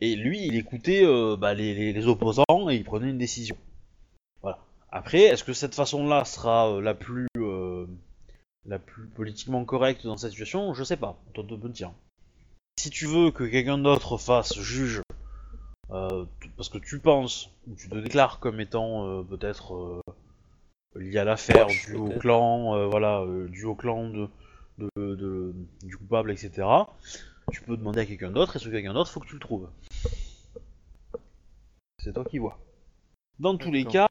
[0.00, 3.56] Et lui, il écoutait euh, bah, les, opposants et il prenait une décision.
[4.42, 4.58] Voilà.
[4.90, 7.86] Après, est-ce que cette façon-là sera euh, la plus euh,
[9.14, 10.74] politiquement correcte dans cette situation?
[10.74, 11.16] Je sais pas.
[11.34, 11.72] Toi de me.
[12.78, 15.01] Si tu veux que quelqu'un d'autre fasse juge, euh,
[16.56, 20.00] parce que tu penses ou tu te déclares comme étant euh, peut-être euh,
[20.96, 24.28] lié à l'affaire, dû au clan, euh, voilà, euh, dû au clan de,
[24.78, 26.66] de, de- du coupable, etc.
[27.50, 29.68] Tu peux demander à quelqu'un d'autre et ce quelqu'un d'autre, faut que tu le trouves.
[31.98, 32.58] C'est toi qui vois.
[33.38, 34.08] Dans tous les cas,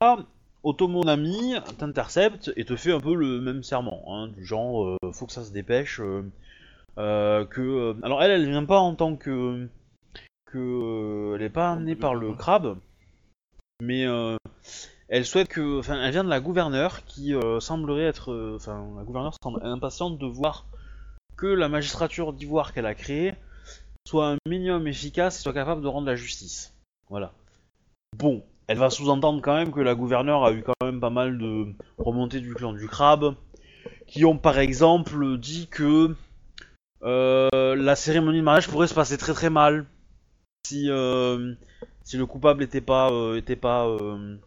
[0.64, 4.98] Otomo Nami t'intercepte et te fait un peu le même serment, hein, du genre euh,
[5.14, 6.00] faut que ça se dépêche.
[6.00, 6.24] euh,
[6.98, 9.68] euh, que euh, alors elle, elle vient pas en tant que
[10.52, 12.78] que euh, elle est pas amenée par le crabe,
[13.82, 14.36] mais euh,
[15.08, 19.04] elle souhaite que, enfin, elle vient de la gouverneure qui euh, semblerait être, enfin, la
[19.04, 20.66] gouverneure semble impatiente de voir
[21.38, 23.34] que la magistrature d'ivoire qu'elle a créée
[24.08, 26.76] soit un minimum efficace et soit capable de rendre la justice.
[27.10, 27.34] Voilà.
[28.18, 31.38] Bon, elle va sous-entendre quand même que la gouverneure a eu quand même pas mal
[31.38, 33.36] de remontées du clan du crabe,
[34.08, 36.16] qui ont par exemple dit que
[37.04, 39.86] euh, la cérémonie de mariage pourrait se passer très très mal
[40.66, 41.54] si euh,
[42.04, 44.38] si le coupable était pas euh, était pas euh,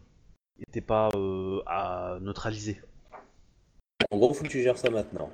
[0.59, 2.81] était pas euh, à neutraliser.
[4.11, 5.29] En gros, faut que tu gères ça maintenant.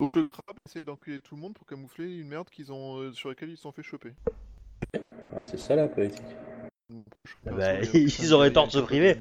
[0.00, 3.12] Donc le crabe essaie d'enculer tout le monde pour camoufler une merde qu'ils ont euh,
[3.12, 4.12] sur laquelle ils se sont fait choper.
[5.46, 6.22] C'est ça la politique.
[6.88, 9.18] Donc, je Eh pense ben, qu'il y a- ils auraient tort de se priver.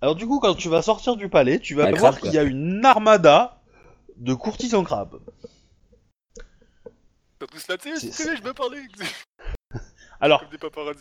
[0.00, 2.38] Alors du coup, quand tu vas sortir du palais, tu vas Un voir qu'il y
[2.38, 3.60] a une armada
[4.16, 5.20] de courtisans crabes.
[7.38, 8.82] T'as tous là, tu sais, C'est- je connais, je veux parler.
[10.22, 10.44] Alors,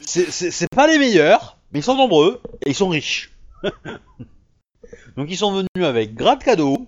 [0.08, 3.32] c'est- pas les meilleurs, mais ils sont nombreux et ils sont riches.
[5.16, 6.88] Donc ils sont venus avec grade cadeau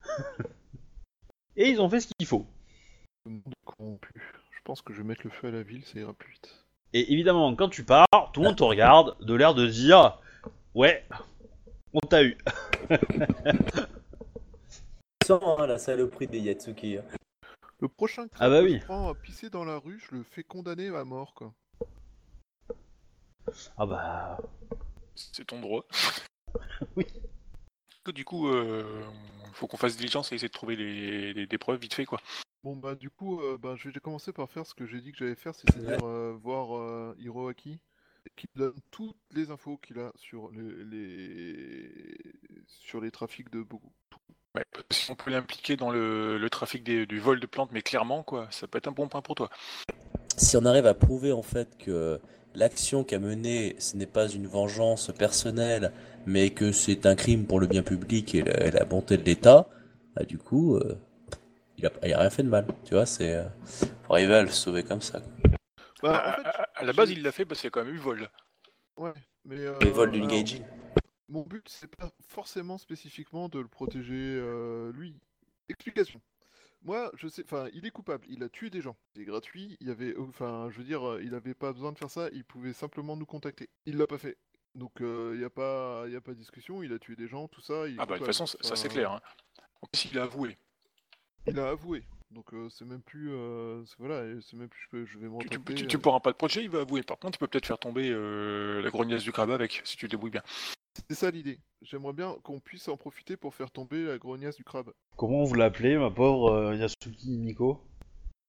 [1.56, 2.46] et ils ont fait ce qu'il faut.
[3.26, 6.64] Je pense que je vais mettre le feu à la ville, ça ira plus vite.
[6.94, 10.18] Et évidemment, quand tu pars, tout le monde te regarde de l'air de dire
[10.74, 11.04] Ouais,
[11.92, 12.38] on t'a eu.
[15.26, 16.96] Sans hein, la saloperie des Yatsuki.
[17.80, 18.78] Le prochain crabe Ah bah que oui.
[18.80, 21.54] je prends à pisser dans la rue, je le fais condamner à mort quoi.
[23.76, 24.38] Ah bah.
[25.14, 25.84] C'est ton droit.
[26.96, 27.06] Oui.
[28.04, 29.04] Que Du coup, euh,
[29.52, 32.20] faut qu'on fasse diligence et essayer de trouver les, les- des preuves vite fait, quoi.
[32.64, 35.12] Bon bah du coup, euh, bah, je vais commencer par faire ce que j'ai dit
[35.12, 37.78] que j'allais faire, c'est-à-dire euh, voir euh, Hiroaki,
[38.36, 42.16] qui donne toutes les infos qu'il a sur les, les...
[42.66, 43.88] sur les trafics de Bogu.
[44.56, 47.82] Ouais, si on peut l'impliquer dans le, le trafic des- du vol de plantes, mais
[47.82, 49.48] clairement, quoi, ça peut être un bon point pour toi.
[50.36, 52.20] Si on arrive à prouver en fait que
[52.54, 55.92] l'action qu'a menée, ce n'est pas une vengeance personnelle,
[56.26, 59.22] mais que c'est un crime pour le bien public et la, et la bonté de
[59.22, 59.68] l'État,
[60.16, 60.98] bah, du coup, euh,
[61.78, 62.66] il, a, il a rien fait de mal.
[62.84, 63.44] Tu vois, c'est euh,
[64.06, 65.20] faut arriver à le sauver comme ça.
[65.20, 65.50] quoi.
[66.02, 67.70] Bah, à, en fait, à- à la base, il l'a fait parce qu'il y a
[67.70, 68.28] quand même eu vol.
[68.96, 69.12] ouais,
[69.44, 70.62] mais euh, Les vols d'une alors, Gaijin.
[71.30, 75.14] Mon but, c'est pas forcément spécifiquement de le protéger euh, lui.
[75.68, 76.20] Explication.
[76.82, 78.96] Moi, je sais, enfin, il est coupable, il a tué des gens.
[79.14, 81.98] C'est gratuit, il y avait, enfin, je veux dire, euh, il avait pas besoin de
[81.98, 83.68] faire ça, il pouvait simplement nous contacter.
[83.86, 84.36] Il l'a pas fait.
[84.74, 87.48] Donc, il n'y a pas, y a pas de discussion, il a tué des gens,
[87.48, 87.86] tout ça.
[87.88, 89.12] il Ah bah de toute façon, ça, ça, c'est clair.
[89.12, 89.20] Hein.
[89.82, 90.56] En plus, il a avoué.
[91.46, 92.04] Il a avoué.
[92.30, 95.38] Donc, euh, c'est même plus, euh, voilà, c'est même plus, je, peux- je vais me
[95.40, 97.02] Tu, tu, retracter, tu- euh, tu pourras pas te protéger, il va avouer.
[97.02, 100.06] Par contre, tu peux peut-être faire tomber euh, la grognasse du crabe avec, si tu
[100.06, 100.42] te débrouilles bien.
[101.08, 101.58] C'est ça l'idée.
[101.82, 104.92] J'aimerais bien qu'on puisse en profiter pour faire tomber la grognasse du crabe.
[105.16, 107.80] Comment vous l'appelez, ma pauvre euh, Yasuki Miko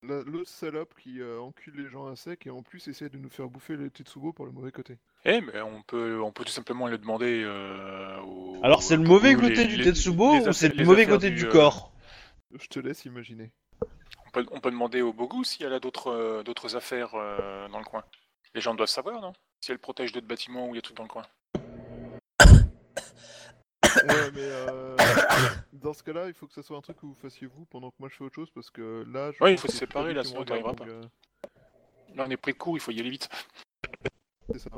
[0.03, 3.17] La- L'autre salope qui euh, encule les gens à sec et en plus essaie de
[3.17, 4.97] nous faire bouffer le Tetsubo pour le mauvais côté.
[5.25, 9.03] Eh, mais on peut, on peut tout simplement le demander euh, au- Alors c'est le
[9.03, 11.51] au- mauvais côté les- du les- Tetsubo les ou c'est le mauvais côté du euh,
[11.51, 11.93] corps?
[12.59, 13.51] Je te laisse imaginer.
[14.25, 17.79] on, peut, on peut demander au Bogu si elle a d'autres d'autres affaires euh, dans
[17.79, 18.03] le coin.
[18.55, 19.31] Les gens doivent savoir, non?
[19.61, 21.25] Si elle protège d'autres bâtiments ou il y a tout dans le coin.
[23.95, 24.95] Ouais, mais euh,
[25.73, 27.89] dans ce cas-là, il faut que ça soit un truc que vous fassiez vous pendant
[27.89, 30.13] que moi je fais autre chose parce que là, je Ouais, il faut se séparer,
[30.13, 31.01] là, sinon t'arriveras donc, euh,
[32.15, 33.29] Là, on est pris de court, il faut y aller vite.
[34.51, 34.69] C'est ça.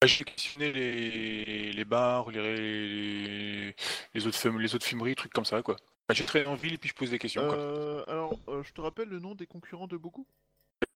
[0.00, 3.76] Bah, J'ai questionné les, les bars, les, les,
[4.14, 5.76] les autres fum- les autres fumeries, trucs comme ça, quoi.
[6.08, 7.56] Bah, J'ai traîné en ville et puis je pose des questions, quoi.
[7.56, 10.26] Euh, alors, euh, je te rappelle le nom des concurrents de beaucoup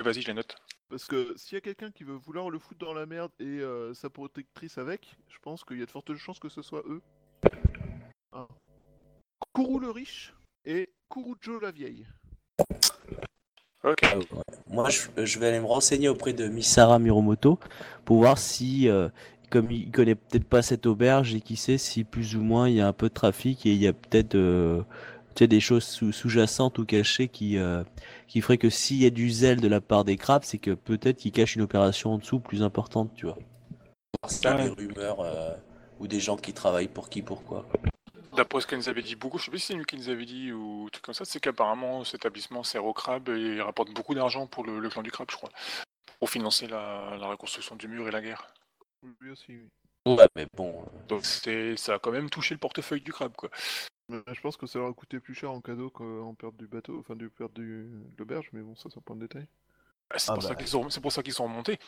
[0.01, 0.57] Vas-y, je les note.
[0.89, 3.45] Parce que s'il y a quelqu'un qui veut vouloir le foutre dans la merde et
[3.45, 6.85] euh, sa protectrice avec, je pense qu'il y a de fortes chances que ce soit
[6.87, 7.03] eux.
[8.33, 8.47] Un.
[9.53, 10.35] Kourou le riche
[10.65, 12.07] et Kurujo la vieille.
[13.83, 13.99] Ok.
[14.03, 14.25] Ah, ouais.
[14.69, 17.59] Moi, je, je vais aller me renseigner auprès de Misara Miromoto
[18.05, 19.09] pour voir si, euh,
[19.51, 22.77] comme il connaît peut-être pas cette auberge et qui sait si plus ou moins il
[22.77, 24.83] y a un peu de trafic et il y a peut-être euh,
[25.39, 27.85] tu sais, des choses sous- sous-jacentes ou cachées qui, euh,
[28.27, 30.73] qui feraient que s'il y a du zèle de la part des crabes, c'est que
[30.73, 33.39] peut-être qu'ils cachent une opération en dessous plus importante, tu vois.
[34.27, 34.65] S'il y a Ouais.
[34.65, 35.55] des rumeurs euh,
[36.01, 37.69] ou des gens qui travaillent pour qui, pourquoi.
[38.35, 40.09] D'après ce qu'elle nous avait dit beaucoup, je sais pas si c'est lui qui nous
[40.09, 43.39] avait dit ou un truc comme ça, c'est qu'apparemment cet établissement sert au crabe et
[43.39, 45.51] il rapporte beaucoup d'argent pour le, le clan du crabe, je crois.
[46.19, 48.53] Pour financer la, la reconstruction du mur et la guerre.
[49.21, 49.69] Lui aussi, oui.
[50.17, 50.83] Ouais, mais bon.
[50.83, 53.51] euh, Donc c'est, ça a quand même touché le portefeuille du crabe, quoi.
[54.09, 56.67] Mais je pense que ça leur a coûté plus cher en cadeau qu'en perte du
[56.67, 57.85] bateau, enfin du perte du...
[57.85, 59.47] de l'auberge, mais bon, ça c'est un point de détail.
[60.11, 60.55] Ah, C'est Ah pour, ça bah.
[60.55, 61.79] qu'ils sont, c'est pour ça qu'ils sont remontés.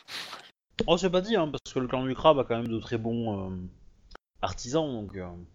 [0.87, 2.79] Oh, c'est pas dit, hein, parce que le clan du crabe a quand même de
[2.79, 3.55] très bons euh,
[4.41, 5.45] artisans, donc euh, on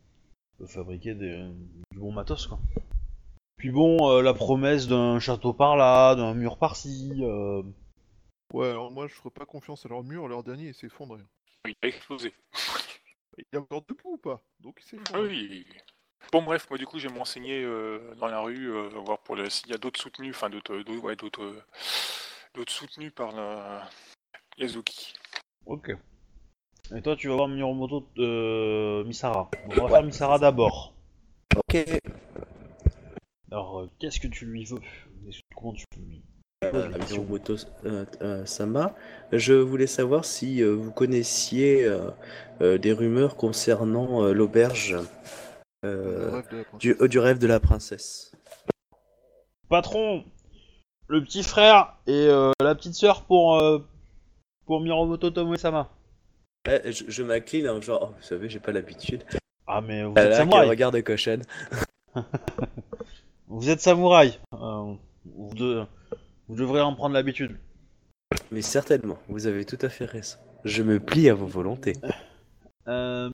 [0.58, 1.48] peut fabriquer des,
[1.92, 2.58] du bon matos, quoi.
[3.56, 7.12] Puis bon, euh, la promesse d'un château par là, d'un mur par-ci.
[7.22, 7.62] euh,
[8.52, 11.20] Ouais, alors moi je ferais pas confiance à leur mur, leur dernier il s'est effondré.
[11.66, 12.34] Il a explosé.
[13.38, 14.42] Il est encore debout ou pas?
[14.60, 15.28] Donc il s'est effondré.
[15.28, 15.66] oui.
[16.32, 19.18] Bon bref, moi du coup je vais me renseigner euh, dans la rue, euh, voir
[19.18, 21.62] pour le, s'il y a d'autres soutenus, enfin d'autres, d'autres, ouais, d'autres, euh,
[22.54, 23.88] d'autres soutenus par la
[24.58, 25.14] Yazuki.
[25.66, 25.92] Ok.
[26.94, 29.50] Et toi, tu vas voir Miromoto euh, Misara.
[29.66, 30.94] On va faire Misara d'abord.
[31.56, 31.84] Ok.
[33.50, 34.80] Alors, euh, qu'est-ce que tu lui veux?
[35.56, 36.22] Comment tu lui
[36.64, 38.94] Euh, Miromoto euh, euh, Sama,
[39.32, 42.10] je voulais savoir si euh, vous connaissiez euh,
[42.60, 44.96] euh, des rumeurs concernant euh, l'auberge
[45.84, 46.42] euh,
[46.78, 48.32] du, euh, du rêve de la princesse.
[49.68, 50.24] Patron,
[51.08, 53.78] le petit frère et euh, la petite sœur pour euh,
[54.66, 55.90] pour Miromoto Tomoe-sama.
[56.68, 59.24] Eh, je je m'incline, hein, genre, oh, vous savez, j'ai pas l'habitude.
[59.68, 60.68] Ah mais vous Ah êtes samouraï.
[60.68, 61.42] regard de cochonne.
[63.48, 64.38] Vous êtes samouraï.
[64.54, 64.94] Euh,
[65.24, 65.84] vous, de-
[66.48, 67.56] vous devrez en prendre l'habitude.
[68.50, 70.36] Mais certainement, vous avez tout à fait raison.
[70.64, 71.92] Je me plie à vos volontés.
[72.88, 73.30] Euh...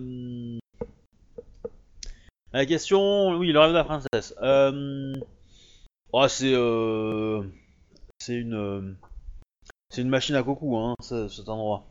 [2.53, 4.35] La question, oui, le rêve de la princesse.
[4.43, 5.15] Euh...
[6.13, 7.43] oh, c'est euh...
[8.19, 8.95] c'est une euh,
[9.91, 11.87] c'est une machine à coucou, hein, ce- cet endroit.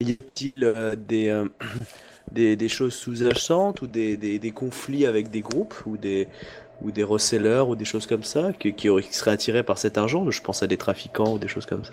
[0.00, 1.48] Y a-t-il euh, des, euh,
[2.32, 6.26] des, des choses sous-jacentes ou des, des, des conflits avec des groupes ou des,
[6.80, 10.28] ou des resellers ou des choses comme ça qui, qui seraient attirés par cet argent?
[10.30, 11.92] Je pense à des trafiquants ou des choses comme ça.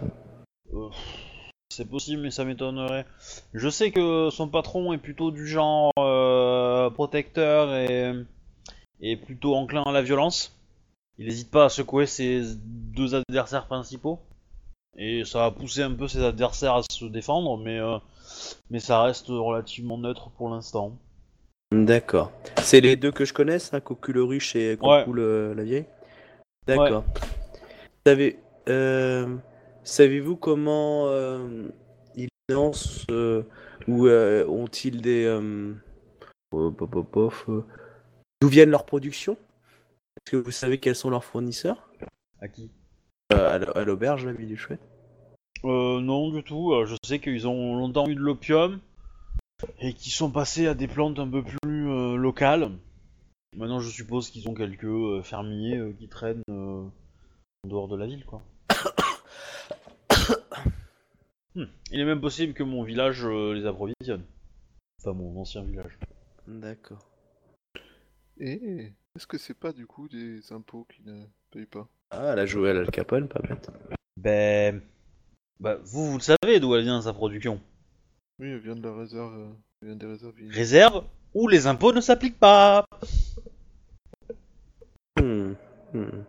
[1.67, 3.05] Euh, C'est possible, mais ça m'étonnerait.
[3.53, 8.13] Je sais que son patron est plutôt du genre euh, protecteur et,
[9.01, 10.53] et plutôt enclin à la violence.
[11.17, 14.19] Il n'hésite pas à secouer ses deux adversaires principaux.
[14.99, 17.97] Et ça va pousser un peu ses adversaires à se défendre, mais, euh,
[18.71, 20.93] mais ça reste relativement neutre pour l'instant.
[21.71, 22.31] D'accord.
[22.63, 25.85] C'est les deux que je connais, ça Cocu le ruche et Cocu le- la vieille
[26.65, 27.03] D'accord.
[28.07, 28.39] Savez,
[28.69, 29.35] euh,
[29.87, 31.69] Savez-vous comment euh,
[32.17, 33.43] ils lancent euh,
[33.87, 35.25] ou euh, ont-ils des.
[36.51, 36.73] oh,
[38.41, 39.37] D'où viennent leurs productions?
[40.17, 41.89] Est-ce que vous savez quels sont leurs fournisseurs?
[42.41, 42.69] À qui?
[43.29, 44.81] À l'auberge, la vie du chouette?
[45.63, 46.73] Euh, non, du tout.
[46.85, 48.81] Je sais qu'ils ont longtemps eu de l'opium
[49.79, 52.71] et qu'ils sont passés à des plantes un peu plus locales.
[53.55, 56.91] Maintenant, je suppose qu'ils ont quelques fermiers qui traînent en
[57.63, 58.41] dehors de la ville, quoi.
[61.57, 61.65] Hmm.
[61.91, 64.23] Il est même possible que mon village euh, les approvisionne.
[65.01, 65.97] Enfin, mon ancien village.
[66.47, 67.09] D'accord.
[68.39, 71.89] Et est-ce que c'est pas du coup des impôts qui ne payent pas?
[72.11, 73.71] Ah, elle a joué à l'Al Capone, pas bête.
[74.17, 74.83] Ben.
[75.59, 77.59] Bah, vous, vous le savez d'où elle vient sa production.
[78.37, 79.49] Oui, elle vient de la réserve, euh,
[79.81, 80.35] elle vient des réserves.
[80.49, 82.85] Réserve où les impôts ne s'appliquent pas.
[85.19, 85.53] Hmm,
[85.95, 86.23] hmm.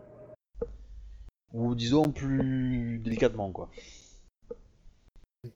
[1.53, 3.69] Ou disons plus délicatement, quoi.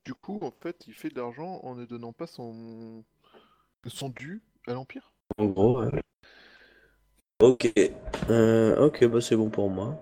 [0.04, 3.04] Du coup, en fait, il fait de l'argent en ne donnant pas son
[3.86, 5.12] son dû à l'Empire.
[5.38, 5.90] En gros, ouais.
[7.42, 7.72] Ok.
[8.30, 9.98] Euh, ok, bah c'est bon pour moi.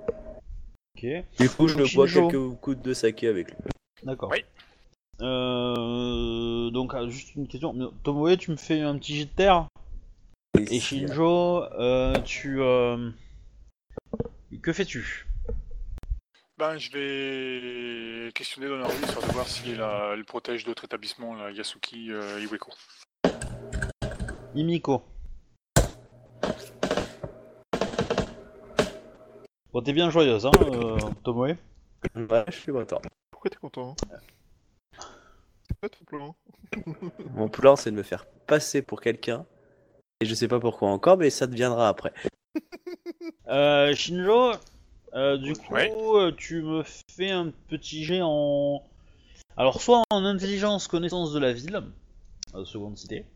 [0.97, 1.07] Ok.
[1.39, 3.57] Du coup, je bois quelques coups de saké avec lui.
[4.02, 4.31] D'accord.
[4.31, 4.44] Oui.
[5.23, 7.74] Euh, donc, ah, juste une question.
[8.02, 9.69] Tomoe, tu me fais un petit jet de terre
[10.59, 12.61] Et Shinjo, euh, tu.
[12.61, 13.11] euh,
[14.62, 15.27] Que fais-tu?
[16.61, 21.35] Ben, je vais questionner dans la rue, histoire de voir si elle, protège d'autres établissements,
[21.35, 22.70] la Yasuki euh, Iweko.
[24.55, 25.03] Imiko.
[29.73, 31.57] Bon, t'es bien joyeuse, hein, euh, Tomoe
[32.15, 33.01] Ouais, je suis content.
[33.31, 34.99] Pourquoi t'es content hein?
[35.66, 36.37] C'est pas ton plan
[37.35, 39.47] Mon plan, c'est de me faire passer pour quelqu'un.
[40.20, 42.12] Et je sais pas pourquoi encore, mais ça deviendra après.
[43.49, 44.53] Euh, Shinjo,
[45.15, 45.93] euh, du coup, Ouais.
[45.97, 48.82] euh, tu me fais un petit jet en.
[49.57, 51.82] Alors, soit en intelligence, connaissance de la ville,
[52.55, 53.27] euh, seconde cité,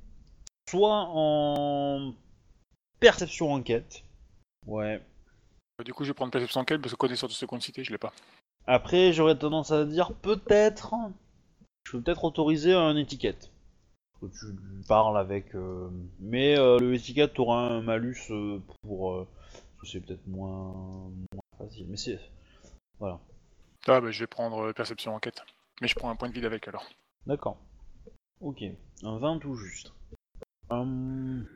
[0.70, 2.14] soit en
[3.00, 4.02] perception enquête.
[4.66, 5.02] Ouais.
[5.80, 7.90] Euh, Du coup, je vais prendre perception enquête parce que connaissance de seconde cité, je
[7.90, 8.12] l'ai pas.
[8.66, 10.94] Après, j'aurais tendance à dire peut-être.
[11.86, 13.50] Je peux peut-être autoriser un étiquette.
[14.20, 15.54] Que tu lui parles avec.
[15.54, 15.90] euh,
[16.20, 19.12] Mais euh, le étiquette aura un malus euh, pour.
[19.12, 21.10] euh, parce que c'est peut-être moins...
[21.58, 21.86] facile.
[21.88, 22.20] Mais c'est.
[22.98, 23.20] Voilà.
[23.86, 25.42] Ah, bah, je vais prendre euh, perception enquête.
[25.80, 26.84] Mais je prends un point de vide avec alors.
[27.26, 27.58] D'accord.
[28.40, 28.62] Ok.
[29.02, 29.92] Un 20 tout juste.
[30.70, 31.46] Hum.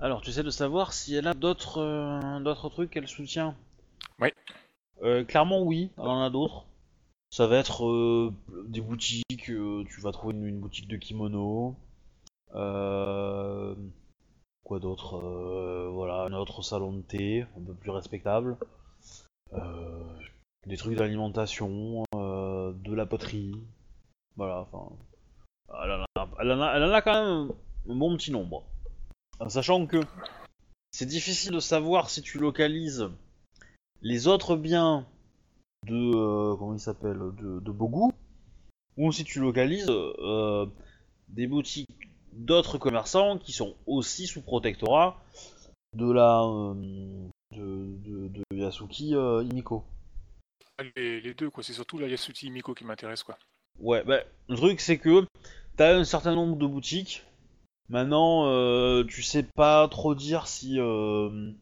[0.00, 3.56] Alors, tu essaies de savoir si elle a d'autres euh, d'autres trucs qu'elle soutient?
[4.20, 4.28] Oui.
[5.02, 6.66] Euh, clairement, oui, elle en a d'autres.
[7.30, 8.32] Ça va être euh,
[8.66, 11.76] des boutiques, tu vas trouver une, une boutique de kimono.
[12.54, 13.74] Euh,
[14.68, 18.56] quoi d'autre Euh, Voilà, un autre salon de thé, un peu plus respectable.
[19.54, 20.04] Euh,
[20.66, 23.54] des trucs d'alimentation, euh, de la poterie.
[24.36, 24.94] Voilà, enfin.
[25.82, 26.04] Elle en,
[26.62, 27.50] a, elle en a- quand même
[27.88, 28.62] un bon petit nombre.
[29.40, 30.00] En sachant que
[30.92, 33.08] c'est difficile de savoir si tu localises
[34.02, 35.06] les autres biens
[35.86, 36.54] de.
[36.56, 38.12] comment il s'appelle De, de Bogu,
[38.96, 39.90] ou si tu localises
[41.28, 42.07] des boutiques
[42.38, 45.20] d'autres commerçants qui sont aussi sous protectorat
[45.94, 49.84] de la euh, de, de, de Yasuki euh, Himiko.
[50.96, 51.62] Les, les deux, quoi.
[51.62, 53.36] C'est surtout la Yasuti Miko qui m'intéresse, quoi.
[53.80, 55.26] Ouais, bah, le truc c'est que
[55.76, 57.24] t'as un certain nombre de boutiques.
[57.88, 61.52] Maintenant, euh, tu sais pas trop dire si, euh,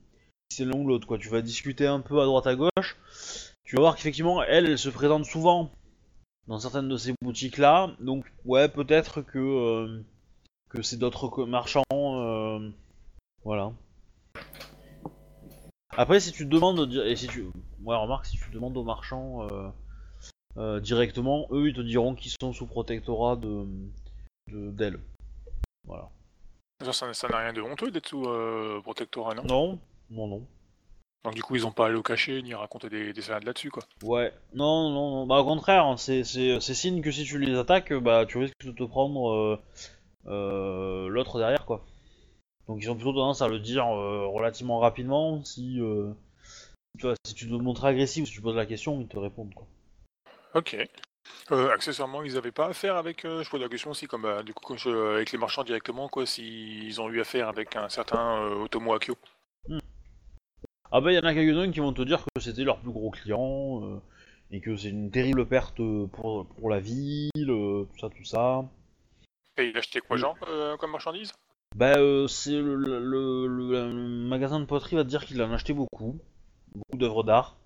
[0.51, 1.19] c'est l'un ou l'autre, quoi.
[1.19, 2.97] Tu vas discuter un peu à droite à gauche.
[3.65, 5.71] Tu vas voir qu'effectivement, elle, elle se présente souvent
[6.49, 7.97] dans certaines de ces boutiques-là.
[8.01, 10.03] Donc, ouais, peut-être que,
[10.69, 11.83] que c'est d'autres marchands.
[11.93, 12.71] euh,
[13.45, 13.73] voilà.
[15.97, 17.45] Après, si tu demandes, et si tu,
[17.85, 19.69] ouais, remarque, si tu demandes aux marchands euh,
[20.59, 23.67] euh, directement, eux, ils te diront qu'ils sont sous protectorat de
[24.53, 25.01] de- d'elle.
[25.87, 26.09] Voilà.
[26.85, 28.23] Ça, ça n'a rien de honteux d'être sous
[28.83, 29.45] protectorat, non?
[29.45, 29.79] Non,
[30.11, 30.47] non, non.
[31.25, 33.45] Donc du coup, ils ont pas à le cacher ni à raconter des, des salades
[33.45, 33.83] là-dessus, quoi.
[34.05, 35.27] Ouais, non, non, non.
[35.27, 36.23] Bah, au contraire, hein, c'est
[36.61, 39.59] signe que si tu les attaques, bah, tu risques de te prendre euh,
[40.27, 41.85] l'autre derrière, quoi.
[42.69, 45.45] Donc, ils ont plutôt tendance à le dire euh, relativement rapidement.
[45.45, 46.13] Si, euh,
[46.99, 49.19] tu vois, si tu te montres agressif ou si tu poses la question, ils te
[49.19, 49.67] répondent, quoi.
[50.55, 50.77] Ok.
[51.53, 54.55] Euh, accessoirement, ils avaient pas affaire avec, euh, je pose la question aussi, comme du
[54.55, 58.65] coup, je- avec les marchands directement, quoi, s'ils ont eu affaire avec un certain euh,
[58.65, 59.17] Otomo Akio.
[60.93, 62.93] Ah bah, il y en a quelques-uns qui vont te dire que c'était leur plus
[62.93, 64.01] gros client euh,
[64.53, 65.81] et que c'est une terrible perte
[66.13, 68.65] pour, pour la ville, euh, tout ça, tout ça.
[69.59, 71.33] Et il achetait quoi, genre, euh, comme marchandise?
[71.75, 75.41] Bah, euh, c'est le, le, le- le- le magasin de poterie va te dire qu'il
[75.43, 76.19] en a acheté beaucoup,
[76.75, 77.57] beaucoup d'œuvres d'art,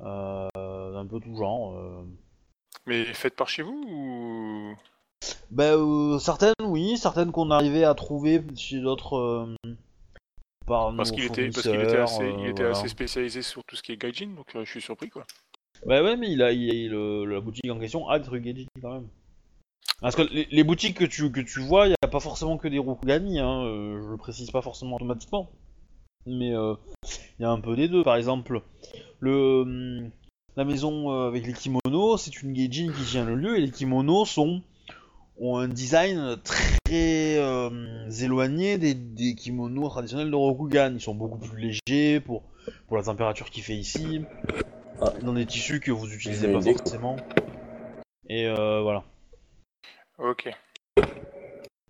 [0.00, 0.48] euh,
[0.92, 1.76] d'un peu tout genre.
[1.76, 2.04] euh.
[2.86, 4.74] Mais faites par chez vous ou?
[5.50, 9.54] Bah, euh, certaines oui, certaines qu'on arrivait à trouver chez d'autres euh,
[10.66, 12.70] par parce nos qu'il était, parce qu'il était assez, il euh, était voilà.
[12.78, 15.24] assez spécialisé sur tout ce qui est gaijin, donc euh, je suis surpris, quoi.
[15.86, 18.42] Bah ouais, mais il a, il a- le- la boutique en question a des trucs
[18.42, 19.08] Gaijin quand même.
[20.00, 22.56] Parce que les, les boutiques que tu, que tu vois, il n'y a pas forcément
[22.56, 25.50] que des Rokugani, hein, euh, je le précise pas forcément automatiquement.
[26.26, 26.74] Mais euh,
[27.38, 28.04] il y a un peu des deux.
[28.04, 28.62] Par exemple,
[29.18, 30.10] le, hum,
[30.56, 33.70] la maison euh, avec les kimonos, c'est une Gaijin qui tient le lieu et les
[33.70, 34.62] kimonos sont,
[35.40, 40.92] ont un design très euh, éloigné des, des kimonos traditionnels de Rokugan.
[40.94, 41.58] Ils sont beaucoup plus
[41.88, 42.42] légers pour,
[42.86, 44.22] pour la température qu'il fait ici
[45.00, 45.12] Ah.
[45.22, 47.16] dans des tissus que vous utilisez pas forcément.
[48.28, 49.02] Et voilà.
[50.18, 50.50] Ok.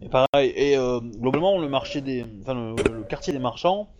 [0.00, 3.90] Et pareil, et euh, globalement, le marché des, enfin le, quartier des marchands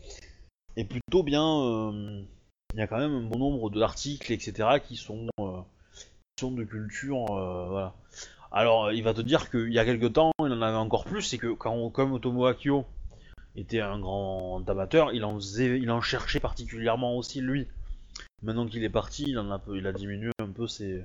[0.76, 1.44] est plutôt bien.
[1.44, 2.22] euh,
[2.74, 5.60] Il y a quand même un bon nombre d'articles, etc., qui sont, euh,
[6.36, 7.94] qui sont de culture, voilà.
[8.50, 11.22] Alors, il va te dire qu'il y a quelques temps, il en avait encore plus,
[11.22, 12.86] c'est que quand, comme Otomo Akio
[13.56, 17.66] était un grand amateur, il en il en cherchait particulièrement aussi lui.
[18.42, 21.02] Maintenant qu'il est parti, il en a, il a diminué un peu ses,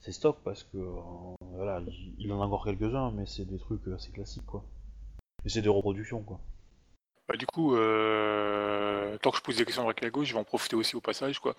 [0.00, 1.82] ses stocks parce que euh, voilà,
[2.18, 4.64] il, en a encore quelques-uns, mais c'est des trucs assez classiques quoi.
[5.44, 6.40] Et c'est des reproductions quoi.
[7.28, 10.40] Bah, du coup, euh, tant que je pose des questions avec la gauche, je vais
[10.40, 11.54] en profiter aussi au passage, quoi.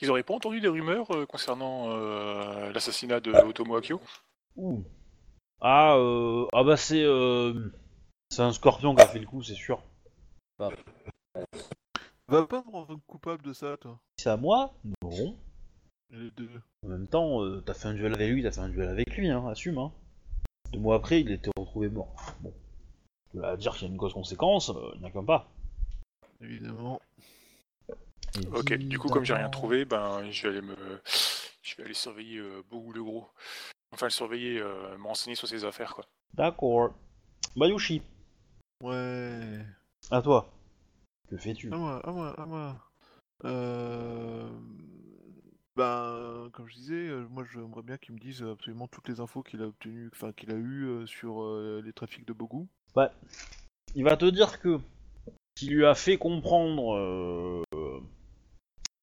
[0.00, 4.00] Ils auraient pas entendu des rumeurs euh, concernant euh, l'assassinat de Otomo Akio?
[4.54, 4.84] Ouh.
[5.60, 7.72] Ah, euh, ah bah c'est euh,
[8.30, 9.82] c'est un scorpion qui a fait le coup, c'est sûr.
[10.58, 10.70] Va
[12.46, 13.98] pas me rendre coupable de ça, toi.
[14.16, 14.74] C'est à moi?
[15.02, 15.36] Non.
[16.10, 16.48] Les deux.
[16.84, 19.16] En même temps, euh, t'as fait un duel avec lui, t'as fait un duel avec
[19.16, 19.78] lui, hein, assume.
[19.78, 19.92] Hein.
[20.72, 22.14] Deux mois après, il était retrouvé mort.
[22.40, 22.52] Bon.
[23.34, 25.48] De là à dire qu'il y a une cause-conséquence, euh, il n'y a qu'un pas.
[26.40, 27.00] Évidemment.
[28.52, 30.76] Ok, du coup, comme j'ai rien trouvé, ben, je vais aller me,
[31.62, 33.28] je vais aller surveiller euh, le gros.
[33.92, 36.04] Enfin, le surveiller, euh, me renseigner sur ses affaires, quoi.
[36.34, 36.94] D'accord.
[37.56, 38.02] Bayushi,
[38.82, 39.64] Ouais.
[40.10, 40.52] à toi.
[41.28, 41.72] Que fais-tu?
[41.72, 42.76] À moi, à moi, à moi.
[43.44, 44.48] Euh...
[45.76, 49.42] Ben, comme je disais, euh, moi j'aimerais bien qu'il me dise absolument toutes les infos
[49.42, 52.66] qu'il a obtenues, enfin qu'il a eues euh, sur euh, les trafics de Bogu.
[52.94, 53.10] Ouais.
[53.94, 54.80] Il va te dire que
[55.54, 57.62] qui lui a fait comprendre euh,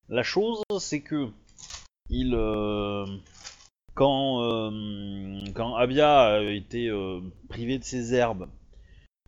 [0.09, 1.29] la chose, c'est que
[2.09, 3.05] il euh,
[3.93, 8.49] quand euh, quand Abia a été euh, privé de ses herbes,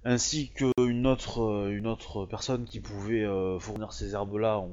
[0.04, 4.64] ainsi qu'une autre euh, une autre personne qui pouvait euh, fournir ces herbes là,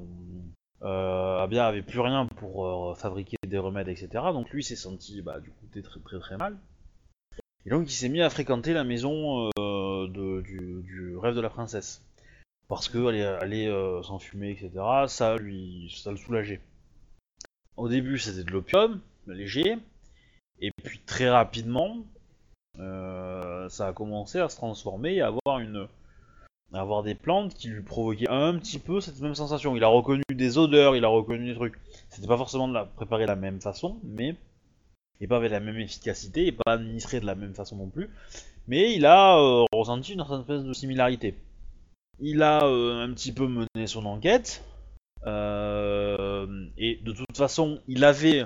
[0.84, 4.08] euh, Abia avait plus rien pour euh, fabriquer des remèdes, etc.
[4.32, 6.56] Donc lui s'est senti bah, du coup très très très mal.
[7.64, 12.02] Et donc il s'est mis à fréquenter la maison euh, du, rêve de la princesse.
[12.68, 14.70] Parce que aller, aller euh, s'enfumer, etc.,
[15.06, 16.60] ça lui ça le soulageait.
[17.76, 19.78] Au début c'était de l'opium, léger,
[20.60, 21.98] et puis très rapidement,
[22.76, 25.86] ça a commencé à se transformer et à avoir une
[26.72, 29.76] avoir des plantes qui lui provoquaient un petit peu cette même sensation.
[29.76, 31.78] Il a reconnu des odeurs, il a reconnu des trucs.
[32.08, 34.36] C'était pas forcément de la préparer de la même façon, mais
[35.20, 38.10] et pas avec la même efficacité et pas administré de la même façon non plus.
[38.66, 41.34] mais il a euh, ressenti une certaine espèce de similarité.
[42.18, 44.64] Il a euh, un petit peu mené son enquête,
[45.26, 48.44] euh, et de toute façon, il avait,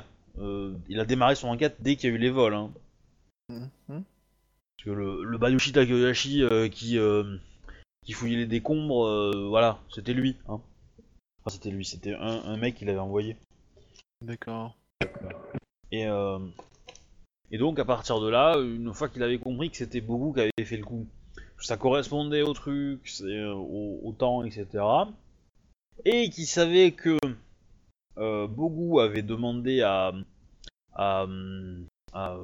[0.88, 2.54] il a démarré son enquête dès qu'il y a eu les vols.
[2.54, 2.70] Hein.
[3.48, 3.70] Mhm.
[3.88, 6.98] Parce que le, le Bayushi Takahashi euh, qui,
[8.06, 10.36] qui fouillait les décombres, euh, voilà, c'était lui.
[10.48, 10.60] Hein.
[11.40, 13.36] Enfin, c'était lui, c'était un, un mec qu'il avait envoyé.
[14.22, 14.76] D'accord.
[15.90, 16.38] Et, euh,
[17.50, 20.40] et donc, à partir de là, une fois qu'il avait compris que c'était Bogu qui
[20.40, 21.06] avait fait le coup,
[21.58, 24.84] ça correspondait au truc, euh, au, au temps, etc.
[26.04, 27.18] Et qu'il savait que
[28.18, 30.12] euh, Bogu avait demandé à,
[30.94, 31.26] à,
[32.12, 32.36] à,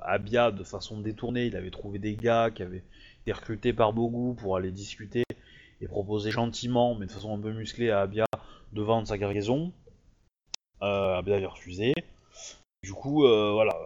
[0.00, 2.84] à Abia de façon détournée, il avait trouvé des gars qui avaient
[3.22, 5.24] été recrutés par Bogu pour aller discuter
[5.80, 8.26] et proposer gentiment, mais de façon un peu musclée à Abia,
[8.72, 9.72] de vendre sa cargaison.
[10.82, 11.94] Euh, Abia avait refusé.
[12.82, 13.76] Du coup, euh, voilà,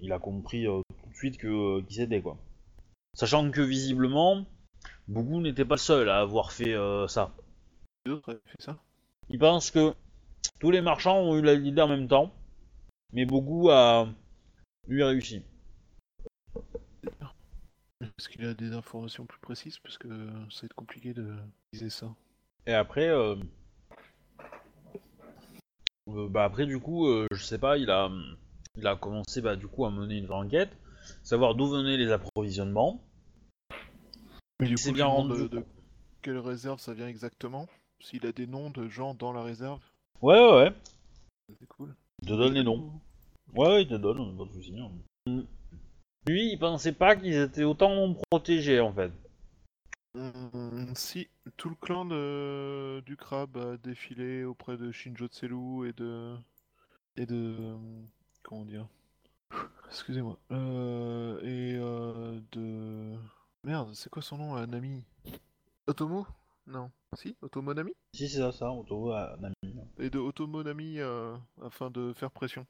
[0.00, 1.46] il a compris euh, tout de suite que
[1.78, 2.36] euh, qui c'était quoi.
[3.14, 4.44] Sachant que visiblement,
[5.06, 6.74] Bougou n'était pas le seul à avoir fait
[7.08, 7.32] ça.
[9.28, 9.94] Il pense que
[10.58, 12.32] tous les marchands ont eu la l'idée en même temps,
[13.12, 14.08] mais Bougou a
[14.86, 15.42] lui réussi.
[18.20, 20.06] Est-ce qu'il a des informations plus précises Parce que
[20.50, 21.34] ça va être compliqué de
[21.72, 22.14] viser ça.
[22.66, 23.34] Et après, euh,
[26.10, 28.10] euh, bah après du coup, euh, je sais pas, il a,
[28.76, 30.76] il a commencé bah du coup à mener une vraie enquête,
[31.22, 33.02] savoir d'où venaient les approvisionnements.
[34.60, 35.44] Mais du coup, bien rendu.
[35.44, 35.64] de, de
[36.20, 37.68] quelle réserve ça vient exactement?
[38.00, 39.80] S'il a des noms de gens dans la réserve,
[40.20, 40.72] Ouais ouais ouais.
[41.58, 41.96] c'est cool.
[42.20, 43.00] Il te donne les noms.
[43.54, 44.78] Ouais, ouais, il te donne, pas de soucis.
[44.78, 45.42] hein.
[46.26, 49.12] Lui, il pensait pas qu'ils étaient autant protégés en fait.
[50.14, 53.00] Hum, si tout le clan de...
[53.06, 56.36] du crabe a défilé auprès de Shinjo Tselu et de
[57.16, 58.06] et de hum,
[58.42, 58.86] comment dire?
[59.88, 60.38] Excusez-moi.
[60.50, 63.16] Euh, et euh, de
[63.64, 65.04] merde c'est quoi son nom euh, Nami?
[65.86, 66.26] Otomo?
[66.66, 66.90] Non.
[67.16, 67.92] Si Otomo Nami?
[68.14, 69.54] Si, c'est ça, ça, à Nami.
[69.98, 72.66] et de Otomo Nami euh, afin de faire pression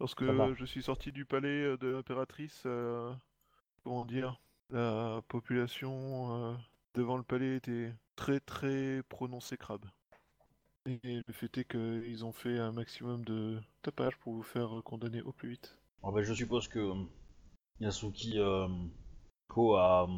[0.00, 3.12] lorsque je suis sorti du palais euh, de l'impératrice euh,
[3.84, 4.40] comment dire
[4.70, 6.54] la population euh,
[6.94, 9.84] devant le palais était très très prononcée crabe.
[10.86, 15.20] Et le fait est qu'ils ont fait un maximum de tapage pour vous faire condamner
[15.22, 15.76] au plus vite.
[16.02, 16.92] Ah bah, je suppose que
[17.80, 18.66] Yasuki euh,
[19.48, 20.08] Ko a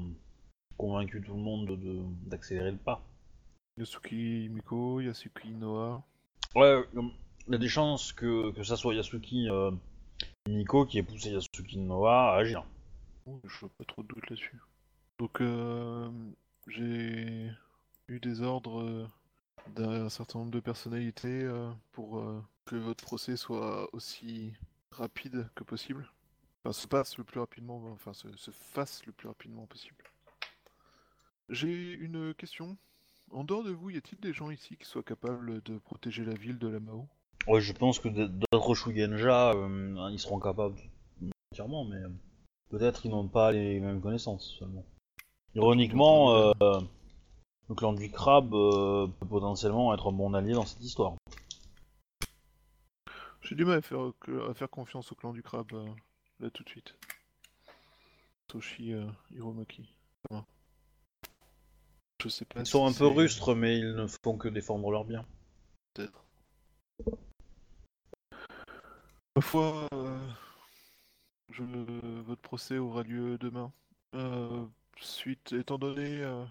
[0.77, 3.03] convaincu tout le monde de- de- d'accélérer le pas.
[3.79, 6.05] Yasuki Miko, Yasuki Noah.
[6.55, 6.85] Ouais,
[7.47, 9.71] il y a des chances que, que ça soit Yasuki euh,
[10.49, 12.65] Miko qui ait poussé Yasuki Noah à agir.
[13.45, 14.61] Je vois pas trop de doute là-dessus.
[15.19, 16.11] Donc euh,
[16.69, 17.51] j'ai
[18.09, 19.07] eu des ordres euh,
[19.69, 22.25] d'un certain nombre de personnalités euh, pour
[22.65, 24.53] que votre procès soit aussi
[24.91, 26.11] rapide que possible.
[26.65, 30.05] Enfin, se passe le plus rapidement, enfin se, se fasse le plus rapidement possible.
[31.49, 32.77] J'ai une question.
[33.31, 36.35] En dehors de vous, y a-t-il des gens ici qui soient capables de protéger la
[36.35, 37.09] ville de la Mao?
[37.49, 40.77] Ouais, je pense que d'autres Shugenja, euh, ils seront capables
[41.53, 41.99] entièrement, mais
[42.71, 44.85] peut-être ils n'ont pas les mêmes connaissances seulement.
[45.55, 46.53] Ironiquement, euh,
[47.69, 51.15] le clan du crabe euh, peut potentiellement être un bon allié dans cette histoire.
[53.43, 54.13] J'ai du mal à faire,
[54.49, 55.87] à faire confiance au clan du crabe, euh,
[56.41, 56.97] là tout de suite.
[58.47, 58.95] Toshi
[59.35, 59.93] Hiromaki.
[62.23, 64.91] Je sais pas Ils si sont un peu rustres, mais ils ne font que défendre
[64.91, 65.27] leur bien.
[65.93, 66.25] Peut-être.
[69.35, 70.19] Ma foi, euh,
[72.27, 73.73] votre procès aura lieu demain.
[74.15, 74.67] Euh,
[75.01, 76.45] suite, étant donné euh,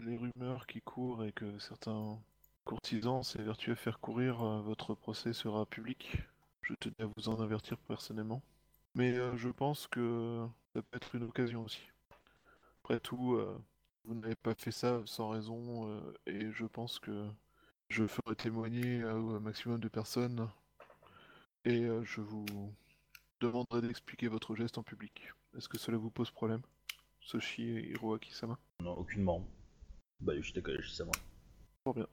[0.00, 2.18] les rumeurs qui courent et que certains
[2.66, 6.18] courtisans s'évertuent à faire courir, votre procès sera public.
[6.60, 8.42] Je tenais à vous en avertir personnellement.
[8.94, 11.88] Mais je pense que ça peut être une occasion aussi.
[12.82, 13.40] Après tout,
[14.04, 17.26] vous n'avez pas fait ça sans raison et je pense que
[17.88, 20.48] je ferai témoigner au maximum de personnes
[21.66, 22.46] et euh, je vous
[23.40, 25.32] demanderai d'expliquer votre geste en public.
[25.56, 26.62] Est-ce que cela vous pose problème
[27.20, 29.44] Soshi et Hiroaki-sama Non, aucunement.
[30.20, 31.12] Bah, je moi.
[31.84, 32.06] Fort bien.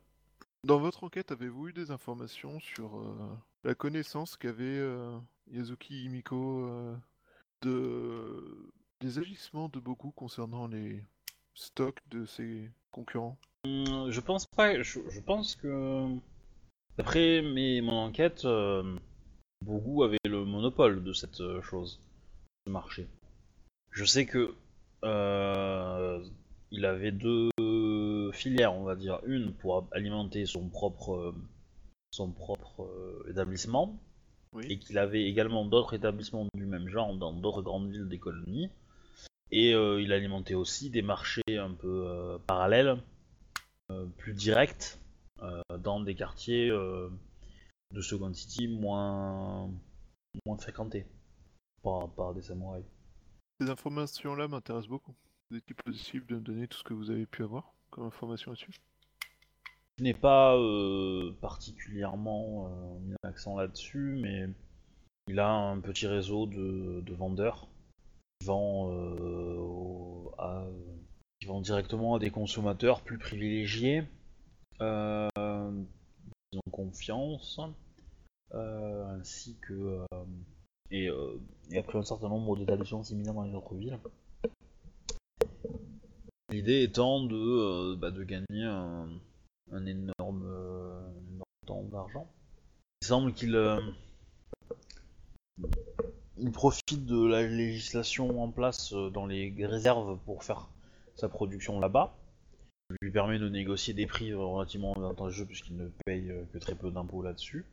[0.64, 5.18] Dans votre enquête, avez-vous eu des informations sur euh, la connaissance qu'avait euh,
[5.52, 6.96] Yazuki Himiko euh,
[7.62, 8.72] de...
[9.02, 11.06] des agissements de Boku concernant les
[11.54, 13.38] stocks de ses concurrents?
[13.66, 14.82] Hum, Je pense pas.
[14.82, 16.08] Je, je pense que.
[16.98, 18.46] D'après mon enquête,
[19.66, 22.00] Bogu avait le monopole de cette euh, chose,
[22.66, 23.08] ce marché.
[23.92, 24.54] Je sais que.
[25.04, 26.24] euh,
[26.76, 27.52] il avait deux
[28.32, 29.20] filières, on va dire.
[29.28, 31.36] Une pour alimenter son propre, euh,
[32.12, 33.96] son propre euh, établissement,
[34.54, 34.66] Oui.
[34.70, 38.70] et qu'il avait également d'autres établissements du même genre dans d'autres grandes villes des colonies.
[39.52, 42.98] Et euh, il alimentait aussi des marchés un peu euh, parallèles,
[44.18, 44.98] plus directs,
[45.84, 46.72] dans des quartiers
[47.94, 49.70] de Second City moins,
[50.46, 51.06] moins fréquentés
[51.82, 52.86] par, par des samouraïs.
[53.62, 55.14] Ces informations-là m'intéressent beaucoup.
[55.50, 58.52] Vous est-il possible de me donner tout ce que vous avez pu avoir comme information
[58.52, 58.74] là-dessus?
[60.00, 64.48] Je n'ai pas euh, particulièrement euh, mis l'accent là-dessus, mais
[65.28, 67.68] il a un petit réseau de, de vendeurs
[68.40, 70.68] qui vend, euh, au- à-
[71.40, 74.04] qui vend directement à des consommateurs plus privilégiés,
[74.80, 77.60] qui ont confiance,
[78.54, 80.06] ainsi que euh,
[80.92, 81.40] et, euh,
[81.72, 84.00] et après un certain nombre d'établissements similaires dans les autres villes.
[86.52, 89.10] L'idée étant de, euh, bah, de gagner un,
[89.72, 91.02] un énorme, euh,
[91.32, 92.28] énorme temps d'argent.
[93.02, 93.82] Il semble qu'il euh,
[96.38, 100.70] il profite de la législation en place euh, dans les réserves pour faire
[101.16, 102.16] sa production là-bas.
[102.90, 106.76] Ça lui permet de négocier des prix relativement avantageux puisqu'il ne paye euh, que très
[106.76, 107.66] peu d'impôts là-dessus.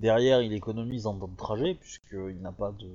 [0.00, 2.90] Derrière, il économise en temps de trajet puisqu'il n'a pas de,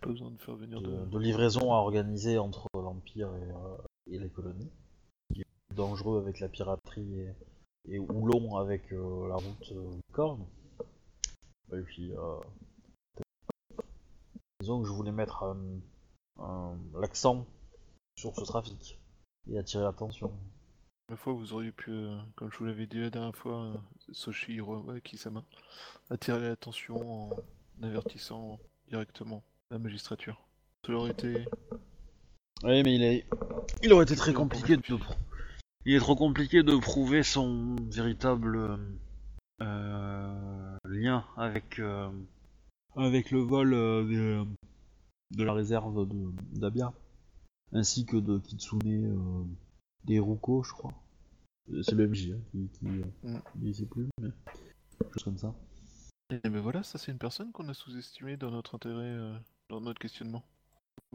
[0.00, 1.04] Pas besoin de faire venir de, de...
[1.06, 3.76] de livraison à organiser entre l'Empire et, euh,
[4.10, 4.70] et les colonies.
[5.32, 7.34] Qui est dangereux avec la piraterie et,
[7.88, 10.44] et ou long avec euh, la route euh, Corne.
[11.72, 12.12] Et puis,
[14.60, 15.54] disons que je voulais mettre
[16.94, 17.46] l'accent
[18.16, 18.98] sur ce trafic
[19.50, 20.32] et attirer l'attention.
[21.10, 23.74] La fois, vous auriez pu, euh, comme je vous l'avais dit la dernière fois, euh,
[24.12, 25.42] Soshi Hirowa Kisama,
[26.10, 27.30] attirer l'attention en
[27.82, 28.58] avertissant
[28.88, 30.46] directement la magistrature.
[30.86, 31.46] Ça aurait été...
[32.62, 33.26] Oui, mais il, est...
[33.82, 34.82] il aurait été très compliqué de.
[35.86, 38.78] Il est trop compliqué de prouver son véritable
[39.62, 42.10] euh, lien avec euh,
[42.96, 43.70] avec le vol
[44.08, 44.42] des-
[45.36, 46.92] de la réserve de d'Abia,
[47.72, 49.56] ainsi que de Kitsune
[50.08, 50.92] des Ruko, je crois.
[51.72, 53.38] Euh, C'est le MJ hein, qui, qui, euh, Mm.
[53.62, 54.30] il sait plus, mais
[54.98, 55.54] quelque chose comme ça.
[56.30, 59.36] Et ben voilà, ça c'est une personne qu'on a sous-estimée dans notre intérêt, euh,
[59.70, 60.42] dans notre questionnement.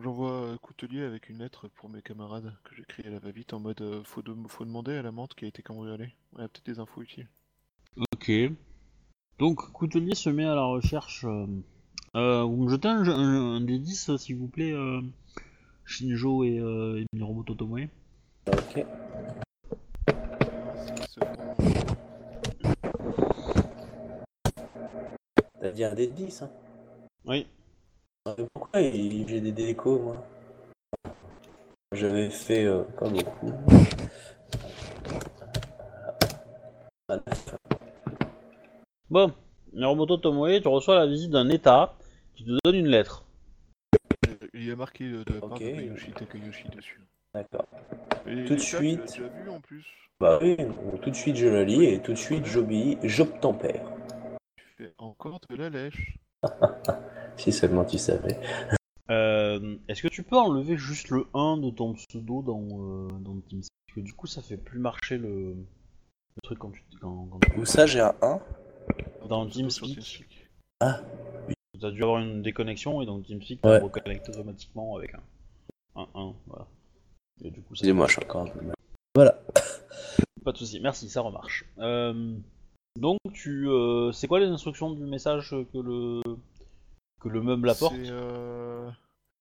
[0.01, 3.59] J'envoie euh, Coutelier avec une lettre pour mes camarades que j'écris à la va-vite en
[3.59, 6.13] mode euh, faut, de- faut demander à la menthe qui a été cambriolée.
[6.33, 7.27] On a peut-être des infos utiles.
[8.15, 8.31] Ok.
[9.39, 11.25] Donc, Coutelier se met à la recherche.
[11.25, 11.45] euh,
[12.15, 15.01] euh, vous me jetez un, un, un des 10, s'il vous plaît, euh,
[15.85, 17.87] Shinjo et, euh, et Miromoto Tomoe.
[18.47, 18.85] Ok.
[25.61, 26.51] T'as dit un dé de 10, hein
[27.25, 27.47] Oui.
[28.25, 30.25] Mais Pourquoi il- j'ai des décos, moi?
[31.93, 33.51] J'avais fait euh, pas beaucoup.
[39.09, 39.31] Bon,
[39.73, 41.95] Miromoto Tomoe, tu reçois la visite d'un état
[42.35, 43.23] qui te donne une lettre.
[44.53, 45.59] Il y a marqué de la part Ok.
[45.61, 46.99] de Yoshi Takayoshi dessus.
[47.33, 47.65] D'accord.
[48.25, 49.01] Tout de tu l'as suite.
[49.01, 49.85] déjà vu en plus.
[50.19, 53.83] Bah oui, donc tout de suite je la lis et tout de suite j'obéis, j'obtempère.
[54.55, 56.17] Tu fais encore de la lèche.
[57.37, 58.39] Si seulement tu savais.
[59.09, 63.35] Euh, Est-ce que tu peux enlever juste le 1 de ton pseudo dans, euh, dans
[63.41, 66.81] TeamSpeak Parce que du coup, ça fait plus marcher le, le truc quand tu.
[67.01, 68.39] Quand, quand- Où ça j'ai un 1
[69.27, 70.47] Dans TeamSpeak, TeamSpeak.
[70.79, 73.79] tu as dû avoir une déconnexion et donc TeamSpeak Ouais.
[73.79, 75.21] te reconnecte automatiquement avec un,
[75.97, 76.33] un 1.
[76.47, 76.65] Voilà.
[77.41, 78.75] Et du coup, ça Excusez-moi, je suis encore un peu mal.
[79.15, 79.39] Voilà.
[80.43, 81.65] Pas de soucis, merci, ça remarche.
[81.79, 82.35] Euh,
[82.99, 86.21] donc, tu, euh, c'est quoi les instructions du message que le
[87.21, 87.95] que le meuble apporte?
[87.95, 88.91] C'est, euh,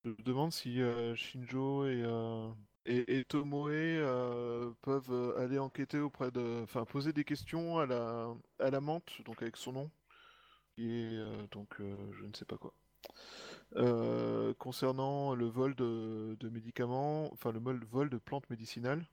[0.05, 2.49] Je me demande si euh, Shinjo et, euh,
[2.87, 6.63] et, et Tomoe euh, peuvent aller enquêter auprès de.
[6.63, 8.29] Enfin, poser des questions à la,
[8.61, 9.91] à la menthe, donc avec son nom.
[10.79, 12.73] Et euh, donc, euh, je ne sais pas quoi.
[13.77, 17.59] Euh, concernant le vol de, de médicaments, enfin le
[17.91, 19.05] vol, de plantes médicinales,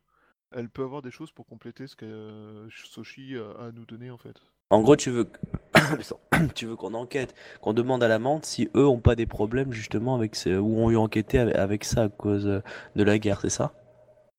[0.51, 4.11] elle peut avoir des choses pour compléter ce que euh, Soshi a à nous donner
[4.11, 4.41] en fait.
[4.71, 5.29] En gros, tu veux
[6.55, 9.71] tu veux qu'on enquête, qu'on demande à la menthe si eux ont pas des problèmes
[9.73, 10.49] justement avec ce...
[10.57, 13.73] ou ont eu enquêté avec, ça à cause de la guerre, c'est ça?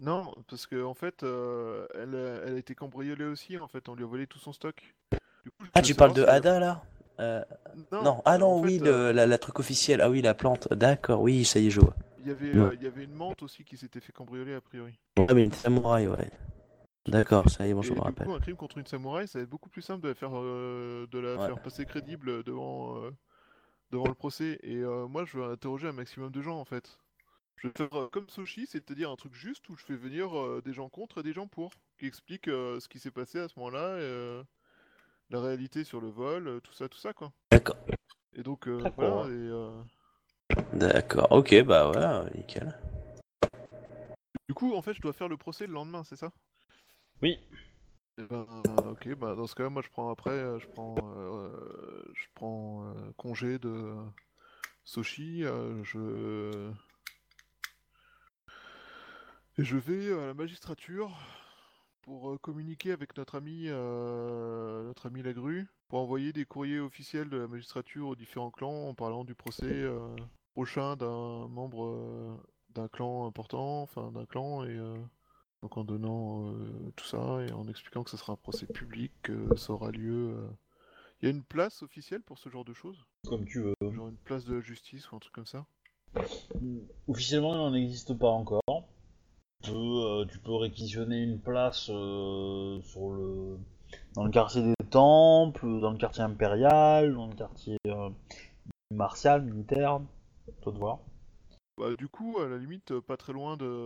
[0.00, 3.58] Non, parce que en fait, euh, elle, a- elle a été cambriolée aussi.
[3.58, 4.82] En fait, on lui a volé tout son stock.
[5.44, 6.82] Du coup, je Ah, tu parles de Ada là?
[7.20, 7.42] Euh,
[8.02, 10.00] Non, ah non, oui, fait, le- euh, la, la truc officiel.
[10.00, 10.72] Ah oui, la plante.
[10.72, 11.94] D'accord, oui, ça y est, je vois.
[12.18, 12.60] Il y avait, Ouais.
[12.60, 14.98] euh, il y avait une menthe aussi qui s'était fait cambrioler a priori.
[15.16, 16.30] Ah, mais une samouraï, ouais.
[17.06, 18.26] D'accord, ça y est, bon, je me rappelle.
[18.26, 20.30] coup, un crime contre une samouraï, ça va être beaucoup plus simple de la faire,
[20.34, 21.46] euh, de la Ouais.
[21.46, 23.10] faire passer crédible devant, euh,
[23.90, 24.58] devant le procès.
[24.62, 26.98] Et euh, moi, je veux interroger un maximum de gens en fait.
[27.56, 30.72] Je vais faire comme Soshi, c'est-à-dire un truc juste où je fais venir euh, des
[30.72, 33.58] gens contre et des gens pour, qui expliquent euh, ce qui s'est passé à ce
[33.58, 33.98] moment-là.
[33.98, 34.42] Et, euh,
[35.30, 37.32] la réalité sur le vol, euh, tout ça, tout ça quoi.
[37.50, 37.76] D'accord.
[38.34, 39.24] Et donc euh, D'accord.
[39.24, 39.34] voilà.
[39.34, 39.82] Et, euh,
[40.72, 41.28] D'accord.
[41.30, 42.74] Ok, bah voilà, nickel.
[44.48, 46.32] du coup, en fait, je dois faire le procès le lendemain, c'est ça?
[47.22, 47.38] Oui.
[48.18, 48.46] Eh ben,
[48.88, 52.84] ok, bah dans ce cas, moi je prends après, euh, je prends, euh, je prends
[52.86, 53.94] euh, congé de
[54.84, 56.70] Sochi, euh, je
[59.58, 61.16] et je vais à la magistrature
[62.10, 67.30] pour euh, communiquer avec notre ami, euh, notre ami Lagru, pour envoyer des courriers officiels
[67.30, 70.16] de la magistrature aux différents clans en parlant du procès euh,
[70.52, 72.36] prochain d'un membre euh,
[72.74, 74.96] d'un clan important, enfin d'un clan et euh,
[75.62, 79.12] donc en donnant euh, tout ça et en expliquant que ce sera un procès public,
[79.22, 80.34] que ça aura lieu.
[80.34, 80.48] euh.
[81.22, 83.06] Il y a une place officielle pour ce genre de choses?
[83.28, 83.74] Comme tu veux.
[83.80, 85.64] Genre une place de la justice ou un truc comme ça?
[87.06, 88.62] Officiellement, il n'en existe pas encore.
[89.62, 93.58] Tu peux, euh, tu peux réquisitionner une place euh, sur le...
[94.14, 98.08] dans le quartier des temples, dans le quartier impérial, dans le quartier euh,
[98.90, 100.00] martial, militaire.
[100.62, 100.98] Toi de voir.
[101.78, 103.80] Bah, du coup, à la limite, pas très loin de.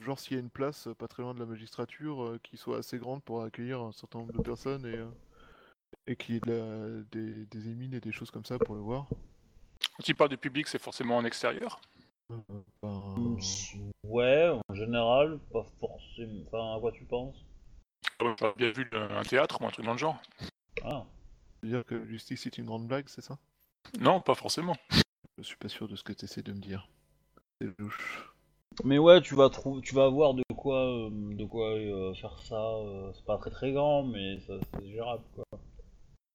[0.00, 2.78] Genre, s'il y a une place pas très loin de la magistrature euh, qui soit
[2.78, 5.06] assez grande pour accueillir un certain nombre de personnes et, euh,
[6.06, 8.74] et qu'il y ait de la- des, des émines et des choses comme ça pour
[8.74, 9.06] le voir.
[9.96, 11.80] Quand tu parles du public, c'est forcément en extérieur.
[12.30, 12.36] Euh,
[12.82, 13.38] ben, Mm,
[14.04, 16.42] Ouais, en général, pas forcément.
[16.46, 17.44] Enfin, à quoi tu penses?
[18.36, 20.20] T'as bien vu un théâtre ou un truc dans le genre.
[20.84, 21.06] Ah,
[21.62, 23.38] dire que justice est une grande blague, c'est ça?
[24.00, 24.76] Non, pas forcément.
[25.38, 26.88] Je suis pas sûr de ce que tu essaies de me dire.
[27.60, 28.30] C'est louche.
[28.84, 32.38] Mais ouais, tu vas trouver, tu vas avoir de quoi, euh, de quoi euh, faire
[32.42, 32.54] ça.
[32.56, 35.44] euh, c'est pas très très grand, mais ça, c'est gérable quoi.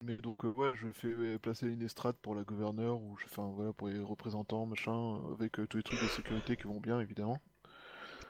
[0.01, 3.25] Mais donc, euh, ouais, je fais euh, placer une estrade pour la gouverneure ou je
[3.25, 6.63] enfin, voilà, pour les représentants, machin, euh, avec euh, tous les trucs de sécurité qui
[6.67, 7.41] vont bien, évidemment.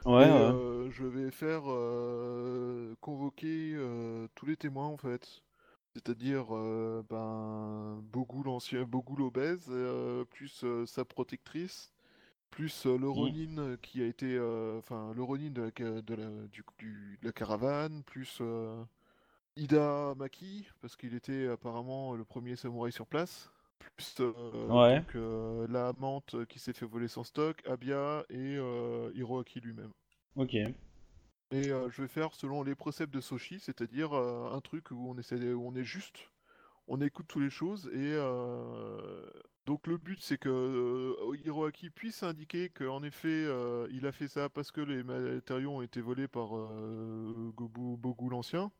[0.04, 0.52] Ouais, Et, ouais.
[0.90, 1.62] je vais faire
[3.00, 3.76] convoquer
[4.34, 5.42] tous les témoins en fait.
[5.94, 6.46] C'est-à-dire
[7.10, 11.92] ben Bogou l'ancien, Bogou l'obèse, euh, plus sa protectrice,
[12.50, 14.38] plus euh, le Ronin qui a été,
[14.78, 18.40] enfin le Ronin de la, ca- de la, du, du- de la caravane, plus
[19.56, 23.50] Ida Maki parce qu'il était apparemment le premier samouraï sur place.
[23.96, 24.32] Plus euh,
[24.68, 25.00] Ouais.
[25.00, 29.92] donc, euh, la amante qui s'est fait voler son stock, Abia et euh, Hiroaki lui-même.
[30.36, 30.54] Ok.
[30.54, 35.18] Et euh, je vais faire selon les préceptes de Soshi, c'est-à-dire un truc où on
[35.18, 36.30] essaie, où on est juste,
[36.88, 39.26] on écoute toutes les choses et euh,
[39.66, 44.28] donc le but c'est que euh, Hiroaki puisse indiquer qu'en effet euh, il a fait
[44.28, 46.48] ça parce que les matériaux ont été volés par
[47.54, 48.72] Gobu, Bogu l'ancien.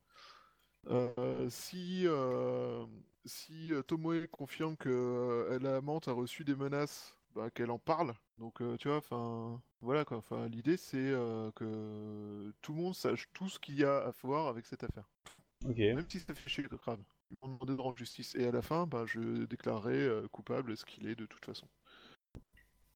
[0.88, 2.84] Euh, si euh,
[3.24, 7.78] si euh, Tomoe confirme que euh, la amante a reçu des menaces, bah, qu'elle en
[7.78, 8.14] parle.
[8.38, 10.16] Donc tu vois, enfin voilà quoi.
[10.18, 11.12] Enfin l'idée c'est
[11.54, 15.08] que tout le monde sache tout ce qu'il y a à voir avec cette affaire,
[15.64, 15.78] Ok.
[15.94, 17.04] même si ça fait chier le crâne.
[17.30, 20.84] Ils vont demander de rendre justice et à la fin, bah, je déclarerai coupable ce
[20.84, 21.68] qu'il est de toute façon.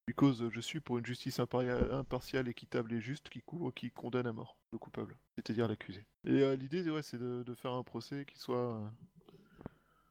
[0.07, 4.33] Because je suis pour une justice impartiale, équitable et juste qui couvre, qui condamne à
[4.33, 6.07] mort le coupable, c'est-à-dire l'accusé.
[6.25, 8.89] Et euh, l'idée, c'est de, faire un procès qui soit, euh,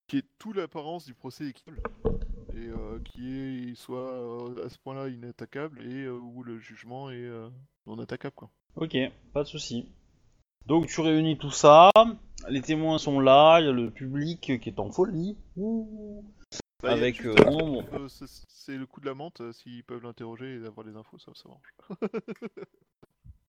[0.08, 1.82] qui ait toute l'apparence du procès équitable
[2.54, 7.30] et euh, qui soit à ce point-là inattaquable et où le jugement est
[7.88, 8.50] non attaquable quoi.
[8.76, 8.98] Ok,
[9.32, 9.88] pas de souci.
[10.66, 11.90] Donc tu réunis tout ça,
[12.50, 15.38] les témoins sont là, il y a le public qui est en folie.
[15.56, 16.26] Ouh.
[16.86, 20.04] Bah, Avec, juste, euh, euh, euh, c'est- le coup de la menthe, euh, s'ils peuvent
[20.04, 21.74] l'interroger et avoir les infos, ça, ça marche.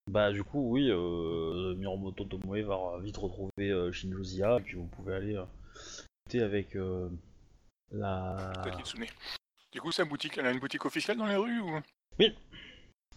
[0.08, 4.86] Bah du coup oui, euh, Miromoto Tomoe va vite retrouver euh, Shinjozia et puis vous
[4.86, 5.44] pouvez aller euh,
[6.28, 7.10] discuter avec euh,
[7.90, 8.52] la...
[9.72, 11.80] Du coup, sa boutique, elle a une boutique officielle dans les rues ou?
[12.20, 12.32] Oui,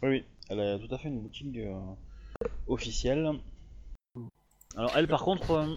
[0.01, 1.79] oui, elle a tout à fait une boutique euh,
[2.67, 3.39] officielle.
[4.75, 5.75] Alors elle par contre, euh,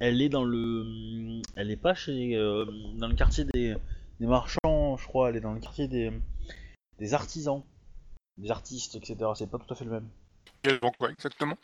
[0.00, 2.64] elle est dans le, elle est pas chez, euh,
[2.96, 3.74] dans le quartier des,
[4.20, 5.30] des marchands, je crois.
[5.30, 6.12] Elle est dans le quartier des,
[6.98, 7.62] des artisans,
[8.38, 9.16] des artistes, etc.
[9.34, 10.08] C'est pas tout à fait le même.
[10.64, 11.56] Elle vend quoi exactement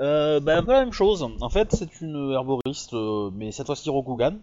[0.00, 1.22] Euh, bah, un peu la même chose.
[1.22, 4.38] En fait, c'est une herboriste, euh, mais cette fois-ci Rokugan.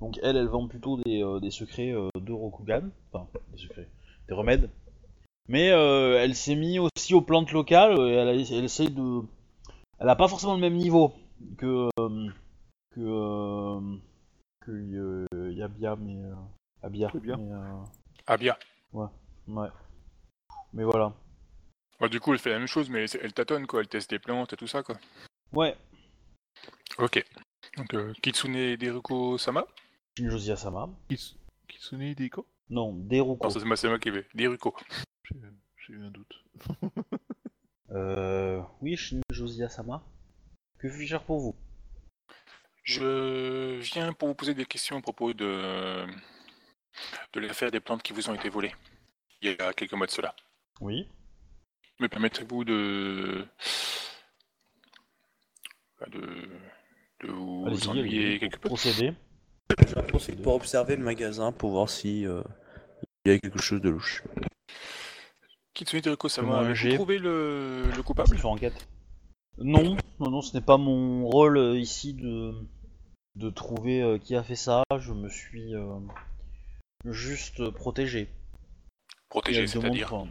[0.00, 2.90] Donc elle, elle vend plutôt des, des secrets de Rokugan.
[3.12, 3.88] Enfin, des secrets,
[4.28, 4.68] des remèdes.
[5.48, 9.20] Mais elle s'est mise aussi aux plantes locales et elle, elle essaye de...
[10.00, 11.14] Elle a pas forcément le même niveau
[11.58, 11.88] que...
[11.98, 12.30] euh,
[12.90, 13.00] que...
[13.00, 13.96] euh,
[14.60, 14.70] que
[15.34, 16.22] euh, Yabia, mais...
[16.24, 16.34] euh,
[16.82, 17.36] Abia, Yabia.
[17.36, 17.82] mais, euh,
[18.26, 18.56] Ah bien.
[18.92, 19.06] ouais.
[20.72, 21.12] Mais voilà.
[22.00, 23.80] Bah, du coup, elle fait la même chose, mais elle tâtonne quoi.
[23.80, 24.96] Elle teste des plantes et tout ça quoi.
[25.52, 25.76] Ouais.
[26.98, 27.24] Ok.
[27.76, 29.66] Donc, euh, Kitsune Deruko Sama?
[30.18, 30.88] Shinjozia Sama.
[31.08, 31.36] Kits-
[31.68, 33.44] Kitsune Deiko Non, Deruko.
[33.44, 34.26] Non, ça c'est moi, moi qui vais.
[34.34, 34.74] Deruko.
[35.86, 36.44] J'ai eu un doute.
[37.90, 40.02] Euh, oui, Shinjozia Sama.
[40.78, 41.56] Que puis-je faire pour vous?
[42.82, 46.04] Je viens pour vous poser des questions à propos de,
[47.32, 48.74] de l'affaire des plantes qui vous ont été volées
[49.40, 50.34] il y a quelques mois de cela.
[50.80, 51.08] Oui.
[52.00, 53.46] Me permettrez-vous de...
[56.00, 56.48] bah, de...
[57.20, 58.68] de vous ennuyer quelque peu?
[58.68, 59.14] Procédez.
[59.94, 62.42] J'en profite pour observer le magasin pour voir si euh,
[63.24, 64.22] il y a quelque chose de louche.
[65.72, 66.94] Kitsune Teriko avez-vous jet.
[66.94, 68.88] trouvé le, le Je coupable enquête.
[69.58, 72.54] Non, non, non, ce n'est pas mon rôle euh, ici de,
[73.36, 74.82] de trouver euh, qui a fait ça.
[74.98, 75.98] Je me suis euh,
[77.04, 78.22] juste protégé.
[78.22, 78.28] Et
[79.28, 80.28] Protégé, elle c'est-à-dire un-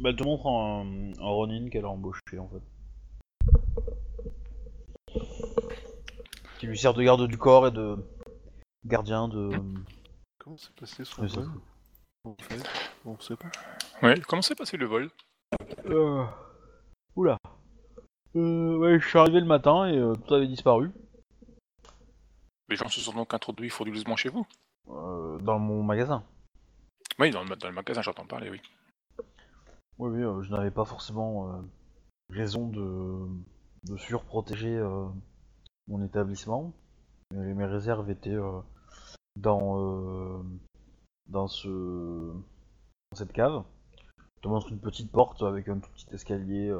[0.00, 2.62] bah, elle te montre un, un Ronin qu'elle a embauché en fait.
[6.58, 7.96] Qui lui sert de garde du corps et de
[8.84, 9.50] gardien de.
[10.38, 11.50] Comment s'est passé son Ouais, ça vol
[12.24, 12.62] En fait,
[13.04, 13.50] on sait pas.
[14.02, 15.10] Ouais, comment s'est passé le vol?
[15.86, 16.24] Euh...
[17.16, 17.36] Oula.
[18.36, 20.90] Euh, ouais, je suis arrivé le matin et euh, tout avait disparu.
[22.68, 24.46] Les gens se sont donc introduits frauduleusement chez vous
[24.90, 26.24] Euh, dans mon magasin.
[27.18, 28.60] Oui, dans le, dans le magasin, j'entends parler, oui.
[29.98, 31.60] Oui, oui, euh, je n'avais pas forcément euh,
[32.30, 33.26] raison de,
[33.84, 35.06] de surprotéger euh,
[35.88, 36.72] mon établissement.
[37.34, 38.38] Mais mes réserves étaient
[39.36, 40.42] dans,
[41.26, 43.64] dans, ce, dans cette cave.
[44.36, 46.72] Je te montre une petite porte avec un tout petit escalier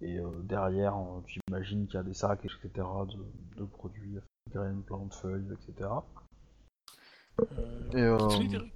[0.00, 2.68] et euh, derrière, euh, tu imagines qu'il y a des sacs, etc.
[2.74, 4.18] de, de produits,
[4.50, 5.88] graines, plantes, feuilles, etc.
[7.92, 8.16] Et, euh,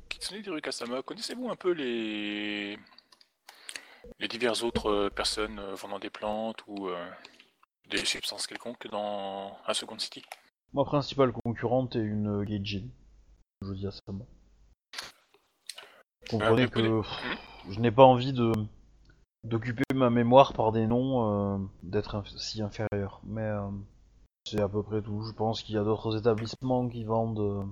[0.09, 2.79] Kitsune Terukasama, connaissez-vous un peu les
[4.19, 7.11] les diverses autres euh, personnes euh, vendant des plantes ou euh,
[7.91, 10.23] des substances quelconques dans un Second City?
[10.73, 12.89] Ma principale concurrente est une Gaijin.
[13.63, 13.91] Je dis à.
[14.09, 14.19] Vous
[16.29, 17.39] comprenez Euh, que vous pff,
[17.71, 18.53] je n'ai pas envie de
[19.45, 23.21] d'occuper ma mémoire par des noms, euh, d'être inf- si inférieur.
[23.25, 23.71] Mais euh,
[24.45, 25.23] c'est à peu près tout.
[25.23, 27.65] Je pense qu'il y a d'autres établissements qui vendent euh,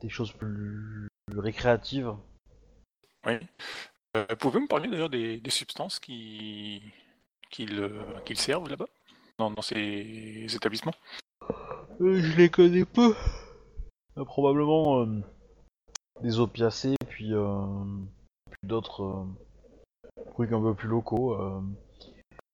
[0.00, 2.12] des choses plus, plus récréatives.
[3.26, 3.34] Oui.
[4.38, 6.82] Pouvez-vous me parler d'ailleurs des, des substances qui
[7.50, 7.90] qu'ils
[8.24, 8.86] qu'ils servent là-bas
[9.38, 10.94] dans, dans ces établissements?
[11.98, 13.14] Je les connais peu.
[14.14, 15.04] Probablement
[16.20, 17.32] des opiacés, puis,
[18.50, 19.26] puis d'autres
[20.34, 21.34] trucs un peu plus locaux.
[21.34, 21.60] Euh.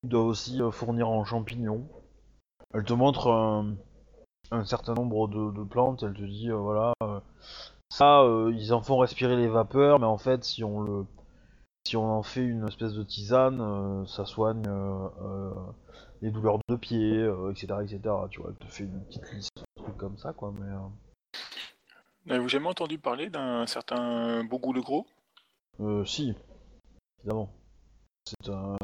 [0.02, 1.86] Ils doivent aussi euh, fournir en champignons.
[2.72, 3.74] Elle te montre un,
[4.50, 7.20] un certain nombre de, de plantes, elle te dit, euh, voilà, euh,
[7.90, 11.04] ça, euh, ils en font respirer les vapeurs, mais en fait, si on le...
[11.86, 15.54] Si on en fait une espèce de tisane, euh, ça soigne euh, euh,
[16.20, 18.00] les douleurs de pied, euh, etc., etc.
[18.30, 20.52] Tu vois, elle te fait une petite liste de trucs comme ça, quoi.
[20.60, 21.38] Mais euh,
[22.26, 25.06] N'avez-vous jamais entendu parler d'un certain Bougou le Gros?
[25.80, 26.34] Euh, si,
[27.20, 27.50] évidemment,
[28.24, 28.76] c'est un,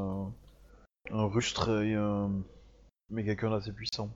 [1.10, 2.30] un rustre et un
[3.10, 4.10] mais quelqu'un d'assez puissant.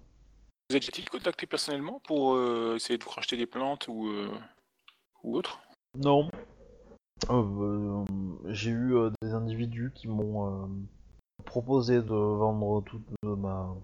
[0.68, 4.30] Vous êtes-il contacté personnellement pour euh, essayer de vous racheter des plantes ou, euh,
[5.22, 5.60] ou autre?
[5.96, 6.28] Non,
[7.28, 8.04] Euh,
[8.46, 10.68] j'ai eu des individus qui m'ont
[11.44, 13.76] proposé de vendre toute ma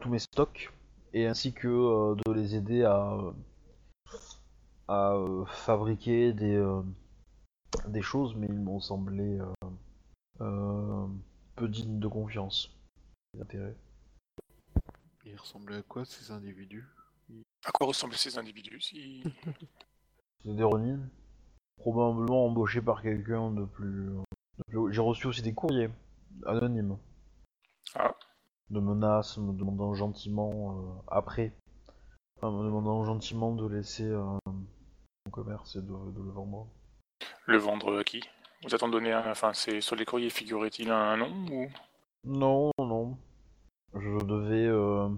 [0.00, 0.70] tous mes stocks
[1.14, 3.16] et ainsi que de les aider à
[4.88, 6.62] à fabriquer des
[7.88, 9.52] des choses, mais ils m'ont semblé euh,
[10.40, 11.06] euh,
[11.56, 12.70] peu dignes de confiance
[13.34, 13.76] et d'intérêt.
[15.24, 16.86] Il ressemblait à quoi ces individus?
[17.64, 19.22] À quoi ressemblent ces individus si...
[20.44, 21.00] C'est des Ronin,
[21.78, 24.06] probablement embauchés par quelqu'un de plus.
[24.06, 24.22] de
[24.68, 25.90] plus- J'ai reçu aussi des courriers
[26.46, 26.96] anonymes.
[27.96, 28.14] Ah.
[28.70, 31.56] De menaces, me demandant gentiment euh, après,
[32.36, 36.68] enfin, me demandant gentiment de laisser euh, mon commerce et de, de le vendre.
[37.46, 38.22] Le vendre à qui?
[38.64, 39.30] Vous attendez donner un...
[39.30, 41.68] Enfin, c'est sur les courriers figurait-il un nom ou...
[42.24, 43.16] Non, non, non.
[43.94, 45.08] Je devais, euh,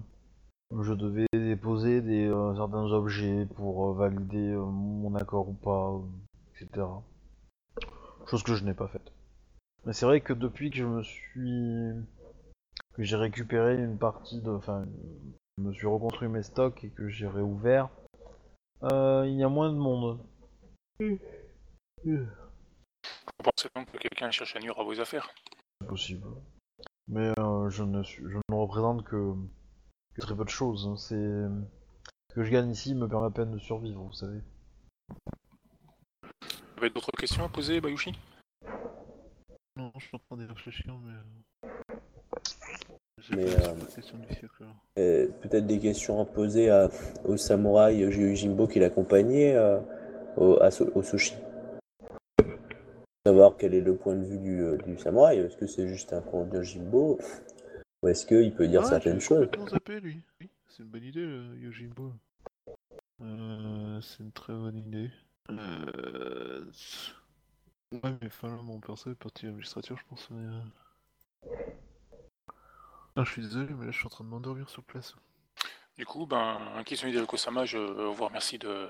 [0.79, 5.91] je devais déposer des euh, certains objets pour euh, valider euh, mon accord ou pas,
[5.91, 6.87] euh, etc.
[8.27, 9.11] Chose que je n'ai pas faite.
[9.85, 11.91] Mais c'est vrai que depuis que je me suis,
[12.93, 14.85] que j'ai récupéré une partie de, enfin,
[15.57, 17.89] je me suis reconstruit mes stocks et que j'ai réouvert,
[18.83, 20.19] euh, il y a moins de monde.
[22.03, 25.29] Vous pensez donc que quelqu'un cherche à nuire à vos affaires
[25.81, 26.27] C'est possible.
[27.07, 29.33] Mais euh, je, ne suis, je ne représente que,
[30.15, 30.87] que très peu de choses.
[30.87, 30.95] hein.
[30.97, 31.15] C'est
[32.29, 34.39] ce que je gagne ici me permet à peine de survivre, vous savez.
[36.41, 38.13] Vous avez d'autres questions à poser, Bayushi?
[39.77, 41.13] Non, je suis en train d'y réfléchir, mais.
[41.13, 41.69] euh,
[43.19, 43.75] J'ai Mais, pas euh.
[44.99, 46.89] Euh, Peut-être des questions à poser à-
[47.25, 49.79] au samouraï Jimbo qui l'accompagnait euh,
[50.37, 51.35] au sushi.
[53.25, 55.37] Savoir quel est le point de vue du, euh, du samouraï.
[55.37, 57.19] Est-ce que c'est juste un commandant Jimbo
[58.01, 60.21] Ou est-ce qu'il peut dire Ah, certaines choses complètement zappé, lui.
[60.39, 62.13] Oui, c'est une bonne idée, le Yojimbo.
[63.21, 65.11] Euh, c'est une très bonne idée.
[65.51, 66.65] Euh...
[67.91, 70.27] Ouais, mais enfin, là, mon perso est parti administrateur, je pense.
[70.31, 70.55] Mais...
[71.45, 71.55] euh.
[73.15, 75.15] Ah, je suis désolé, mais là, je suis en train de m'endormir sur place.
[75.95, 78.87] Du coup, ben, Kitsune de Kosama, je vous remercie de,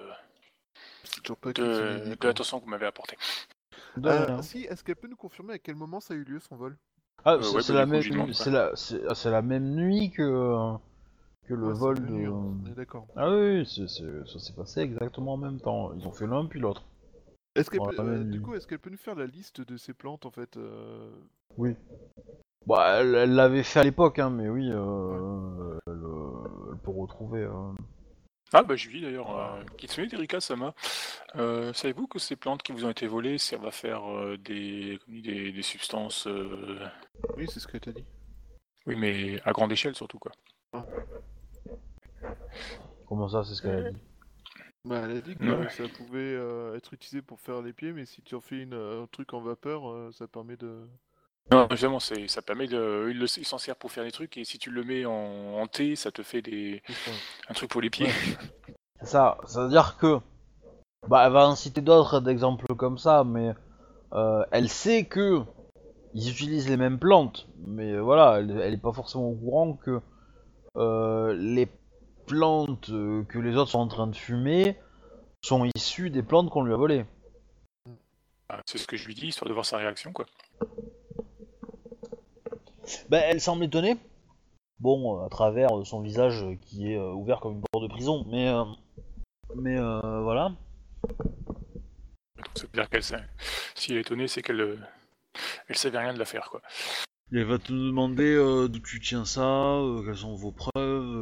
[1.04, 3.18] C'est toujours pas de, de l'attention que vous m'avez apportée.
[3.98, 6.40] De Euh, si, est-ce qu'elle peut nous confirmer à quel moment ça a eu lieu
[6.40, 6.78] son vol?
[7.26, 7.86] Ah, Euh, c'est ouais, c'est la
[8.52, 10.76] la, c'est c'est la même nuit que
[11.48, 12.28] que le Ouais, vol de.
[12.28, 13.08] hein, On est d'accord.
[13.16, 15.94] Ah oui, oui, c'est- c'est- ça s'est passé exactement en même temps.
[15.94, 16.84] Ils ont fait l'un puis l'autre.
[17.56, 19.78] Est-ce qu'elle peut, euh, même du coup, est-ce qu'elle peut nous faire la liste de
[19.78, 21.12] ces plantes en fait euh,
[21.58, 21.76] Oui.
[22.68, 26.92] Bah, elle elle l'avait fait à l'époque, hein, mais oui, euh, elle, euh, elle peut
[26.92, 27.48] retrouver.
[28.54, 30.74] Ah, bah, je lui dis d'ailleurs, euh, Kitsune Erika Sama,
[31.38, 35.00] euh, savez-vous que ces plantes qui vous ont été volées servent à faire euh, des,
[35.06, 36.28] comme dit, des, des substances.
[36.28, 36.86] euh,
[37.38, 38.04] Oui, c'est ce qu'elle t'a dit.
[38.88, 40.32] Oui, mais à grande échelle surtout, quoi.
[43.08, 43.98] Comment ça, c'est ce qu'elle a dit?
[44.84, 45.70] Bah, elle a dit que Ouais.
[45.70, 48.74] ça pouvait euh, être utilisé pour faire les pieds, mais si tu en fais une,
[48.74, 50.88] euh, un truc en vapeur, euh, ça permet de.
[51.50, 53.12] Non, justement, c'est, ça permet de.
[53.14, 55.96] Il, s'en sert pour faire des trucs, et si tu le mets en, en thé,
[55.96, 56.82] ça te fait des,
[57.50, 58.08] un truc pour les pieds.
[59.02, 60.20] C'est ça, ça veut dire que.
[61.08, 63.54] Bah, elle va en citer d'autres d'exemples comme ça, mais
[64.14, 65.42] euh, elle sait que
[66.14, 70.00] ils utilisent les mêmes plantes, mais voilà, elle, elle est pas forcément au courant que
[70.78, 71.68] euh, les
[72.28, 74.78] plantes euh, que les autres sont en train de fumer
[75.44, 77.06] sont issues des plantes qu'on lui a volées.
[78.48, 80.26] Ah, C'est ce que je lui dis, histoire de voir sa réaction, quoi.
[83.10, 83.98] Bah, elle semble étonnée.
[84.80, 87.90] Bon, euh, à travers euh, son visage qui est euh, ouvert comme une porte de
[87.90, 88.64] prison, mais euh,
[89.56, 90.54] mais euh, voilà.
[92.38, 93.24] Donc, ça veut dire qu'elle sait.
[93.76, 94.88] Si elle est étonnée, c'est qu'elle.
[95.68, 96.62] Elle savait rien de l'affaire, quoi.
[97.34, 99.42] Elle va te demander euh, d'où tu tiens ça,
[99.78, 100.74] euh, quelles sont vos preuves,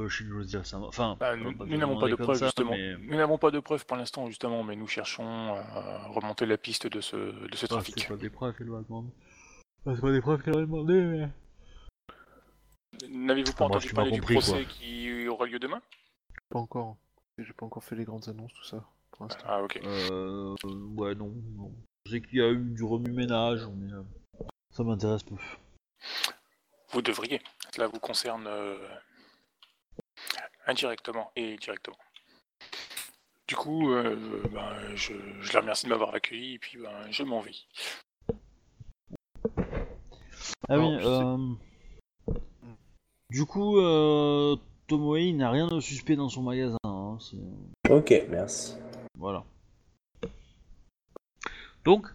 [0.06, 0.80] euh, Shinjo dit ça.
[0.80, 2.72] Enfin, Bah, nous n'avons pas de preuves, ça, justement.
[2.72, 6.58] mais- Nous n'avons pas de preuves pour l'instant, justement, mais nous cherchons à remonter la
[6.58, 8.00] piste de ce, de ce Ah, trafic.
[8.00, 9.10] c'est pas des preuves qu'elle va demander.
[9.86, 11.28] Ah, c'est pas des preuves qu'elle va demander, mais.
[13.10, 15.82] N'avez-vous pas entendu tu parler du procès qui aura lieu demain?
[16.50, 16.98] Pas encore.
[17.38, 19.44] J'ai pas encore fait les grandes annonces, tout ça, pour l'instant.
[19.48, 19.80] Ah, ok.
[19.84, 20.56] Euh.
[20.98, 21.72] Ouais, non, non.
[22.06, 23.94] Je sais qu'il y a eu du remue-ménage, mais.
[23.94, 24.04] euh,
[24.72, 25.36] ça m'intéresse peu.
[26.92, 27.42] Vous devriez.
[27.74, 28.78] Cela vous concerne euh,
[30.66, 31.98] indirectement et directement.
[33.48, 37.24] Du coup, euh, ben, je, je les remercie de m'avoir accueilli et puis ben, je
[37.24, 37.56] m'en vais.
[40.68, 41.54] Ah Alors, oui, je sais- euh...
[43.30, 44.56] Du coup, euh,
[44.88, 46.78] Tomoe n'a rien de suspect dans son magasin.
[46.84, 47.18] hein,
[47.90, 48.76] Ok, merci.
[49.18, 49.44] Voilà.
[51.86, 52.08] Donc,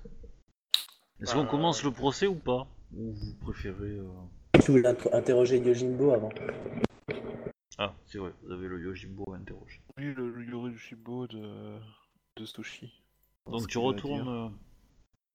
[1.20, 2.66] est-ce qu'on commence le procès ou pas?
[2.97, 3.91] Ou vous préférez...
[3.99, 4.09] euh,
[4.65, 6.31] Tu voulais int- interroger Yojimbo avant
[7.78, 9.81] Ah, c'est vrai, vous avez le Yojimbo à interroger.
[9.97, 11.78] Oui, le, le Yorishibo de,
[12.36, 12.93] de Stoshi.
[13.47, 14.28] Donc tu retournes dire.
[14.31, 14.49] euh,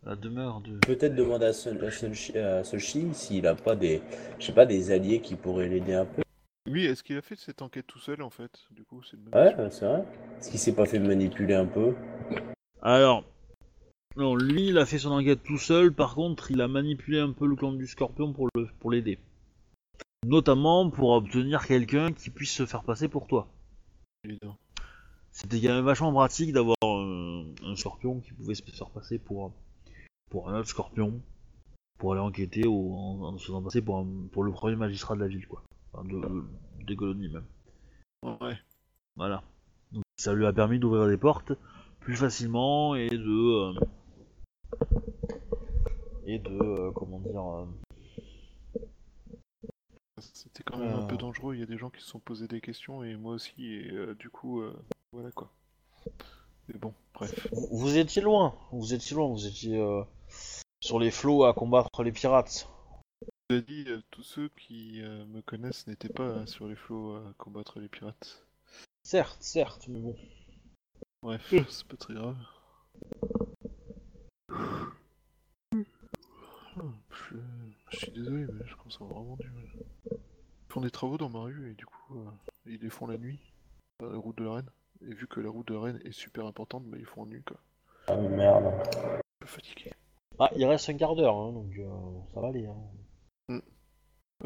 [0.03, 0.77] la demeure de...
[0.79, 4.01] Peut-être demander à, Solchi s'il a pas des,
[4.39, 6.21] je sais pas, des alliés qui pourraient l'aider un peu.
[6.69, 9.55] Oui, est-ce qu'il a fait cette enquête tout seul en fait Du coup, c'est Ouais,
[9.55, 10.03] ouais, c'est vrai.
[10.39, 11.95] Est-ce qu'il s'est pas fait manipuler un peu?
[12.81, 13.23] Alors,
[14.15, 15.93] non, lui, il a fait son enquête tout seul.
[15.93, 19.17] Par contre, il a manipulé un peu le clan du Scorpion pour le pour l'aider.
[20.25, 23.47] Notamment pour obtenir quelqu'un qui puisse se faire passer pour toi.
[24.23, 24.57] Évidemment.
[25.31, 29.53] C'était quand même vachement pratique d'avoir un, un Scorpion qui pouvait se faire passer pour
[30.29, 31.21] pour un autre Scorpion
[31.97, 35.15] pour aller enquêter au- en, en se faisant passer pour un- pour le premier magistrat
[35.15, 35.63] de la ville, quoi.
[35.93, 36.43] Enfin, de, de-
[36.85, 37.45] des colonies même.
[38.23, 38.57] Ouais.
[39.15, 39.43] Voilà.
[39.91, 41.53] Donc, ça lui a permis d'ouvrir des portes
[41.99, 43.73] plus facilement et de.
[43.73, 43.73] euh,
[46.25, 46.49] et de.
[46.61, 47.43] euh, comment dire.
[47.43, 47.65] euh,
[50.21, 51.17] C'était quand même un peu Euh.
[51.17, 53.73] dangereux, il y a des gens qui se sont posés des questions et moi aussi,
[53.73, 54.73] et euh, du coup, euh,
[55.13, 55.49] voilà quoi.
[56.67, 57.47] Mais bon, bref.
[57.51, 60.03] Vous, vous étiez loin, vous étiez loin, vous étiez euh,
[60.81, 62.69] sur les flots à combattre les pirates.
[63.49, 66.67] Je vous ai dit, euh, tous ceux qui euh, me connaissent n'étaient pas euh, sur
[66.67, 68.45] les flots à combattre les pirates.
[69.03, 70.15] Certes, certes, mais bon.
[71.21, 72.37] Bref, c'est pas très grave.
[77.09, 77.35] Je,
[77.89, 79.65] je suis désolé, mais je commence à avoir vraiment du mal.
[80.11, 82.31] Ils font des travaux dans ma rue et du coup, euh,
[82.65, 83.39] ils les font la nuit,
[83.99, 84.69] dans la route de la Reine.
[85.01, 87.25] Et vu que la route de la Reine est super importante, bah, ils font en
[87.25, 87.57] nuit quoi.
[88.07, 88.65] Ah merde.
[88.65, 89.91] Un peu fatigué.
[90.39, 91.89] Ah, il reste un quart d'heure, hein, donc euh,
[92.33, 92.65] ça va aller.
[92.65, 93.61] Hein.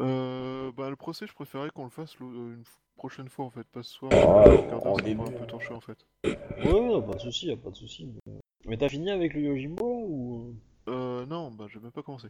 [0.00, 2.64] Euh, bah, le procès, je préférais qu'on le fasse euh, une
[2.96, 4.10] prochaine fois en fait, pas ce soir.
[4.10, 6.04] Me début, prend un peu torché en fait.
[6.24, 6.34] Ouais,
[6.66, 8.12] ouais, pas de soucis, y a pas de soucis.
[8.26, 10.56] Mais, mais t'as fini avec le Yojimbo là ou
[10.88, 12.28] Euh, non, bah, je vais même pas commencer.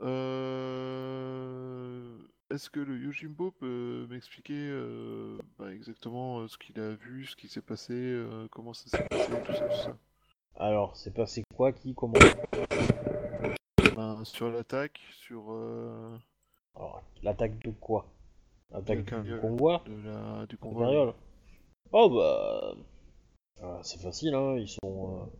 [0.00, 0.98] Euh...
[2.50, 7.36] est-ce que le Yojimbo peut m'expliquer euh, bah, exactement euh, ce qu'il a vu, ce
[7.36, 9.96] qui s'est passé, euh, comment ça s'est passé, tout ça, tout ça?
[10.56, 12.14] Alors, c'est passé quoi, qui, comment
[13.96, 16.16] Ben, Sur l'attaque, sur euh,
[16.74, 18.06] Alors, l'attaque de quoi?
[18.72, 19.82] L'attaque du convoi?
[19.86, 21.14] de la, du convoi.
[21.92, 22.74] Oh bah...
[23.62, 25.30] euh, c'est facile, hein, ils sont...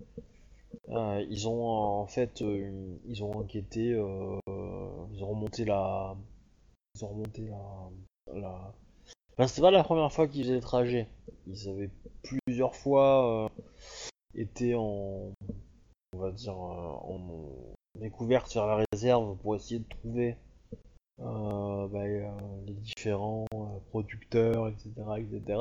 [0.91, 2.41] euh, ils ont en fait...
[2.41, 3.93] ils ont enquêté...
[3.93, 4.39] euh,
[5.13, 6.17] ils ont remonté la...
[6.95, 8.39] Ils ont remonté la...
[8.39, 8.75] la...
[9.33, 11.09] Enfin, c'était pas la première fois qu'ils faisaient le trajet.
[11.49, 11.91] Ils avaient
[12.23, 13.51] plusieurs fois
[14.37, 15.33] été en...
[16.15, 16.55] On va dire...
[16.55, 20.37] euh, en découverte vers la réserve pour essayer de trouver
[21.21, 22.31] euh, bah, euh,
[22.67, 25.59] les différents euh, producteurs, etc., etc.,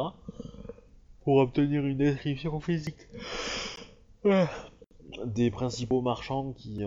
[1.24, 3.08] pour obtenir une description physique
[5.26, 6.82] des principaux marchands qui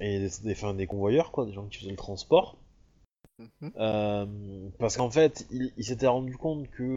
[0.00, 2.56] et des, des, enfin, des convoyeurs, quoi, des gens qui faisaient le transport.
[3.38, 3.72] Mhm.
[3.78, 6.94] Euh, parce qu'en fait, il, il s'était rendu compte que,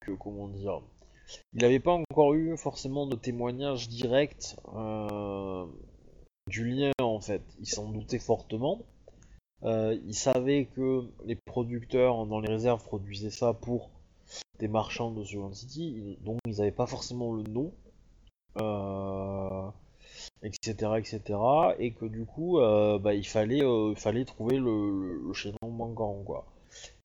[0.00, 0.80] que comment dire,
[1.52, 5.66] il n'avait pas encore eu forcément de témoignages directs euh,
[6.48, 7.42] du lien en fait.
[7.60, 8.82] Il s'en doutait fortement.
[9.62, 13.90] Euh, il savait que les producteurs dans les réserves produisaient ça pour
[14.58, 17.72] des marchands de Second City, donc ils n'avaient pas forcément le nom,
[18.60, 19.68] euh,
[20.42, 21.38] etc., etc.
[21.78, 23.60] Et que du coup, bah, il fallait,
[24.24, 26.24] trouver le, le, le chaînon manquant,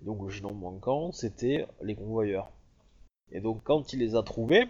[0.03, 2.51] donc le chaînon manquant, c'était les convoyeurs.
[3.31, 4.67] Et donc quand il les a trouvés,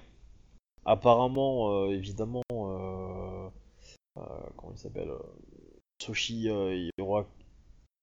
[0.85, 3.49] apparemment, euh, évidemment, euh,
[4.17, 4.21] euh,
[4.57, 5.11] comment il s'appelle,
[6.01, 6.47] Soshi
[6.99, 7.27] Hiroa-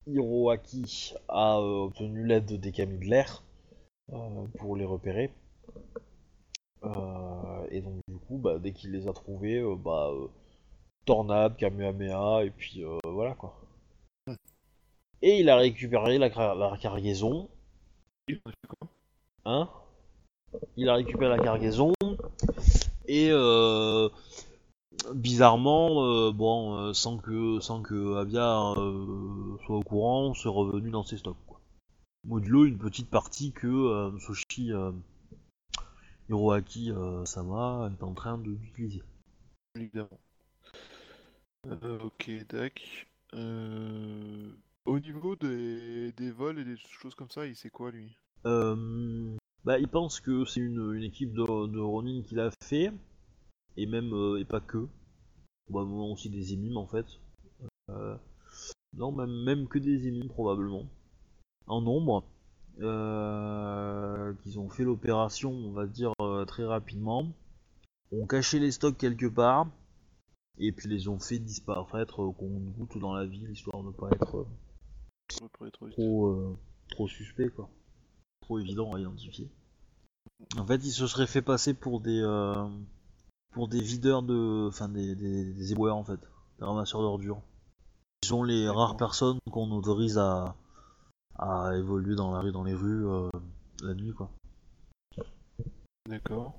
[0.09, 3.43] Hiroaki a obtenu l'aide des camis de l'air
[4.59, 5.31] pour les repérer.
[6.85, 10.27] Euh, et donc du coup, bah, dès qu'il les a trouvés, euh, bah, euh,
[11.07, 13.61] tornade, Kamehameha, et puis voilà quoi.
[15.23, 17.49] Et il a récupéré la, la cargaison,
[18.29, 18.89] Il en a fait quoi?
[19.47, 19.71] Hein?
[20.77, 21.93] Il a récupéré la cargaison,
[23.07, 24.09] et euh,
[25.15, 28.75] bizarrement, euh, bon, euh, sans que sans que Avia
[29.67, 31.37] soit au courant, c'est revenu dans ses stocks.
[31.47, 31.61] Quoi.
[32.25, 34.73] Modulo une petite partie que Soshi
[36.29, 36.93] Hiroaki
[37.25, 39.03] Sama est en train de- d'utiliser.
[39.75, 40.21] Évidemment.
[42.05, 43.07] Ok, Dak.
[43.35, 44.51] Euh,
[44.87, 46.13] Au niveau des...
[46.13, 48.17] des vols et des choses comme ça, il sait quoi lui?
[48.47, 49.37] Euh,
[49.69, 52.91] bah, il pense que c'est une, une équipe de, de Ronin qui l'a fait,
[53.77, 54.89] et même euh, et pas que.
[55.67, 57.05] Probablement aussi des émimes en fait.
[57.91, 58.17] Euh,
[58.97, 60.87] non, même, même que des émimes probablement.
[61.67, 62.25] En nombre.
[62.81, 67.27] Euh, qu'ils ont fait l'opération, on va dire, euh, très rapidement.
[68.11, 69.67] Ont caché les stocks quelque part.
[70.57, 74.47] Et puis les ont fait disparaître au compte-goutte dans la ville, histoire de pas être
[75.91, 76.57] trop,
[76.89, 77.69] trop suspect, quoi.
[78.41, 79.51] Trop évident à identifier.
[80.57, 82.69] En fait, ils se seraient fait passer pour des euh,
[83.53, 86.21] pour des videurs de, enfin des, des, des éboueurs en fait,
[86.59, 87.43] des ramasseurs d'ordures.
[88.23, 88.79] Ils sont les D'accord.
[88.79, 90.55] rares personnes qu'on autorise à
[91.39, 93.31] à évoluer dans la rue, dans les rues euh,
[93.83, 94.31] la nuit, quoi.
[96.09, 96.59] D'accord.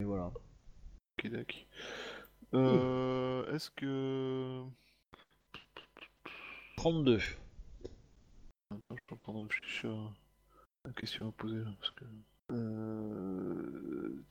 [0.00, 0.26] Et voilà.
[0.26, 1.66] Ok, Dak.
[2.54, 4.64] Euh, Est-ce que.
[6.76, 7.20] 32.
[8.72, 12.04] Attends, je de réfléchir à la question à poser là, parce que.
[12.50, 14.22] Euh...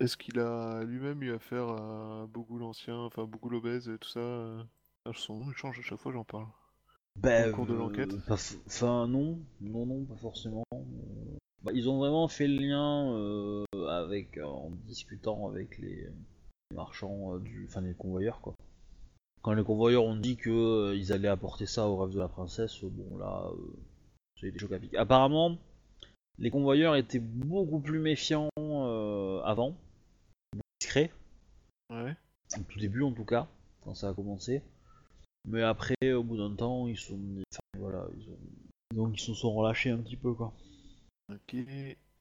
[0.00, 4.20] Est-ce qu'il a lui-même eu affaire à Bougou l'ancien, enfin Bougou l'obèse et tout ça
[4.20, 4.62] euh,
[5.14, 6.46] Son nom change à chaque fois, j'en parle.
[7.16, 10.64] Ben, Au cours de l'enquête pas f- Enfin, non, non, non, pas forcément.
[11.62, 16.06] Bah, ils ont vraiment fait le lien euh, avec, euh, en discutant avec les,
[16.70, 18.54] les marchands euh, du, enfin les convoyeurs quoi.
[19.42, 22.28] Quand les convoyeurs ont dit que euh, ils allaient apporter ça au rêve de la
[22.28, 23.76] princesse, euh, bon là, euh,
[24.40, 24.94] c'est des chocs à pic.
[24.94, 25.58] Apparemment,
[26.40, 29.76] les convoyeurs étaient beaucoup plus méfiants euh, avant,
[30.80, 31.12] discrets,
[31.90, 32.16] Ouais.
[32.58, 33.46] au tout début en tout cas,
[33.82, 34.62] quand ça a commencé.
[35.46, 37.18] Mais après, au bout d'un temps, ils sont,
[37.52, 38.38] enfin, voilà, ils ont,
[38.94, 40.52] donc ils se sont relâchés un petit peu quoi.
[41.32, 41.56] Ok.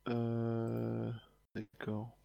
[0.07, 1.11] Euh...
[1.55, 2.17] D'accord.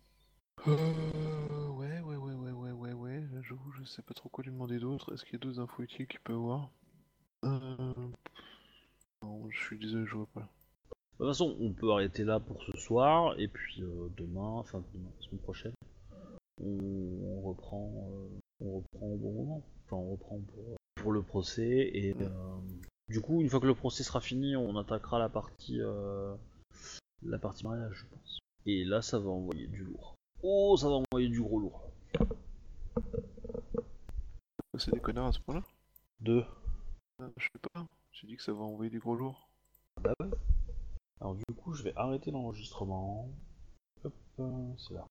[0.66, 1.68] Euh...
[1.68, 3.24] Ouais, ouais, ouais, ouais, ouais, ouais, ouais.
[3.42, 5.12] J'avoue, je sais pas trop quoi lui demander d'autre.
[5.12, 6.70] Est-ce qu'il y a d'autres infos utiles qu'il peut avoir?
[7.44, 7.94] Euh...
[9.22, 10.48] Non, je suis désolé, je vois pas.
[11.14, 14.82] De toute façon, on peut arrêter là pour ce soir, et puis euh, demain, enfin
[14.92, 15.72] demain, la semaine prochaine,
[16.60, 18.28] on, on reprend, euh,
[18.60, 19.62] on reprend au bon moment.
[19.84, 20.64] Enfin, on reprend pour,
[20.96, 22.28] pour le procès, et euh,
[23.08, 25.78] du coup, une fois que le procès sera fini, on attaquera la partie,
[27.22, 28.38] la partie mariage, je pense.
[28.66, 30.14] Et là, ça va envoyer du lourd.
[30.42, 31.90] Oh, ça va envoyer du gros lourd.
[34.76, 35.62] C'est des connards à ce point-là?
[36.20, 36.44] Deux.
[37.20, 37.86] Euh, je sais pas.
[38.12, 39.48] J'ai dit que ça va envoyer des gros lourds.
[40.02, 40.30] Bah ouais.
[41.24, 43.30] Alors du coup, je vais arrêter l'enregistrement.
[44.04, 44.12] Hop,
[44.76, 45.06] c'est là.